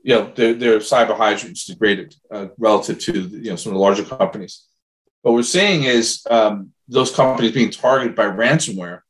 you 0.03 0.14
know, 0.14 0.32
they're, 0.35 0.55
they're 0.55 0.78
cyber 0.78 1.14
hygiene's 1.16 1.66
degraded 1.66 2.14
uh, 2.30 2.47
relative 2.59 2.99
to 3.01 3.12
you 3.12 3.51
know 3.51 3.57
some 3.57 3.72
of 3.72 3.74
the 3.74 3.80
larger 3.80 4.05
companies. 4.05 4.66
What 5.24 5.32
we're 5.32 5.42
seeing 5.42 5.84
is 5.84 6.22
um, 6.28 6.72
those 6.86 7.10
companies 7.10 7.52
being 7.52 7.70
targeted 7.70 8.14
by 8.14 8.26
ransomware 8.26 9.00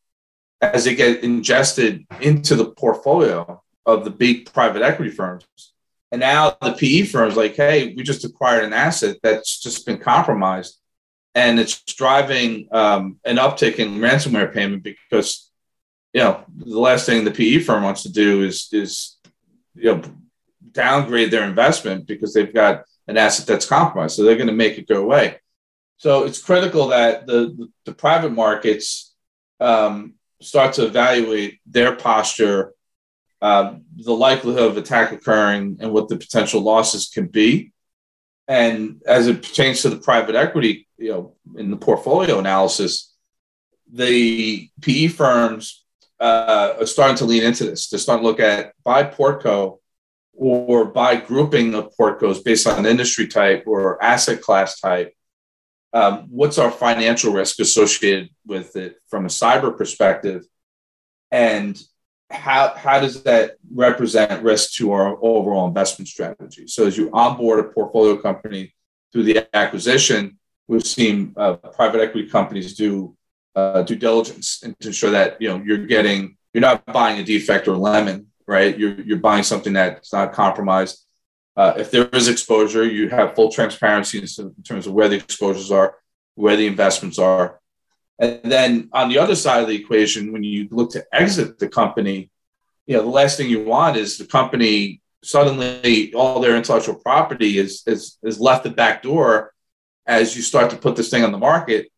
as 0.62 0.84
they 0.84 0.94
get 0.94 1.24
ingested 1.24 2.06
into 2.20 2.54
the 2.54 2.66
portfolio 2.66 3.60
of 3.84 4.04
the 4.04 4.12
big 4.12 4.52
private 4.52 4.82
equity 4.82 5.10
firms. 5.10 5.44
And 6.12 6.20
now 6.20 6.56
the 6.62 6.74
PE 6.74 7.02
firms 7.06 7.36
like, 7.36 7.56
hey, 7.56 7.94
we 7.96 8.04
just 8.04 8.24
acquired 8.24 8.62
an 8.62 8.72
asset 8.72 9.16
that's 9.24 9.58
just 9.58 9.86
been 9.86 9.98
compromised, 9.98 10.78
and 11.34 11.58
it's 11.58 11.82
driving 11.82 12.68
um, 12.70 13.18
an 13.24 13.38
uptick 13.38 13.80
in 13.80 13.98
ransomware 13.98 14.54
payment 14.54 14.84
because 14.84 15.50
you 16.12 16.20
know 16.20 16.44
the 16.56 16.78
last 16.78 17.06
thing 17.06 17.24
the 17.24 17.32
PE 17.32 17.58
firm 17.58 17.82
wants 17.82 18.04
to 18.04 18.12
do 18.12 18.44
is 18.44 18.68
is 18.70 19.18
you 19.74 19.96
know 19.96 20.02
downgrade 20.70 21.32
their 21.32 21.42
investment 21.42 22.06
because 22.06 22.32
they've 22.32 22.54
got 22.54 22.84
an 23.08 23.16
asset 23.16 23.48
that's 23.48 23.66
compromised. 23.66 24.14
So 24.14 24.22
they're 24.22 24.36
going 24.36 24.46
to 24.46 24.52
make 24.52 24.78
it 24.78 24.86
go 24.86 25.02
away. 25.02 25.40
So 25.96 26.24
it's 26.24 26.42
critical 26.42 26.88
that 26.88 27.26
the, 27.26 27.70
the, 27.84 27.94
private 27.94 28.30
markets 28.32 29.14
um, 29.60 30.14
start 30.42 30.74
to 30.74 30.86
evaluate 30.86 31.60
their 31.66 31.94
posture, 31.96 32.72
uh, 33.40 33.76
the 33.96 34.12
likelihood 34.12 34.70
of 34.70 34.76
attack 34.76 35.12
occurring, 35.12 35.78
and 35.80 35.92
what 35.92 36.08
the 36.08 36.16
potential 36.16 36.60
losses 36.60 37.08
can 37.08 37.26
be. 37.26 37.72
And 38.46 39.00
as 39.06 39.28
it 39.28 39.42
pertains 39.42 39.82
to 39.82 39.90
the 39.90 39.96
private 39.96 40.34
equity, 40.34 40.88
you 40.98 41.10
know, 41.10 41.36
in 41.56 41.70
the 41.70 41.76
portfolio 41.76 42.38
analysis, 42.38 43.14
the 43.90 44.68
PE 44.82 45.06
firms 45.08 45.84
uh, 46.20 46.74
are 46.80 46.86
starting 46.86 47.16
to 47.16 47.24
lean 47.24 47.42
into 47.42 47.64
this. 47.64 47.88
They're 47.88 47.98
starting 47.98 48.22
to 48.22 48.28
look 48.28 48.40
at 48.40 48.72
by 48.82 49.04
portco 49.04 49.78
or 50.32 50.86
by 50.86 51.16
grouping 51.16 51.74
of 51.74 51.92
portcos 51.98 52.44
based 52.44 52.66
on 52.66 52.86
industry 52.86 53.28
type 53.28 53.64
or 53.66 54.02
asset 54.02 54.40
class 54.40 54.80
type. 54.80 55.14
Um, 55.94 56.26
what's 56.28 56.58
our 56.58 56.72
financial 56.72 57.32
risk 57.32 57.60
associated 57.60 58.30
with 58.44 58.74
it 58.76 58.96
from 59.08 59.24
a 59.24 59.28
cyber 59.28 59.76
perspective? 59.76 60.44
And 61.30 61.80
how, 62.30 62.74
how 62.74 62.98
does 62.98 63.22
that 63.22 63.56
represent 63.72 64.42
risk 64.42 64.74
to 64.74 64.92
our 64.92 65.16
overall 65.22 65.68
investment 65.68 66.08
strategy? 66.08 66.66
So, 66.66 66.86
as 66.86 66.98
you 66.98 67.10
onboard 67.12 67.60
a 67.60 67.68
portfolio 67.68 68.16
company 68.16 68.74
through 69.12 69.22
the 69.22 69.48
acquisition, 69.56 70.38
we've 70.66 70.84
seen 70.84 71.32
uh, 71.36 71.54
private 71.54 72.00
equity 72.00 72.28
companies 72.28 72.74
do 72.74 73.16
uh, 73.54 73.82
due 73.82 73.96
diligence 73.96 74.62
and 74.64 74.78
to 74.80 74.88
ensure 74.88 75.12
that 75.12 75.40
you 75.40 75.48
know 75.48 75.62
you're 75.64 75.86
getting 75.86 76.36
you're 76.52 76.60
not 76.60 76.84
buying 76.86 77.20
a 77.20 77.24
defect 77.24 77.68
or 77.68 77.74
a 77.74 77.78
lemon, 77.78 78.26
right? 78.46 78.76
You're 78.76 79.00
you're 79.00 79.18
buying 79.18 79.44
something 79.44 79.72
that's 79.72 80.12
not 80.12 80.32
compromised. 80.32 81.03
Uh, 81.56 81.74
if 81.76 81.90
there 81.90 82.08
is 82.08 82.28
exposure, 82.28 82.84
you 82.84 83.08
have 83.08 83.34
full 83.34 83.50
transparency 83.50 84.18
in 84.18 84.62
terms 84.64 84.86
of 84.86 84.92
where 84.92 85.08
the 85.08 85.16
exposures 85.16 85.70
are. 85.70 85.96
where 86.36 86.56
the 86.56 86.66
investments 86.66 87.18
are. 87.18 87.60
And 88.18 88.40
then 88.42 88.88
on 88.92 89.08
the 89.08 89.18
other 89.18 89.36
side 89.36 89.62
of 89.62 89.68
the 89.68 89.76
equation, 89.76 90.32
when 90.32 90.42
you 90.42 90.66
look 90.70 90.90
to 90.92 91.04
exit 91.12 91.58
the 91.60 91.68
company, 91.68 92.30
you 92.86 92.96
know, 92.96 93.02
the 93.02 93.08
last 93.08 93.36
thing 93.36 93.48
you 93.48 93.64
want 93.64 93.96
is 93.96 94.18
the 94.18 94.26
company 94.26 95.00
suddenly 95.24 96.12
all 96.14 96.40
their 96.40 96.56
intellectual 96.56 96.94
property 96.94 97.58
is 97.58 97.82
is 97.86 98.18
is 98.22 98.38
left 98.38 98.64
the 98.64 98.70
back 98.70 99.02
door 99.02 99.52
as 100.06 100.36
you 100.36 100.42
start 100.42 100.70
to 100.70 100.76
put 100.76 100.96
this 100.96 101.10
thing 101.10 101.24
on 101.24 101.32
the 101.32 101.38
market 101.38 101.90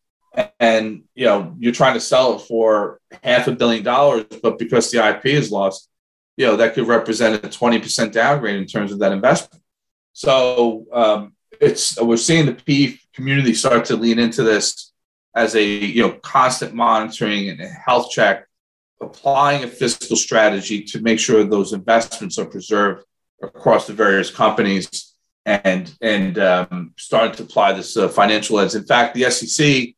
and 0.59 1.03
you 1.13 1.25
know 1.25 1.53
you're 1.59 1.73
trying 1.73 1.93
to 1.93 1.99
sell 1.99 2.35
it 2.35 2.39
for 2.39 2.99
half 3.23 3.47
a 3.47 3.51
billion 3.51 3.83
dollars 3.83 4.23
but 4.41 4.57
because 4.57 4.89
the 4.91 5.09
ip 5.09 5.25
is 5.25 5.51
lost 5.51 5.89
you 6.37 6.45
know 6.45 6.55
that 6.55 6.73
could 6.73 6.87
represent 6.87 7.43
a 7.43 7.47
20% 7.47 8.11
downgrade 8.11 8.55
in 8.55 8.65
terms 8.65 8.91
of 8.91 8.99
that 8.99 9.11
investment 9.11 9.61
so 10.13 10.85
um, 10.93 11.33
it's 11.59 11.99
we're 12.01 12.17
seeing 12.17 12.45
the 12.45 12.53
PE 12.53 12.97
community 13.13 13.53
start 13.53 13.85
to 13.85 13.95
lean 13.95 14.19
into 14.19 14.43
this 14.43 14.93
as 15.35 15.55
a 15.55 15.63
you 15.63 16.01
know 16.01 16.13
constant 16.23 16.73
monitoring 16.73 17.49
and 17.49 17.59
health 17.61 18.09
check 18.09 18.47
applying 19.01 19.63
a 19.63 19.67
fiscal 19.67 20.15
strategy 20.15 20.83
to 20.83 21.01
make 21.01 21.19
sure 21.19 21.43
those 21.43 21.73
investments 21.73 22.39
are 22.39 22.45
preserved 22.45 23.03
across 23.41 23.85
the 23.87 23.93
various 23.93 24.31
companies 24.31 25.13
and 25.45 25.95
and 26.01 26.39
um, 26.39 26.93
starting 26.97 27.35
to 27.35 27.43
apply 27.43 27.73
this 27.73 27.95
uh, 27.95 28.07
financial 28.09 28.57
lens. 28.57 28.75
In 28.75 28.83
fact, 28.83 29.13
the 29.13 29.29
SEC 29.29 29.95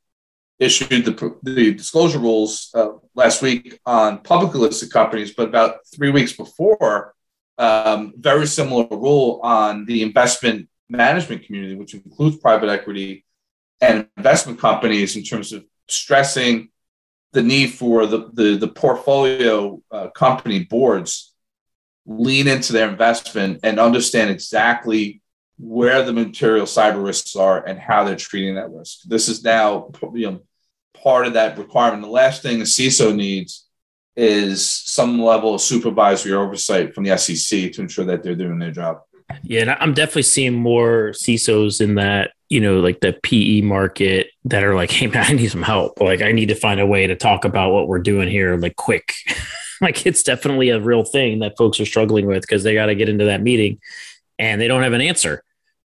issued 0.60 1.06
the, 1.06 1.38
the 1.44 1.74
disclosure 1.74 2.20
rules 2.20 2.70
uh, 2.74 2.90
last 3.16 3.42
week 3.42 3.80
on 3.86 4.20
publicly 4.20 4.60
listed 4.60 4.92
companies, 4.92 5.34
but 5.34 5.48
about 5.48 5.78
three 5.96 6.12
weeks 6.12 6.34
before, 6.34 7.16
um, 7.58 8.14
very 8.18 8.46
similar 8.46 8.86
rule 8.92 9.40
on 9.42 9.86
the 9.86 10.04
investment 10.04 10.68
management 10.90 11.44
community, 11.44 11.76
which 11.76 11.94
includes 11.94 12.38
private 12.38 12.70
equity 12.70 13.26
and 13.82 14.08
investment 14.18 14.60
companies, 14.60 15.16
in 15.16 15.24
terms 15.24 15.54
of 15.54 15.64
stressing 15.88 16.70
the 17.32 17.42
need 17.42 17.68
for 17.68 18.06
the 18.06 18.30
the, 18.34 18.58
the 18.58 18.68
portfolio 18.68 19.82
uh, 19.92 20.10
company 20.10 20.66
boards 20.66 21.34
lean 22.06 22.48
into 22.48 22.74
their 22.74 22.90
investment 22.90 23.60
and 23.64 23.80
understand 23.80 24.30
exactly 24.30 25.22
where 25.60 26.04
the 26.04 26.14
material 26.14 26.66
cyber 26.66 27.06
risks 27.06 27.36
are 27.36 27.64
and 27.66 27.78
how 27.78 28.04
they're 28.04 28.16
treating 28.16 28.56
that 28.56 28.72
risk. 28.72 29.02
This 29.06 29.28
is 29.28 29.44
now 29.44 29.92
you 30.14 30.32
know, 30.32 30.42
part 30.94 31.26
of 31.26 31.34
that 31.34 31.58
requirement. 31.58 32.04
The 32.04 32.10
last 32.10 32.42
thing 32.42 32.62
a 32.62 32.66
CISO 32.66 33.16
needs 33.16 33.68
is 34.16 34.70
some 34.70 35.22
level 35.22 35.56
of 35.56 35.62
supervisory 35.62 36.34
oversight 36.34 36.94
from 36.94 37.06
the 37.06 37.18
SEC 37.18 37.72
to 37.74 37.82
ensure 37.82 38.06
that 38.06 38.24
they're 38.24 38.36
doing 38.36 38.60
their 38.60 38.72
job. 38.72 39.00
Yeah, 39.44 39.62
and 39.62 39.70
I'm 39.72 39.94
definitely 39.94 40.24
seeing 40.24 40.56
more 40.56 41.12
CISOs 41.12 41.82
in 41.82 41.96
that, 41.96 42.32
you 42.50 42.60
know, 42.60 42.80
like 42.80 43.00
the 43.00 43.14
PE 43.24 43.62
market 43.62 44.32
that 44.46 44.64
are 44.64 44.76
like, 44.76 44.92
hey 45.00 45.08
man, 45.08 45.26
I 45.28 45.34
need 45.34 45.52
some 45.52 45.62
help. 45.62 46.02
Like 46.02 46.22
I 46.22 46.32
need 46.32 46.48
to 46.48 46.56
find 46.56 46.80
a 46.80 46.86
way 46.86 47.08
to 47.08 47.16
talk 47.16 47.46
about 47.46 47.72
what 47.72 47.88
we're 47.88 48.00
doing 48.00 48.28
here, 48.28 48.58
like 48.58 48.76
quick. 48.76 49.14
like 49.82 50.06
it's 50.06 50.24
definitely 50.24 50.70
a 50.70 50.80
real 50.80 51.04
thing 51.04 51.40
that 51.40 51.58
folks 51.58 51.80
are 51.80 51.86
struggling 51.86 52.26
with 52.26 52.42
because 52.42 52.64
they 52.64 52.74
got 52.74 52.88
to 52.88 52.96
get 52.96 53.10
into 53.10 53.26
that 53.26 53.42
meeting 53.42 53.80
and 54.38 54.60
they 54.60 54.68
don't 54.68 54.84
have 54.84 54.94
an 54.94 55.02
answer. 55.02 55.44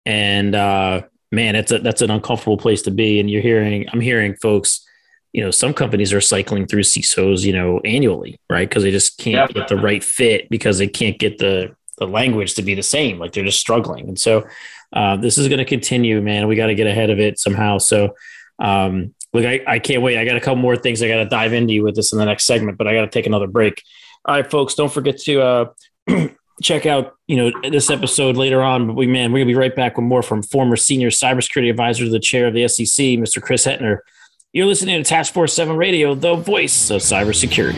And 0.06 0.56
uh, 0.56 1.04
man, 1.32 1.56
it's 1.56 1.72
a 1.72 1.80
that's 1.80 2.02
an 2.02 2.12
uncomfortable 2.12 2.58
place 2.58 2.82
to 2.84 2.92
be. 2.92 3.20
And 3.20 3.30
you're 3.30 3.42
hearing, 3.42 3.86
I'm 3.92 4.02
hearing 4.02 4.36
folks, 4.36 4.87
you 5.34 5.44
know, 5.44 5.52
some 5.52 5.74
companies 5.74 6.14
are 6.14 6.22
cycling 6.22 6.66
through 6.66 6.84
CISOs, 6.84 7.44
you 7.44 7.54
know, 7.54 7.80
annually, 7.86 8.40
right? 8.50 8.68
Because 8.68 8.84
they 8.84 8.92
just 8.92 9.18
can't 9.18 9.54
get 9.54 9.68
the 9.68 9.78
right 9.78 10.04
fit 10.04 10.50
because 10.50 10.78
they 10.78 10.88
can't 10.88 11.20
get 11.20 11.38
the 11.38 11.76
the 11.98 12.08
language 12.08 12.54
to 12.54 12.62
be 12.62 12.76
the 12.76 12.84
same. 12.84 13.18
Like 13.18 13.34
they're 13.34 13.44
just 13.44 13.60
struggling. 13.60 14.08
And 14.08 14.20
so 14.20 14.48
uh, 14.94 15.18
this 15.18 15.38
is 15.38 15.48
going 15.48 15.58
to 15.58 15.66
continue, 15.66 16.22
man. 16.22 16.48
We 16.48 16.56
got 16.56 16.68
to 16.68 16.76
get 16.76 16.86
ahead 16.88 17.10
of 17.10 17.20
it 17.20 17.40
somehow. 17.40 17.80
So 17.80 18.16
um, 18.60 19.16
look, 19.34 19.46
I, 19.46 19.62
I 19.68 19.80
can't 19.80 20.02
wait. 20.02 20.18
I 20.18 20.26
got 20.26 20.38
a 20.38 20.40
couple 20.40 20.58
more 20.58 20.76
things 20.76 21.02
I 21.02 21.08
got 21.08 21.18
to 21.18 21.26
dive 21.26 21.54
into 21.54 21.84
with 21.84 21.96
this 21.96 22.14
in 22.14 22.20
the 22.20 22.26
next 22.26 22.46
segment, 22.46 22.78
but 22.78 22.88
I 22.88 22.94
got 22.94 23.02
to 23.02 23.10
take 23.10 23.26
another 23.26 23.48
break. 23.48 23.82
All 24.26 24.36
right, 24.36 24.50
folks, 24.50 24.76
don't 24.76 24.92
forget 24.92 25.18
to 25.22 25.42
uh, 25.42 25.66
check 26.62 26.86
out 26.86 27.16
you 27.28 27.38
know 27.38 27.52
this 27.70 27.90
episode 27.90 28.36
later 28.36 28.62
on. 28.62 28.88
But 28.88 28.96
we 28.96 29.08
man, 29.08 29.32
we're 29.32 29.40
gonna 29.40 29.52
be 29.52 29.56
right 29.56 29.76
back 29.76 29.98
with 29.98 30.06
more 30.06 30.22
from 30.22 30.44
former 30.44 30.76
senior 30.76 31.10
cybersecurity 31.10 31.70
advisor 31.70 32.06
to 32.06 32.12
the 32.12 32.20
chair 32.20 32.48
of 32.48 32.54
the 32.54 32.68
SEC, 32.68 33.06
Mr. 33.18 33.42
Chris 33.42 33.66
Hetner. 33.66 34.00
You're 34.58 34.66
listening 34.66 34.98
to 34.98 35.08
Task 35.08 35.36
Force 35.36 35.54
Seven 35.54 35.78
Radio, 35.78 36.16
the 36.16 36.34
voice 36.34 36.90
of 36.90 37.02
cybersecurity. 37.02 37.78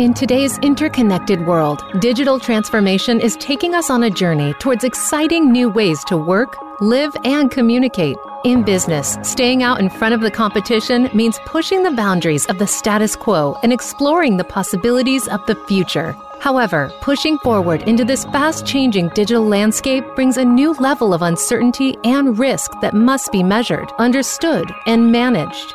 In 0.00 0.12
today's 0.12 0.58
interconnected 0.58 1.46
world, 1.46 1.84
digital 2.00 2.40
transformation 2.40 3.20
is 3.20 3.36
taking 3.36 3.76
us 3.76 3.88
on 3.88 4.02
a 4.02 4.10
journey 4.10 4.54
towards 4.54 4.82
exciting 4.82 5.52
new 5.52 5.70
ways 5.70 6.02
to 6.06 6.16
work, 6.16 6.56
live, 6.80 7.16
and 7.24 7.48
communicate. 7.48 8.16
In 8.44 8.64
business, 8.64 9.16
staying 9.22 9.62
out 9.62 9.78
in 9.78 9.88
front 9.88 10.14
of 10.14 10.20
the 10.20 10.32
competition 10.32 11.08
means 11.14 11.38
pushing 11.46 11.84
the 11.84 11.92
boundaries 11.92 12.44
of 12.46 12.58
the 12.58 12.66
status 12.66 13.14
quo 13.14 13.56
and 13.62 13.72
exploring 13.72 14.36
the 14.36 14.44
possibilities 14.44 15.28
of 15.28 15.40
the 15.46 15.54
future. 15.66 16.14
However, 16.44 16.92
pushing 17.00 17.38
forward 17.38 17.84
into 17.84 18.04
this 18.04 18.26
fast 18.26 18.66
changing 18.66 19.08
digital 19.14 19.46
landscape 19.46 20.04
brings 20.14 20.36
a 20.36 20.44
new 20.44 20.74
level 20.74 21.14
of 21.14 21.22
uncertainty 21.22 21.96
and 22.04 22.38
risk 22.38 22.70
that 22.82 22.92
must 22.92 23.32
be 23.32 23.42
measured, 23.42 23.90
understood, 23.98 24.70
and 24.84 25.10
managed. 25.10 25.74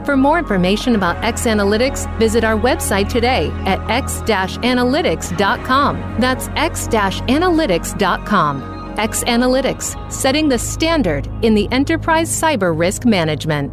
For 0.05 0.15
more 0.17 0.39
information 0.39 0.95
about 0.95 1.23
X 1.23 1.45
Analytics, 1.45 2.17
visit 2.17 2.43
our 2.43 2.57
website 2.57 3.07
today 3.07 3.51
at 3.65 3.79
x-analytics.com. 3.89 6.15
That's 6.19 6.47
x-analytics.com. 6.55 8.71
X 8.97 9.23
Analytics, 9.23 10.11
setting 10.11 10.49
the 10.49 10.57
standard 10.57 11.29
in 11.43 11.53
the 11.53 11.71
enterprise 11.71 12.29
cyber 12.29 12.77
risk 12.77 13.05
management. 13.05 13.71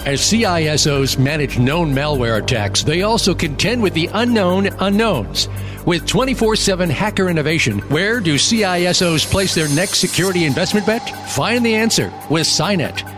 As 0.00 0.20
CISOs 0.20 1.18
manage 1.18 1.58
known 1.58 1.92
malware 1.92 2.40
attacks, 2.40 2.84
they 2.84 3.02
also 3.02 3.34
contend 3.34 3.82
with 3.82 3.94
the 3.94 4.08
unknown 4.14 4.68
unknowns. 4.78 5.48
With 5.86 6.06
24 6.06 6.54
7 6.56 6.88
hacker 6.88 7.28
innovation, 7.28 7.80
where 7.90 8.20
do 8.20 8.36
CISOs 8.36 9.28
place 9.28 9.54
their 9.54 9.68
next 9.70 9.98
security 9.98 10.44
investment 10.44 10.86
bet? 10.86 11.02
Find 11.30 11.66
the 11.66 11.74
answer 11.74 12.12
with 12.30 12.46
SINET. 12.46 13.17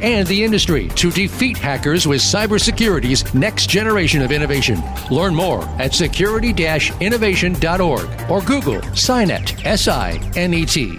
and 0.00 0.26
the 0.26 0.44
industry 0.44 0.88
to 0.90 1.10
defeat 1.10 1.56
hackers 1.56 2.06
with 2.06 2.20
cybersecurity's 2.20 3.34
next 3.34 3.68
generation 3.68 4.22
of 4.22 4.32
innovation. 4.32 4.82
Learn 5.10 5.34
more 5.34 5.64
at 5.80 5.94
security 5.94 6.52
innovation.org 7.00 8.30
or 8.30 8.40
Google 8.42 8.80
SINET, 8.94 9.64
S 9.64 9.88
I 9.88 10.20
N 10.36 10.54
E 10.54 10.66
T. 10.66 10.98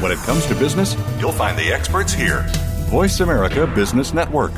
When 0.00 0.12
it 0.12 0.18
comes 0.18 0.46
to 0.46 0.54
business, 0.54 0.96
you'll 1.18 1.32
find 1.32 1.58
the 1.58 1.72
experts 1.72 2.12
here. 2.12 2.46
Voice 2.88 3.20
America 3.20 3.66
Business 3.66 4.14
Network. 4.14 4.52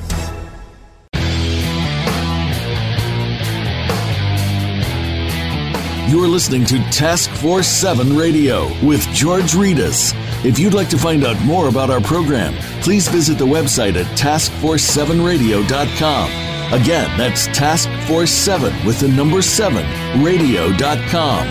You're 6.10 6.26
listening 6.26 6.64
to 6.66 6.78
Task 6.90 7.30
Force 7.30 7.68
7 7.68 8.16
Radio 8.16 8.66
with 8.84 9.00
George 9.14 9.52
Rettas. 9.52 10.12
If 10.44 10.58
you'd 10.58 10.74
like 10.74 10.90
to 10.90 10.98
find 10.98 11.24
out 11.24 11.40
more 11.42 11.68
about 11.68 11.90
our 11.90 12.00
program, 12.00 12.54
please 12.82 13.08
visit 13.08 13.38
the 13.38 13.46
website 13.46 13.96
at 13.96 14.06
taskforce7radio.com 14.18 16.50
Again, 16.72 17.18
that's 17.18 17.48
Task 17.48 17.88
Force 18.06 18.30
7 18.30 18.86
with 18.86 19.00
the 19.00 19.08
number 19.08 19.42
7 19.42 20.22
radio.com. 20.22 21.48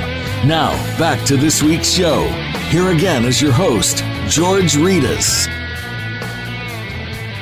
Now, 0.48 0.72
back 0.98 1.28
to 1.28 1.36
this 1.36 1.62
week's 1.62 1.90
show. 1.90 2.26
Here 2.70 2.92
again 2.92 3.26
is 3.26 3.42
your 3.42 3.52
host, 3.52 3.98
George 4.30 4.76
Rettas. 4.76 5.46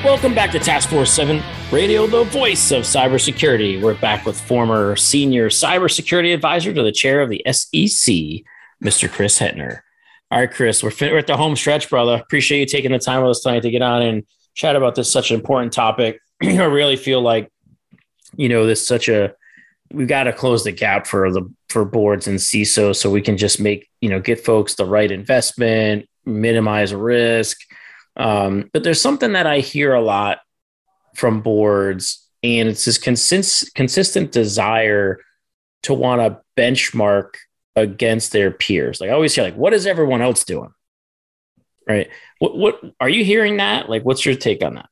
Welcome 0.04 0.34
back 0.34 0.50
to 0.54 0.60
Task 0.60 0.90
Force 0.90 1.14
7 1.14 1.44
Radio, 1.72 2.08
the 2.08 2.24
voice 2.24 2.72
of 2.72 2.82
cybersecurity. 2.82 3.80
We're 3.80 3.94
back 3.94 4.26
with 4.26 4.42
former 4.42 4.96
senior 4.96 5.50
cybersecurity 5.50 6.34
advisor 6.34 6.74
to 6.74 6.82
the 6.82 6.92
chair 6.92 7.22
of 7.22 7.30
the 7.30 7.44
SEC, 7.46 8.44
Mr. 8.84 9.08
Chris 9.08 9.38
Hetner. 9.38 9.82
All 10.30 10.40
right, 10.40 10.52
Chris, 10.52 10.84
we're, 10.84 10.92
we're 11.00 11.20
at 11.20 11.28
the 11.28 11.38
home 11.38 11.56
stretch, 11.56 11.90
brother. 11.90 12.16
Appreciate 12.16 12.60
you 12.60 12.66
taking 12.66 12.92
the 12.92 13.00
time 13.00 13.22
with 13.22 13.32
us 13.32 13.42
tonight 13.42 13.62
to 13.62 13.72
get 13.72 13.82
on 13.82 14.02
and 14.02 14.24
chat 14.56 14.76
about 14.76 14.96
this 14.96 15.12
such 15.12 15.32
an 15.32 15.40
important 15.40 15.72
topic. 15.72 16.20
I 16.44 16.64
really 16.64 16.98
feel 16.98 17.22
like, 17.22 17.50
you 18.36 18.50
know, 18.50 18.66
this 18.66 18.86
such 18.86 19.08
a 19.08 19.34
we've 19.92 20.08
got 20.08 20.24
to 20.24 20.34
close 20.34 20.66
the 20.66 20.72
gap 20.74 21.08
for 21.08 21.32
the 21.32 21.50
for 21.70 21.86
boards 21.86 22.28
and 22.28 22.40
CISO 22.40 22.94
so 22.94 23.10
we 23.10 23.22
can 23.22 23.38
just 23.38 23.60
make 23.62 23.90
you 24.02 24.10
know 24.10 24.20
get 24.20 24.44
folks 24.44 24.76
the 24.76 24.86
right 24.86 25.10
investment, 25.10 26.08
minimize 26.26 26.94
risk. 26.94 27.58
Um, 28.18 28.70
but 28.74 28.84
there's 28.84 29.02
something 29.02 29.34
that 29.34 29.48
I 29.48 29.60
hear 29.60 29.94
a 29.94 30.02
lot 30.02 30.40
from 31.16 31.42
boards, 31.42 32.28
and 32.44 32.68
it's 32.68 32.86
this 32.86 32.98
consist, 32.98 33.74
consistent 33.76 34.32
desire 34.32 35.20
to 35.84 35.94
want 35.94 36.22
to 36.22 36.42
benchmark 36.62 37.36
against 37.78 38.32
their 38.32 38.52
peers. 38.52 39.00
Like 39.00 39.10
I 39.10 39.14
always 39.14 39.36
hear, 39.36 39.44
like, 39.44 39.56
what 39.56 39.74
is 39.74 39.86
everyone 39.86 40.22
else 40.22 40.44
doing? 40.44 40.74
Right. 41.88 42.10
What 42.40 42.58
what 42.58 42.82
are 43.00 43.08
you 43.08 43.24
hearing 43.24 43.58
that? 43.58 43.90
Like, 43.90 44.04
what's 44.04 44.26
your 44.26 44.36
take 44.36 44.64
on 44.64 44.76
that? 44.76 44.90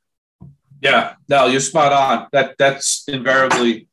Yeah, 0.81 1.15
no, 1.27 1.47
you're 1.47 1.59
spot 1.59 1.91
on. 1.91 2.27
That 2.31 2.55
that's 2.57 3.05
invariably, 3.07 3.87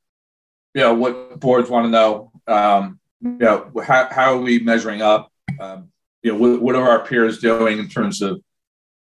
you 0.74 0.82
know, 0.82 0.94
what 0.94 1.40
boards 1.40 1.70
want 1.70 1.86
to 1.86 1.90
know. 1.90 2.32
Um, 2.46 3.00
you 3.20 3.38
know, 3.38 3.70
how, 3.84 4.08
how 4.10 4.34
are 4.34 4.40
we 4.40 4.58
measuring 4.58 5.00
up? 5.00 5.32
Um, 5.58 5.90
you 6.22 6.32
know, 6.32 6.38
what, 6.38 6.62
what 6.62 6.76
are 6.76 6.88
our 6.88 7.06
peers 7.06 7.38
doing 7.38 7.78
in 7.78 7.88
terms 7.88 8.20
of, 8.20 8.42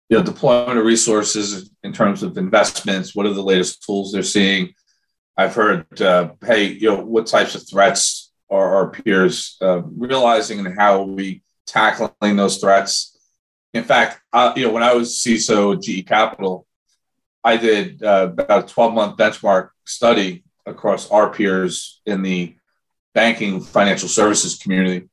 you 0.10 0.18
know, 0.18 0.24
deployment 0.24 0.78
of 0.78 0.86
resources, 0.86 1.72
in 1.84 1.94
terms 1.94 2.22
of 2.22 2.38
investments? 2.38 3.16
What 3.16 3.26
are 3.26 3.34
the 3.34 3.44
latest 3.44 3.84
tools 3.84 4.12
they're 4.12 4.24
seeing? 4.24 4.74
I've 5.38 5.56
heard, 5.56 6.02
uh, 6.02 6.34
hey, 6.46 6.66
you 6.66 6.90
know, 6.90 7.02
what 7.04 7.28
types 7.28 7.56
of 7.56 7.68
threats 7.68 8.19
are 8.50 8.76
our 8.76 8.90
peers 8.90 9.58
uh, 9.62 9.82
realizing, 9.84 10.66
and 10.66 10.78
how 10.78 11.04
we 11.04 11.42
tackling 11.66 12.36
those 12.36 12.58
threats? 12.58 13.18
In 13.74 13.84
fact, 13.84 14.22
uh, 14.34 14.54
you 14.56 14.66
know, 14.66 14.74
when 14.74 14.84
I 14.84 14.94
was 14.94 15.20
CISO 15.20 15.76
at 15.76 15.82
GE 15.82 16.08
Capital, 16.08 16.66
I 17.44 17.58
did 17.58 18.04
uh, 18.04 18.30
about 18.32 18.70
a 18.70 18.74
12 18.74 18.94
month 18.94 19.18
benchmark 19.18 19.70
study 19.86 20.44
across 20.66 21.10
our 21.10 21.32
peers 21.32 22.02
in 22.06 22.22
the 22.22 22.56
banking 23.14 23.62
financial 23.62 24.10
services 24.10 24.58
community 24.58 25.08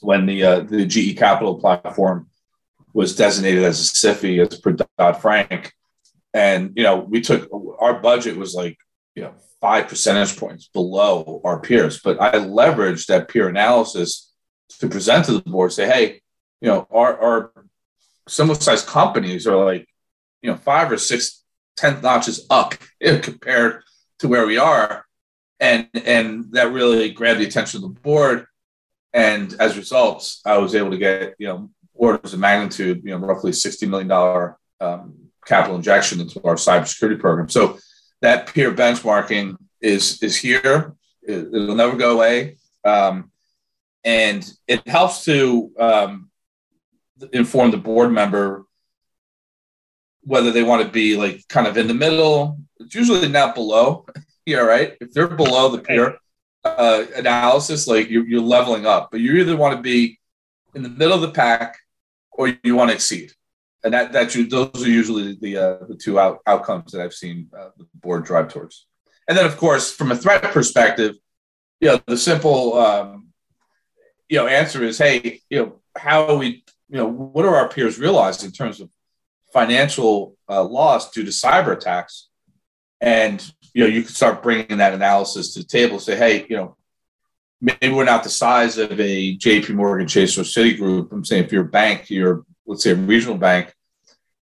when 0.00 0.26
the 0.26 0.42
uh, 0.42 0.60
the 0.60 0.86
GE 0.86 1.16
Capital 1.18 1.58
platform 1.58 2.28
was 2.92 3.14
designated 3.14 3.62
as 3.62 3.80
a 3.80 3.84
SIFI 3.84 4.46
as 4.46 4.58
per 4.58 4.76
Dodd 4.98 5.20
Frank, 5.20 5.72
and 6.34 6.72
you 6.76 6.82
know 6.82 6.98
we 6.98 7.20
took 7.20 7.48
our 7.78 8.00
budget 8.00 8.36
was 8.36 8.54
like 8.54 8.78
you 9.14 9.22
know 9.22 9.34
five 9.60 9.88
percentage 9.88 10.36
points 10.36 10.68
below 10.68 11.40
our 11.44 11.60
peers, 11.60 12.00
but 12.00 12.20
I 12.20 12.32
leveraged 12.32 13.06
that 13.06 13.28
peer 13.28 13.48
analysis 13.48 14.32
to 14.78 14.88
present 14.88 15.26
to 15.26 15.32
the 15.32 15.50
board, 15.50 15.72
say, 15.72 15.86
hey, 15.86 16.22
you 16.60 16.68
know, 16.68 16.86
our 16.90 17.18
our 17.18 17.52
similar 18.28 18.58
sized 18.58 18.86
companies 18.86 19.46
are 19.46 19.62
like 19.64 19.88
you 20.42 20.50
know 20.50 20.56
five 20.56 20.90
or 20.90 20.98
six 20.98 21.42
tenth 21.76 22.02
notches 22.02 22.46
up 22.50 22.74
compared 23.22 23.82
to 24.20 24.28
where 24.28 24.46
we 24.46 24.56
are, 24.58 25.04
and 25.58 25.88
and 25.94 26.52
that 26.52 26.72
really 26.72 27.10
grabbed 27.10 27.40
the 27.40 27.46
attention 27.46 27.78
of 27.78 27.94
the 27.94 28.00
board. 28.00 28.46
And 29.12 29.52
as 29.58 29.74
a 29.74 29.80
result, 29.80 30.36
I 30.44 30.58
was 30.58 30.74
able 30.74 30.90
to 30.92 30.98
get 30.98 31.34
you 31.38 31.48
know 31.48 31.70
orders 31.94 32.32
of 32.32 32.40
magnitude, 32.40 33.02
you 33.04 33.10
know, 33.10 33.18
roughly 33.18 33.52
sixty 33.52 33.86
million 33.86 34.08
dollar 34.08 34.58
um, 34.80 35.14
capital 35.44 35.76
injection 35.76 36.20
into 36.20 36.42
our 36.44 36.54
cybersecurity 36.54 37.18
program. 37.18 37.48
So 37.48 37.78
that 38.20 38.52
peer 38.52 38.72
benchmarking 38.72 39.56
is 39.80 40.22
is 40.22 40.36
here. 40.36 40.94
It, 41.22 41.50
will 41.50 41.74
never 41.74 41.96
go 41.96 42.12
away, 42.12 42.56
um, 42.84 43.30
and 44.04 44.50
it 44.66 44.86
helps 44.86 45.24
to 45.24 45.70
um, 45.78 46.30
inform 47.32 47.70
the 47.70 47.76
board 47.76 48.12
member 48.12 48.64
whether 50.22 50.50
they 50.50 50.62
want 50.62 50.82
to 50.82 50.88
be 50.88 51.16
like 51.16 51.46
kind 51.48 51.66
of 51.66 51.76
in 51.76 51.86
the 51.86 51.94
middle. 51.94 52.58
It's 52.78 52.94
usually 52.94 53.28
not 53.28 53.54
below. 53.54 54.06
Yeah, 54.46 54.60
right. 54.60 54.96
If 55.00 55.12
they're 55.12 55.28
below 55.28 55.68
the 55.68 55.78
peer 55.78 56.16
uh, 56.64 57.04
analysis, 57.14 57.86
like 57.86 58.08
you're, 58.08 58.26
you're 58.26 58.40
leveling 58.40 58.84
up, 58.84 59.10
but 59.12 59.20
you 59.20 59.34
either 59.34 59.56
want 59.56 59.76
to 59.76 59.82
be 59.82 60.18
in 60.74 60.82
the 60.82 60.88
middle 60.88 61.14
of 61.14 61.20
the 61.20 61.30
pack 61.30 61.78
or 62.32 62.56
you 62.64 62.74
want 62.74 62.88
to 62.90 62.94
exceed. 62.94 63.32
And 63.82 63.94
that 63.94 64.34
you, 64.34 64.46
those 64.46 64.84
are 64.84 64.88
usually 64.88 65.38
the 65.40 65.56
uh, 65.56 65.86
the 65.88 65.94
two 65.94 66.18
out, 66.20 66.40
outcomes 66.46 66.92
that 66.92 67.00
I've 67.00 67.14
seen 67.14 67.48
uh, 67.56 67.70
the 67.78 67.86
board 67.94 68.24
drive 68.24 68.52
towards. 68.52 68.86
And 69.26 69.38
then, 69.38 69.46
of 69.46 69.56
course, 69.56 69.92
from 69.92 70.10
a 70.10 70.16
threat 70.16 70.42
perspective, 70.42 71.16
you 71.80 71.88
know, 71.88 72.00
the 72.06 72.18
simple 72.18 72.74
um, 72.74 73.28
you 74.28 74.36
know 74.36 74.46
answer 74.46 74.82
is, 74.84 74.98
hey, 74.98 75.40
you 75.48 75.58
know, 75.58 75.80
how 75.96 76.26
are 76.26 76.36
we, 76.36 76.64
you 76.88 76.98
know, 76.98 77.06
what 77.06 77.46
are 77.46 77.56
our 77.56 77.68
peers 77.68 77.98
realizing 77.98 78.48
in 78.48 78.52
terms 78.52 78.80
of 78.80 78.90
financial 79.52 80.36
uh, 80.48 80.62
loss 80.62 81.10
due 81.10 81.24
to 81.24 81.30
cyber 81.30 81.72
attacks, 81.72 82.28
and 83.00 83.50
you 83.72 83.82
know 83.82 83.88
you 83.88 84.02
can 84.02 84.12
start 84.12 84.42
bringing 84.42 84.78
that 84.78 84.92
analysis 84.92 85.54
to 85.54 85.60
the 85.60 85.66
table. 85.66 85.98
Say, 85.98 86.16
hey, 86.16 86.46
you 86.50 86.56
know, 86.56 86.76
maybe 87.60 87.94
we're 87.94 88.04
not 88.04 88.24
the 88.24 88.30
size 88.30 88.78
of 88.78 88.98
a 89.00 89.36
J.P. 89.36 89.72
Morgan 89.72 90.06
Chase 90.06 90.38
or 90.38 90.42
Citigroup. 90.42 91.12
I'm 91.12 91.24
saying 91.24 91.44
if 91.44 91.52
you're 91.52 91.64
a 91.64 91.68
bank, 91.68 92.10
you're 92.10 92.44
let's 92.66 92.82
say 92.82 92.90
a 92.90 92.96
regional 92.96 93.36
bank. 93.36 93.74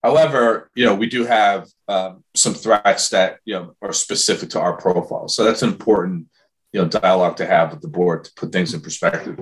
However, 0.04 0.70
you 0.76 0.86
know 0.86 0.96
we 0.96 1.08
do 1.08 1.26
have 1.26 1.68
um, 1.88 2.24
some 2.36 2.54
threats 2.54 3.10
that 3.10 3.40
you 3.46 3.54
know 3.54 3.76
are 3.82 3.94
specific 3.94 4.50
to 4.52 4.60
our 4.60 4.78
profile. 4.78 5.28
So 5.28 5.44
that's 5.44 5.62
an 5.62 5.70
important 5.70 6.28
you 6.72 6.82
know 6.82 6.88
dialogue 6.88 7.38
to 7.38 7.46
have 7.46 7.72
with 7.72 7.82
the 7.82 7.88
board 7.88 8.26
to 8.26 8.32
put 8.36 8.52
things 8.52 8.74
in 8.74 8.82
perspective. 8.82 9.40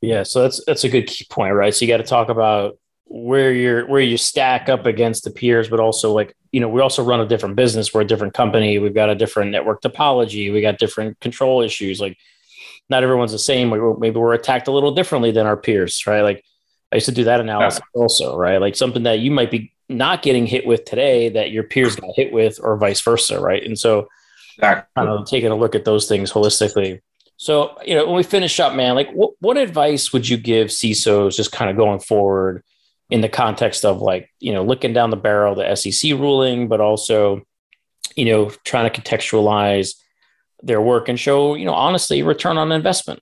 Yeah, 0.00 0.22
so 0.22 0.42
that's 0.42 0.62
that's 0.66 0.84
a 0.84 0.88
good 0.88 1.06
key 1.06 1.26
point, 1.30 1.54
right? 1.54 1.74
So 1.74 1.84
you 1.84 1.90
got 1.90 1.98
to 1.98 2.02
talk 2.04 2.28
about 2.28 2.78
where 3.08 3.52
you're 3.52 3.86
where 3.86 4.00
you 4.00 4.16
stack 4.16 4.68
up 4.68 4.84
against 4.84 5.24
the 5.24 5.30
peers, 5.30 5.68
but 5.68 5.80
also 5.80 6.12
like 6.12 6.36
you 6.52 6.60
know 6.60 6.68
we 6.68 6.80
also 6.80 7.02
run 7.02 7.20
a 7.20 7.26
different 7.26 7.56
business. 7.56 7.94
We're 7.94 8.02
a 8.02 8.06
different 8.06 8.34
company. 8.34 8.78
We've 8.78 8.94
got 8.94 9.08
a 9.08 9.14
different 9.14 9.52
network 9.52 9.80
topology. 9.80 10.52
We 10.52 10.60
got 10.60 10.78
different 10.78 11.18
control 11.20 11.62
issues. 11.62 12.00
Like 12.00 12.18
not 12.88 13.02
everyone's 13.02 13.32
the 13.32 13.38
same. 13.38 13.70
Maybe 13.98 14.16
we're 14.16 14.34
attacked 14.34 14.68
a 14.68 14.72
little 14.72 14.94
differently 14.94 15.30
than 15.30 15.46
our 15.46 15.56
peers, 15.56 16.06
right? 16.06 16.22
Like 16.22 16.44
I 16.92 16.96
used 16.96 17.06
to 17.06 17.12
do 17.12 17.24
that 17.24 17.40
analysis 17.40 17.80
yeah. 17.94 18.00
also, 18.00 18.36
right? 18.36 18.58
Like 18.58 18.76
something 18.76 19.04
that 19.04 19.18
you 19.18 19.30
might 19.30 19.50
be 19.50 19.72
not 19.88 20.22
getting 20.22 20.46
hit 20.46 20.66
with 20.66 20.84
today 20.84 21.28
that 21.30 21.50
your 21.50 21.64
peers 21.64 21.96
got 21.96 22.10
hit 22.14 22.32
with, 22.32 22.58
or 22.62 22.76
vice 22.76 23.00
versa, 23.00 23.40
right? 23.40 23.62
And 23.62 23.78
so, 23.78 24.08
exactly. 24.56 24.90
kind 24.96 25.08
of 25.08 25.26
taking 25.26 25.50
a 25.50 25.56
look 25.56 25.74
at 25.74 25.84
those 25.84 26.08
things 26.08 26.32
holistically. 26.32 27.00
So, 27.36 27.78
you 27.84 27.94
know, 27.94 28.06
when 28.06 28.16
we 28.16 28.22
finish 28.22 28.58
up, 28.60 28.74
man, 28.74 28.94
like 28.94 29.10
what, 29.12 29.32
what 29.40 29.56
advice 29.56 30.12
would 30.12 30.28
you 30.28 30.36
give 30.36 30.68
CISOs 30.68 31.36
just 31.36 31.52
kind 31.52 31.70
of 31.70 31.76
going 31.76 32.00
forward? 32.00 32.62
in 33.10 33.20
the 33.20 33.28
context 33.28 33.84
of 33.84 34.00
like 34.00 34.30
you 34.40 34.52
know 34.52 34.64
looking 34.64 34.92
down 34.92 35.10
the 35.10 35.16
barrel 35.16 35.54
the 35.54 35.74
SEC 35.76 36.12
ruling, 36.12 36.68
but 36.68 36.80
also 36.80 37.42
you 38.14 38.24
know 38.26 38.50
trying 38.64 38.90
to 38.90 39.00
contextualize 39.00 39.94
their 40.62 40.80
work 40.80 41.08
and 41.08 41.20
show 41.20 41.54
you 41.54 41.64
know 41.64 41.74
honestly 41.74 42.22
return 42.22 42.58
on 42.58 42.72
investment. 42.72 43.20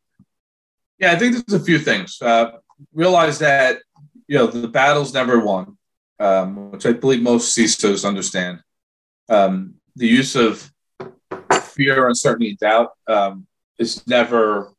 Yeah, 0.98 1.12
I 1.12 1.16
think 1.16 1.34
there's 1.34 1.60
a 1.60 1.64
few 1.64 1.78
things. 1.78 2.20
Uh, 2.22 2.52
realize 2.92 3.38
that 3.40 3.78
you 4.26 4.38
know 4.38 4.46
the 4.46 4.68
battle's 4.68 5.14
never 5.14 5.44
won, 5.44 5.76
um, 6.18 6.70
which 6.70 6.86
I 6.86 6.92
believe 6.92 7.22
most 7.22 7.56
CISOs 7.56 8.06
understand. 8.06 8.60
Um, 9.28 9.74
the 9.96 10.06
use 10.06 10.36
of 10.36 10.70
fear, 11.62 12.08
uncertainty, 12.08 12.56
doubt 12.60 12.90
um, 13.06 13.46
is 13.78 14.06
never 14.06 14.72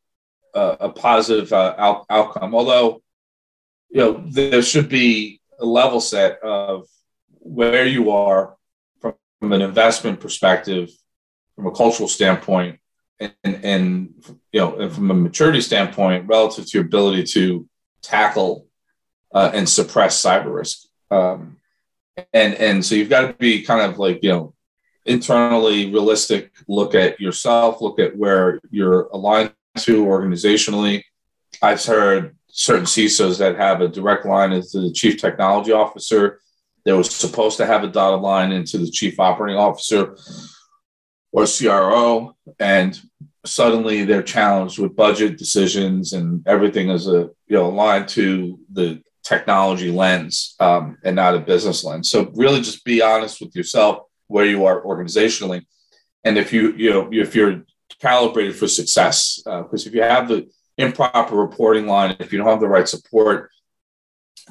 uh, 0.53 0.76
a 0.80 0.89
positive 0.89 1.51
uh, 1.51 1.76
out- 1.78 2.06
outcome. 2.10 2.56
Although 2.56 3.01
you 3.89 4.01
know, 4.01 4.24
there 4.28 4.62
should 4.62 4.89
be 4.89 5.39
a 5.60 5.66
level 5.66 6.01
set 6.01 6.39
of 6.43 6.86
where 7.39 7.86
you 7.86 8.12
are 8.12 8.58
from, 8.99 9.14
from 9.39 9.53
an 9.53 9.62
investment 9.62 10.20
perspective, 10.20 10.89
from 11.56 11.68
a 11.68 11.72
cultural 11.72 12.10
standpoint, 12.10 12.80
and, 13.20 13.34
and 13.45 14.14
you 14.51 14.60
know, 14.60 14.76
and 14.76 14.91
from 14.91 15.12
a 15.12 15.14
maturity 15.14 15.62
standpoint, 15.62 16.28
relative 16.28 16.66
to 16.66 16.78
your 16.78 16.86
ability 16.86 17.24
to 17.24 17.68
tackle 18.06 18.68
uh, 19.34 19.51
and 19.53 19.68
suppress 19.68 20.24
cyber 20.24 20.53
risk. 20.53 20.88
Um, 21.12 21.58
and 22.34 22.53
and 22.56 22.86
so 22.86 22.95
you've 22.95 23.10
got 23.10 23.28
to 23.28 23.34
be 23.34 23.64
kind 23.64 23.82
of 23.82 23.99
like 23.99 24.24
you 24.24 24.30
know 24.30 24.53
internally 25.06 25.91
realistic. 25.91 26.51
Look 26.68 26.95
at 26.95 27.20
yourself. 27.20 27.82
Look 27.82 27.99
at 27.99 28.16
where 28.16 28.60
you're 28.70 29.08
aligned 29.08 29.53
to 29.80 30.06
organizationally. 30.06 31.03
I've 31.62 31.84
heard 31.84 32.36
certain 32.47 32.86
CISOs 32.86 33.38
that 33.39 33.58
have 33.58 33.82
a 33.82 33.88
direct 33.88 34.26
line 34.26 34.53
into 34.53 34.80
the 34.80 34.91
chief 34.91 35.20
technology 35.20 35.72
officer. 35.72 36.39
They 36.86 36.93
were 36.93 37.03
supposed 37.03 37.58
to 37.58 37.66
have 37.66 37.84
a 37.84 37.88
dotted 37.88 38.22
line 38.22 38.51
into 38.51 38.78
the 38.78 38.89
chief 38.89 39.20
operating 39.20 39.58
officer. 39.58 40.18
or 41.32 41.45
CRO, 41.45 42.34
and 42.60 42.97
suddenly 43.46 44.04
they're 44.04 44.24
challenged 44.24 44.80
with 44.80 44.96
budget 44.96 45.38
decisions 45.38 46.14
and 46.14 46.46
everything 46.48 46.89
is 46.89 47.08
a 47.08 47.30
you 47.48 47.56
know 47.56 47.68
aligned 47.68 48.08
to 48.10 48.60
the 48.72 49.02
technology 49.24 49.91
lens 49.91 50.56
um, 50.60 50.98
and 51.04 51.16
not 51.16 51.36
a 51.36 51.39
business 51.39 51.84
lens. 51.84 52.10
So 52.10 52.32
really, 52.36 52.62
just 52.62 52.86
be 52.86 53.02
honest 53.02 53.41
with 53.41 53.56
yourself 53.56 54.04
where 54.28 54.46
you 54.46 54.66
are 54.66 54.82
organizationally, 54.82 55.66
and 56.24 56.38
if 56.38 56.54
you 56.54 56.74
you 56.74 56.89
know 56.91 57.10
if 57.12 57.36
you're 57.36 57.64
calibrated 58.00 58.56
for 58.56 58.68
success, 58.68 59.41
because 59.43 59.86
uh, 59.86 59.89
if 59.89 59.93
you 59.93 60.02
have 60.02 60.28
the 60.28 60.50
improper 60.78 61.36
reporting 61.36 61.88
line, 61.88 62.16
if 62.20 62.32
you 62.32 62.39
don't 62.39 62.48
have 62.48 62.60
the 62.60 62.68
right 62.68 62.88
support, 62.88 63.52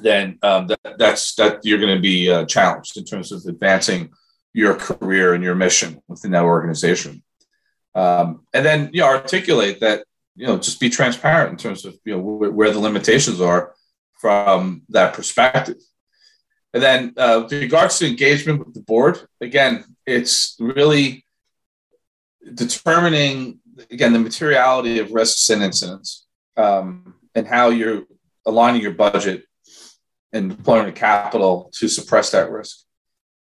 then 0.01 0.37
um, 0.41 0.67
that, 0.67 0.97
that's 0.97 1.35
that 1.35 1.59
you're 1.63 1.79
going 1.79 1.95
to 1.95 2.01
be 2.01 2.29
uh, 2.29 2.45
challenged 2.45 2.97
in 2.97 3.05
terms 3.05 3.31
of 3.31 3.43
advancing 3.47 4.09
your 4.53 4.75
career 4.75 5.33
and 5.33 5.43
your 5.43 5.55
mission 5.55 6.01
within 6.07 6.31
that 6.31 6.43
organization. 6.43 7.21
Um, 7.95 8.41
and 8.53 8.65
then 8.65 8.89
you 8.93 9.01
know, 9.01 9.07
articulate 9.07 9.79
that 9.79 10.05
you 10.35 10.45
know 10.45 10.57
just 10.57 10.79
be 10.79 10.89
transparent 10.89 11.51
in 11.51 11.57
terms 11.57 11.85
of 11.85 11.97
you 12.03 12.13
know 12.13 12.19
where, 12.19 12.51
where 12.51 12.71
the 12.71 12.79
limitations 12.79 13.41
are 13.41 13.73
from 14.15 14.83
that 14.89 15.13
perspective. 15.13 15.77
And 16.73 16.83
then, 16.83 17.13
uh, 17.15 17.41
with 17.43 17.53
regards 17.53 17.99
to 17.99 18.07
engagement 18.07 18.59
with 18.59 18.73
the 18.73 18.81
board, 18.81 19.21
again, 19.39 19.85
it's 20.05 20.57
really 20.59 21.25
determining 22.53 23.59
again 23.89 24.11
the 24.11 24.19
materiality 24.19 24.99
of 24.99 25.11
risks 25.11 25.49
and 25.49 25.63
incidents 25.63 26.25
um, 26.57 27.15
and 27.33 27.47
how 27.47 27.69
you're 27.69 28.03
aligning 28.45 28.81
your 28.81 28.93
budget 28.93 29.43
and 30.33 30.57
deploying 30.57 30.91
capital 30.93 31.71
to 31.75 31.87
suppress 31.87 32.31
that 32.31 32.51
risk. 32.51 32.79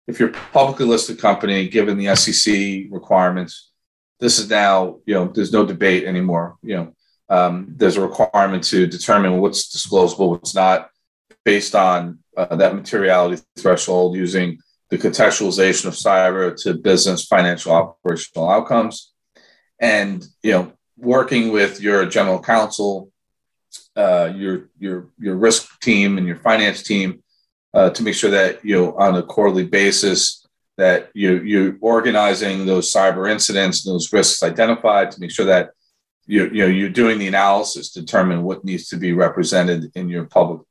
If 0.08 0.20
you're 0.20 0.30
a 0.30 0.34
publicly 0.51 0.86
listed 0.86 1.20
company, 1.20 1.68
given 1.68 1.97
the 1.97 2.16
SEC 2.16 2.91
requirements, 2.91 3.72
this 4.24 4.39
is 4.39 4.49
now 4.49 4.99
you 5.05 5.13
know 5.13 5.28
there's 5.28 5.51
no 5.51 5.65
debate 5.65 6.05
anymore. 6.05 6.55
You 6.63 6.76
know, 6.78 6.95
um, 7.30 7.67
there's 7.76 7.97
a 7.97 8.07
requirement 8.07 8.63
to 8.65 8.88
determine 8.88 9.41
what's 9.41 9.76
disclosable, 9.76 10.30
what's 10.30 10.55
not, 10.55 10.89
based 11.43 11.76
on 11.76 12.19
uh, 12.38 12.55
that 12.55 12.74
materiality 12.74 13.43
threshold 13.57 14.15
using 14.15 14.59
the 14.89 14.97
contextualization 14.97 15.88
of 15.88 15.93
cyber 15.93 16.55
to 16.63 16.74
business, 16.74 17.26
financial, 17.26 17.74
operational 17.74 18.49
outcomes, 18.49 19.11
and 19.80 20.26
you 20.41 20.51
know, 20.51 20.71
working 20.97 21.51
with 21.51 21.82
your 21.82 22.05
general 22.05 22.41
counsel, 22.41 23.11
uh, 23.97 24.32
your 24.34 24.69
your 24.80 25.09
your 25.19 25.36
risk 25.36 25.82
team, 25.82 26.17
and 26.17 26.26
your 26.26 26.38
finance 26.38 26.82
team 26.82 27.21
uh, 27.74 27.89
to 27.89 28.03
make 28.03 28.15
sure 28.15 28.32
that 28.32 28.63
you 28.63 28.78
know 28.78 28.95
on 28.95 29.17
a 29.17 29.24
quarterly 29.24 29.65
basis 29.65 30.43
that 30.78 31.09
you 31.13 31.41
you're 31.41 31.78
organizing 31.82 32.65
those 32.65 32.91
cyber 32.91 33.30
incidents, 33.30 33.86
and 33.86 33.93
those 33.93 34.11
risks 34.11 34.43
identified 34.43 35.11
to 35.11 35.19
make 35.19 35.32
sure 35.32 35.45
that 35.45 35.71
you 36.26 36.45
you 36.45 36.63
know 36.63 36.67
you're 36.67 36.89
doing 36.89 37.19
the 37.19 37.28
analysis, 37.28 37.91
to 37.91 38.01
determine 38.01 38.43
what 38.43 38.65
needs 38.65 38.88
to 38.89 38.97
be 38.97 39.13
represented 39.13 39.91
in 39.95 40.09
your 40.09 40.26
public 40.26 40.61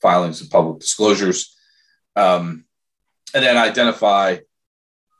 filings 0.00 0.40
and 0.40 0.50
public 0.50 0.80
disclosures, 0.80 1.56
um, 2.16 2.64
and 3.34 3.44
then 3.44 3.56
identify 3.56 4.38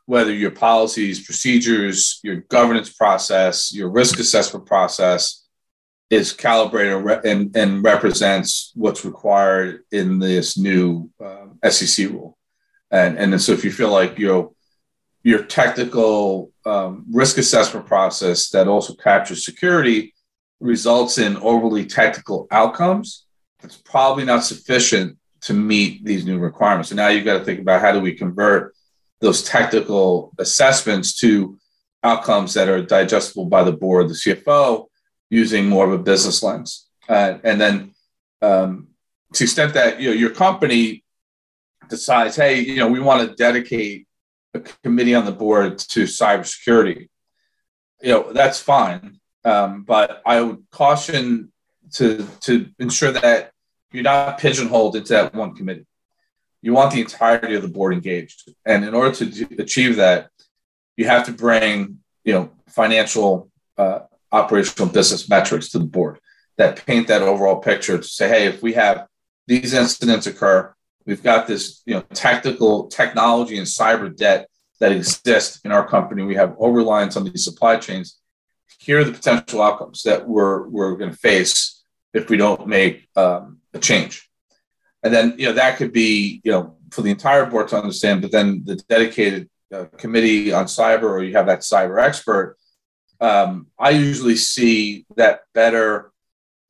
whether 0.07 0.33
your 0.33 0.51
policies, 0.51 1.25
procedures, 1.25 2.21
your 2.23 2.37
governance 2.37 2.93
process, 2.93 3.73
your 3.73 3.89
risk 3.89 4.19
assessment 4.19 4.67
process 4.67 5.47
is 6.11 6.33
calibrated 6.33 7.25
and, 7.25 7.57
and 7.57 7.83
represents 7.83 8.73
what's 8.75 9.05
required 9.05 9.83
in 9.93 10.19
this 10.19 10.59
new 10.59 11.09
um, 11.25 11.59
SEC 11.71 12.11
rule. 12.11 12.37
And, 12.93 13.19
and 13.19 13.41
so 13.41 13.53
if 13.53 13.65
you 13.65 13.73
feel 13.73 13.91
like 13.91 14.19
your, 14.19 14.53
your 15.25 15.43
technical 15.45 16.53
um, 16.65 17.07
risk 17.11 17.39
assessment 17.39 17.87
process 17.87 18.51
that 18.51 18.69
also 18.69 18.95
captures 18.95 19.45
security 19.45 20.15
results 20.61 21.19
in 21.19 21.37
overly 21.39 21.87
technical 21.87 22.47
outcomes, 22.51 23.25
it's 23.65 23.77
probably 23.77 24.25
not 24.25 24.45
sufficient 24.45 25.19
to 25.43 25.55
meet 25.55 26.05
these 26.05 26.25
new 26.25 26.39
requirements. 26.39 26.91
So 26.91 26.95
now 26.95 27.09
you've 27.09 27.25
got 27.25 27.39
to 27.39 27.45
think 27.45 27.61
about 27.61 27.81
how 27.81 27.93
do 27.93 28.01
we 28.01 28.15
convert 28.15 28.75
those 29.21 29.43
technical 29.43 30.33
assessments 30.39 31.17
to 31.21 31.59
outcomes 32.03 32.55
that 32.55 32.69
are 32.69 32.83
digestible 32.83 33.47
by 33.47 33.65
the 33.65 33.73
board, 33.73 34.09
the 34.09 34.15
CFO, 34.15 34.87
using 35.31 35.67
more 35.67 35.87
of 35.87 35.93
a 35.93 36.03
business 36.03 36.43
lens. 36.43 36.87
Uh, 37.09 37.39
and 37.43 37.61
then 37.61 37.95
um, 38.43 38.89
to 39.33 39.39
the 39.39 39.45
extent 39.45 39.75
that 39.75 40.01
you 40.01 40.11
know 40.11 40.15
your 40.15 40.31
company 40.31 41.02
decides, 41.93 42.35
hey, 42.35 42.61
you 42.61 42.77
know, 42.77 42.89
we 42.89 43.01
want 43.01 43.29
to 43.29 43.37
dedicate 43.37 44.09
a 44.55 44.61
committee 44.83 45.15
on 45.15 45.25
the 45.25 45.33
board 45.33 45.79
to 45.79 46.05
cybersecurity, 46.05 47.09
you 48.03 48.13
know, 48.13 48.33
that's 48.33 48.59
fine. 48.59 49.21
Um, 49.45 49.83
but 49.83 50.23
I 50.27 50.41
would 50.41 50.65
caution 50.71 51.53
to 51.95 52.27
to 52.41 52.69
ensure 52.79 53.13
that 53.13 53.53
you're 53.93 54.03
not 54.03 54.39
pigeonholed 54.39 54.97
into 54.97 55.13
that 55.13 55.35
one 55.35 55.55
committee. 55.55 55.87
You 56.63 56.73
want 56.73 56.93
the 56.93 57.01
entirety 57.01 57.55
of 57.55 57.63
the 57.63 57.69
board 57.69 57.93
engaged, 57.93 58.51
and 58.65 58.85
in 58.85 58.95
order 58.95 59.13
to 59.17 59.47
achieve 59.59 59.97
that, 59.97 60.31
you 60.97 61.07
have 61.07 61.27
to 61.27 61.33
bring 61.33 61.99
you 62.25 62.33
know 62.35 62.51
financial, 62.69 63.51
uh, 63.77 64.01
operational, 64.31 64.89
business 64.89 65.29
metrics 65.29 65.69
to 65.71 65.79
the 65.79 65.85
board 65.85 66.19
that 66.57 66.85
paint 66.87 67.09
that 67.09 67.23
overall 67.23 67.57
picture 67.57 67.99
to 67.99 68.09
say, 68.19 68.29
hey, 68.29 68.47
if 68.47 68.63
we 68.63 68.75
have 68.75 69.07
these 69.47 69.75
incidents 69.75 70.27
occur, 70.27 70.73
we've 71.07 71.23
got 71.23 71.47
this 71.47 71.83
you 71.87 71.95
know 71.95 72.03
tactical 72.15 72.89
technology 72.89 73.59
and 73.59 73.67
cyber 73.67 74.15
debt 74.15 74.49
that 74.81 74.93
exists 74.93 75.61
in 75.65 75.73
our 75.73 75.87
company. 75.87 76.23
We 76.23 76.35
have 76.35 76.55
over 76.59 76.79
reliance 76.79 77.17
on 77.17 77.25
these 77.25 77.45
supply 77.45 77.77
chains. 77.77 78.19
Here 78.79 78.99
are 79.01 79.05
the 79.05 79.13
potential 79.13 79.63
outcomes 79.63 80.03
that 80.03 80.29
we're 80.29 80.69
we're 80.69 80.97
going 80.97 81.11
to 81.11 81.17
face 81.17 81.83
if 82.13 82.29
we 82.29 82.37
don't 82.37 82.67
make 82.67 83.09
um, 83.17 83.59
a 83.75 83.79
change. 83.79 84.29
And 85.03 85.13
then, 85.13 85.35
you 85.37 85.47
know, 85.47 85.55
that 85.55 85.79
could 85.79 85.93
be, 85.93 86.41
you 86.45 86.53
know, 86.53 86.77
for 86.91 87.03
the 87.03 87.11
entire 87.11 87.47
board 87.47 87.69
to 87.69 87.77
understand, 87.77 88.23
but 88.23 88.31
then 88.31 88.63
the 88.65 88.77
dedicated 88.77 89.49
uh, 89.75 89.87
committee 89.97 90.53
on 90.53 90.67
cyber, 90.67 91.05
or 91.05 91.23
you 91.23 91.35
have 91.35 91.47
that 91.47 91.61
cyber 91.61 92.01
expert. 92.01 92.57
Um, 93.21 93.69
I 93.79 93.91
usually 93.91 94.37
see 94.37 95.07
that 95.17 95.43
better, 95.55 96.12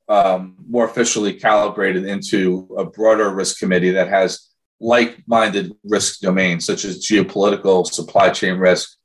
um, 0.09 0.55
more 0.67 0.85
officially 0.85 1.33
calibrated 1.33 2.05
into 2.05 2.67
a 2.77 2.85
broader 2.85 3.29
risk 3.29 3.59
committee 3.59 3.91
that 3.91 4.09
has 4.09 4.49
like 4.79 5.23
minded 5.27 5.73
risk 5.85 6.19
domains, 6.19 6.65
such 6.65 6.83
as 6.83 7.05
geopolitical, 7.05 7.85
supply 7.85 8.29
chain 8.29 8.57
risk, 8.57 8.97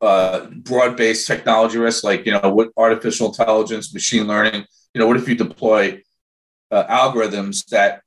uh, 0.00 0.46
broad 0.46 0.96
based 0.96 1.26
technology 1.26 1.78
risk, 1.78 2.02
like, 2.02 2.26
you 2.26 2.32
know, 2.32 2.52
what 2.52 2.70
artificial 2.76 3.28
intelligence, 3.28 3.94
machine 3.94 4.26
learning, 4.26 4.64
you 4.92 5.00
know, 5.00 5.06
what 5.06 5.16
if 5.16 5.28
you 5.28 5.34
deploy 5.34 6.02
uh, 6.70 6.84
algorithms 6.86 7.64
that 7.66 8.02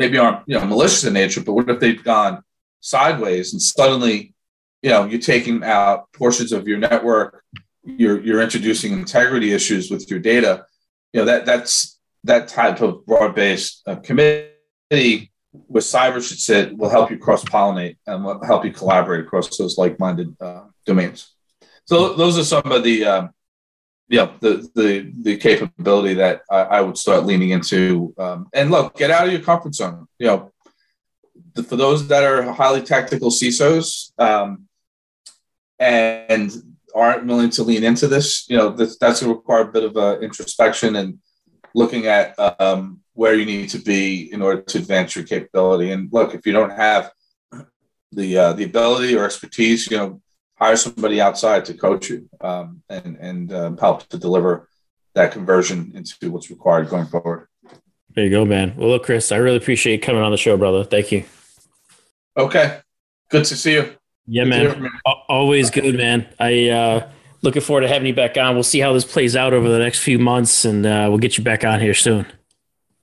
maybe 0.00 0.16
aren't 0.16 0.42
you 0.46 0.58
know 0.58 0.64
malicious 0.64 1.04
in 1.04 1.12
nature, 1.12 1.42
but 1.42 1.52
what 1.52 1.68
if 1.68 1.78
they've 1.78 2.02
gone 2.02 2.42
sideways 2.80 3.52
and 3.52 3.60
suddenly 3.60 4.34
you 4.82 4.88
know 4.90 5.04
you're 5.04 5.20
taking 5.20 5.62
out 5.62 6.10
portions 6.12 6.52
of 6.52 6.66
your 6.66 6.78
network, 6.78 7.44
you're 7.84 8.20
you're 8.20 8.40
introducing 8.40 8.92
integrity 8.92 9.52
issues 9.52 9.90
with 9.90 10.10
your 10.10 10.18
data. 10.18 10.64
You 11.12 11.20
know 11.20 11.26
that 11.26 11.44
that's 11.44 11.98
that 12.24 12.48
type 12.48 12.80
of 12.80 13.04
broad-based 13.06 13.82
uh, 13.86 13.96
committee 13.96 15.32
where 15.50 15.82
cyber 15.82 16.26
should 16.26 16.38
sit 16.38 16.76
will 16.76 16.90
help 16.90 17.10
you 17.10 17.18
cross-pollinate 17.18 17.96
and 18.06 18.24
will 18.24 18.44
help 18.44 18.64
you 18.64 18.72
collaborate 18.72 19.24
across 19.24 19.56
those 19.56 19.76
like-minded 19.78 20.36
uh, 20.40 20.64
domains. 20.86 21.32
So 21.86 22.14
those 22.14 22.38
are 22.38 22.44
some 22.44 22.70
of 22.70 22.84
the 22.84 23.04
um, 23.04 23.30
yeah, 24.08 24.32
the 24.40 24.68
the 24.74 25.12
the 25.22 25.36
capability 25.36 26.14
that 26.14 26.42
I, 26.50 26.58
I 26.58 26.80
would 26.80 26.98
start 26.98 27.26
leaning 27.26 27.50
into. 27.50 28.14
Um, 28.18 28.48
and 28.52 28.70
look, 28.70 28.96
get 28.96 29.10
out 29.10 29.26
of 29.26 29.32
your 29.32 29.42
comfort 29.42 29.74
zone. 29.74 30.06
You 30.18 30.26
know, 30.26 30.52
the, 31.54 31.62
for 31.62 31.76
those 31.76 32.06
that 32.08 32.24
are 32.24 32.42
highly 32.52 32.82
tactical 32.82 33.30
CISOs 33.30 34.12
um, 34.18 34.66
and 35.78 36.52
aren't 36.94 37.26
willing 37.26 37.50
to 37.50 37.62
lean 37.62 37.84
into 37.84 38.08
this, 38.08 38.48
you 38.48 38.56
know, 38.56 38.70
that's, 38.70 38.96
that's 38.98 39.20
going 39.20 39.32
to 39.32 39.38
require 39.38 39.62
a 39.62 39.72
bit 39.72 39.84
of 39.84 39.96
uh, 39.96 40.18
introspection 40.20 40.96
and 40.96 41.18
looking 41.74 42.06
at 42.06 42.38
um, 42.60 43.00
where 43.14 43.34
you 43.34 43.44
need 43.44 43.68
to 43.70 43.78
be 43.78 44.32
in 44.32 44.42
order 44.42 44.62
to 44.62 44.78
advance 44.78 45.14
your 45.14 45.24
capability. 45.24 45.92
And 45.92 46.08
look, 46.12 46.34
if 46.34 46.46
you 46.46 46.52
don't 46.52 46.70
have 46.70 47.12
the 48.12 48.36
uh, 48.36 48.52
the 48.54 48.64
ability 48.64 49.16
or 49.16 49.24
expertise, 49.24 49.90
you 49.90 49.96
know, 49.96 50.22
hire 50.56 50.76
somebody 50.76 51.20
outside 51.20 51.64
to 51.66 51.74
coach 51.74 52.10
you 52.10 52.28
um, 52.40 52.82
and 52.88 53.16
and 53.16 53.52
um, 53.52 53.76
help 53.76 54.06
to 54.08 54.18
deliver 54.18 54.68
that 55.14 55.32
conversion 55.32 55.92
into 55.94 56.30
what's 56.30 56.50
required 56.50 56.88
going 56.88 57.06
forward. 57.06 57.48
There 58.14 58.24
you 58.24 58.30
go, 58.30 58.44
man. 58.44 58.74
Well, 58.76 58.88
look, 58.88 59.04
Chris, 59.04 59.30
I 59.30 59.36
really 59.36 59.56
appreciate 59.56 59.94
you 59.94 60.00
coming 60.00 60.22
on 60.22 60.32
the 60.32 60.36
show, 60.36 60.56
brother. 60.56 60.82
Thank 60.84 61.12
you. 61.12 61.24
Okay, 62.36 62.80
good 63.28 63.44
to 63.44 63.56
see 63.56 63.74
you. 63.74 63.99
Yeah, 64.30 64.44
man. 64.44 64.88
Always 65.28 65.70
good, 65.70 65.96
man. 65.96 66.24
I 66.38 66.68
uh, 66.68 67.10
looking 67.42 67.62
forward 67.62 67.80
to 67.80 67.88
having 67.88 68.06
you 68.06 68.14
back 68.14 68.36
on. 68.36 68.54
We'll 68.54 68.62
see 68.62 68.78
how 68.78 68.92
this 68.92 69.04
plays 69.04 69.34
out 69.34 69.52
over 69.52 69.68
the 69.68 69.80
next 69.80 69.98
few 69.98 70.20
months, 70.20 70.64
and 70.64 70.86
uh, 70.86 71.06
we'll 71.08 71.18
get 71.18 71.36
you 71.36 71.42
back 71.42 71.64
on 71.64 71.80
here 71.80 71.94
soon. 71.94 72.26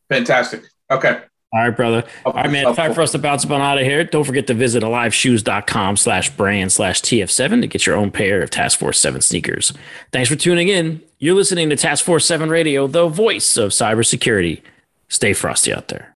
Fantastic. 0.08 0.64
Okay. 0.90 1.22
All 1.52 1.62
right, 1.62 1.76
brother. 1.76 2.06
All 2.26 2.32
right, 2.32 2.50
man. 2.50 2.74
Time 2.76 2.94
for 2.94 3.02
us 3.02 3.12
to 3.12 3.20
bounce 3.20 3.44
up 3.44 3.52
on 3.52 3.60
out 3.60 3.78
of 3.78 3.84
here. 3.84 4.06
Don't 4.06 4.24
forget 4.24 4.48
to 4.48 4.54
visit 4.54 4.84
aliveshoes.com 4.84 5.98
slash 5.98 6.30
brand 6.30 6.72
slash 6.72 7.02
TF7 7.02 7.62
to 7.62 7.68
get 7.68 7.86
your 7.86 7.98
own 7.98 8.10
pair 8.10 8.42
of 8.42 8.50
Task 8.50 8.80
Force 8.80 8.98
7 9.00 9.20
sneakers. 9.20 9.74
Thanks 10.14 10.30
for 10.30 10.38
tuning 10.38 10.70
in. 10.70 11.02
You're 11.20 11.36
listening 11.36 11.70
to 11.72 11.76
Task 11.76 12.06
Force 12.06 12.26
7 12.26 12.50
Radio, 12.50 12.88
the 12.88 13.10
voice 13.10 13.58
of 13.58 13.72
cybersecurity. 13.72 14.62
Stay 15.10 15.34
frosty 15.34 15.74
out 15.74 15.90
there. 15.90 16.16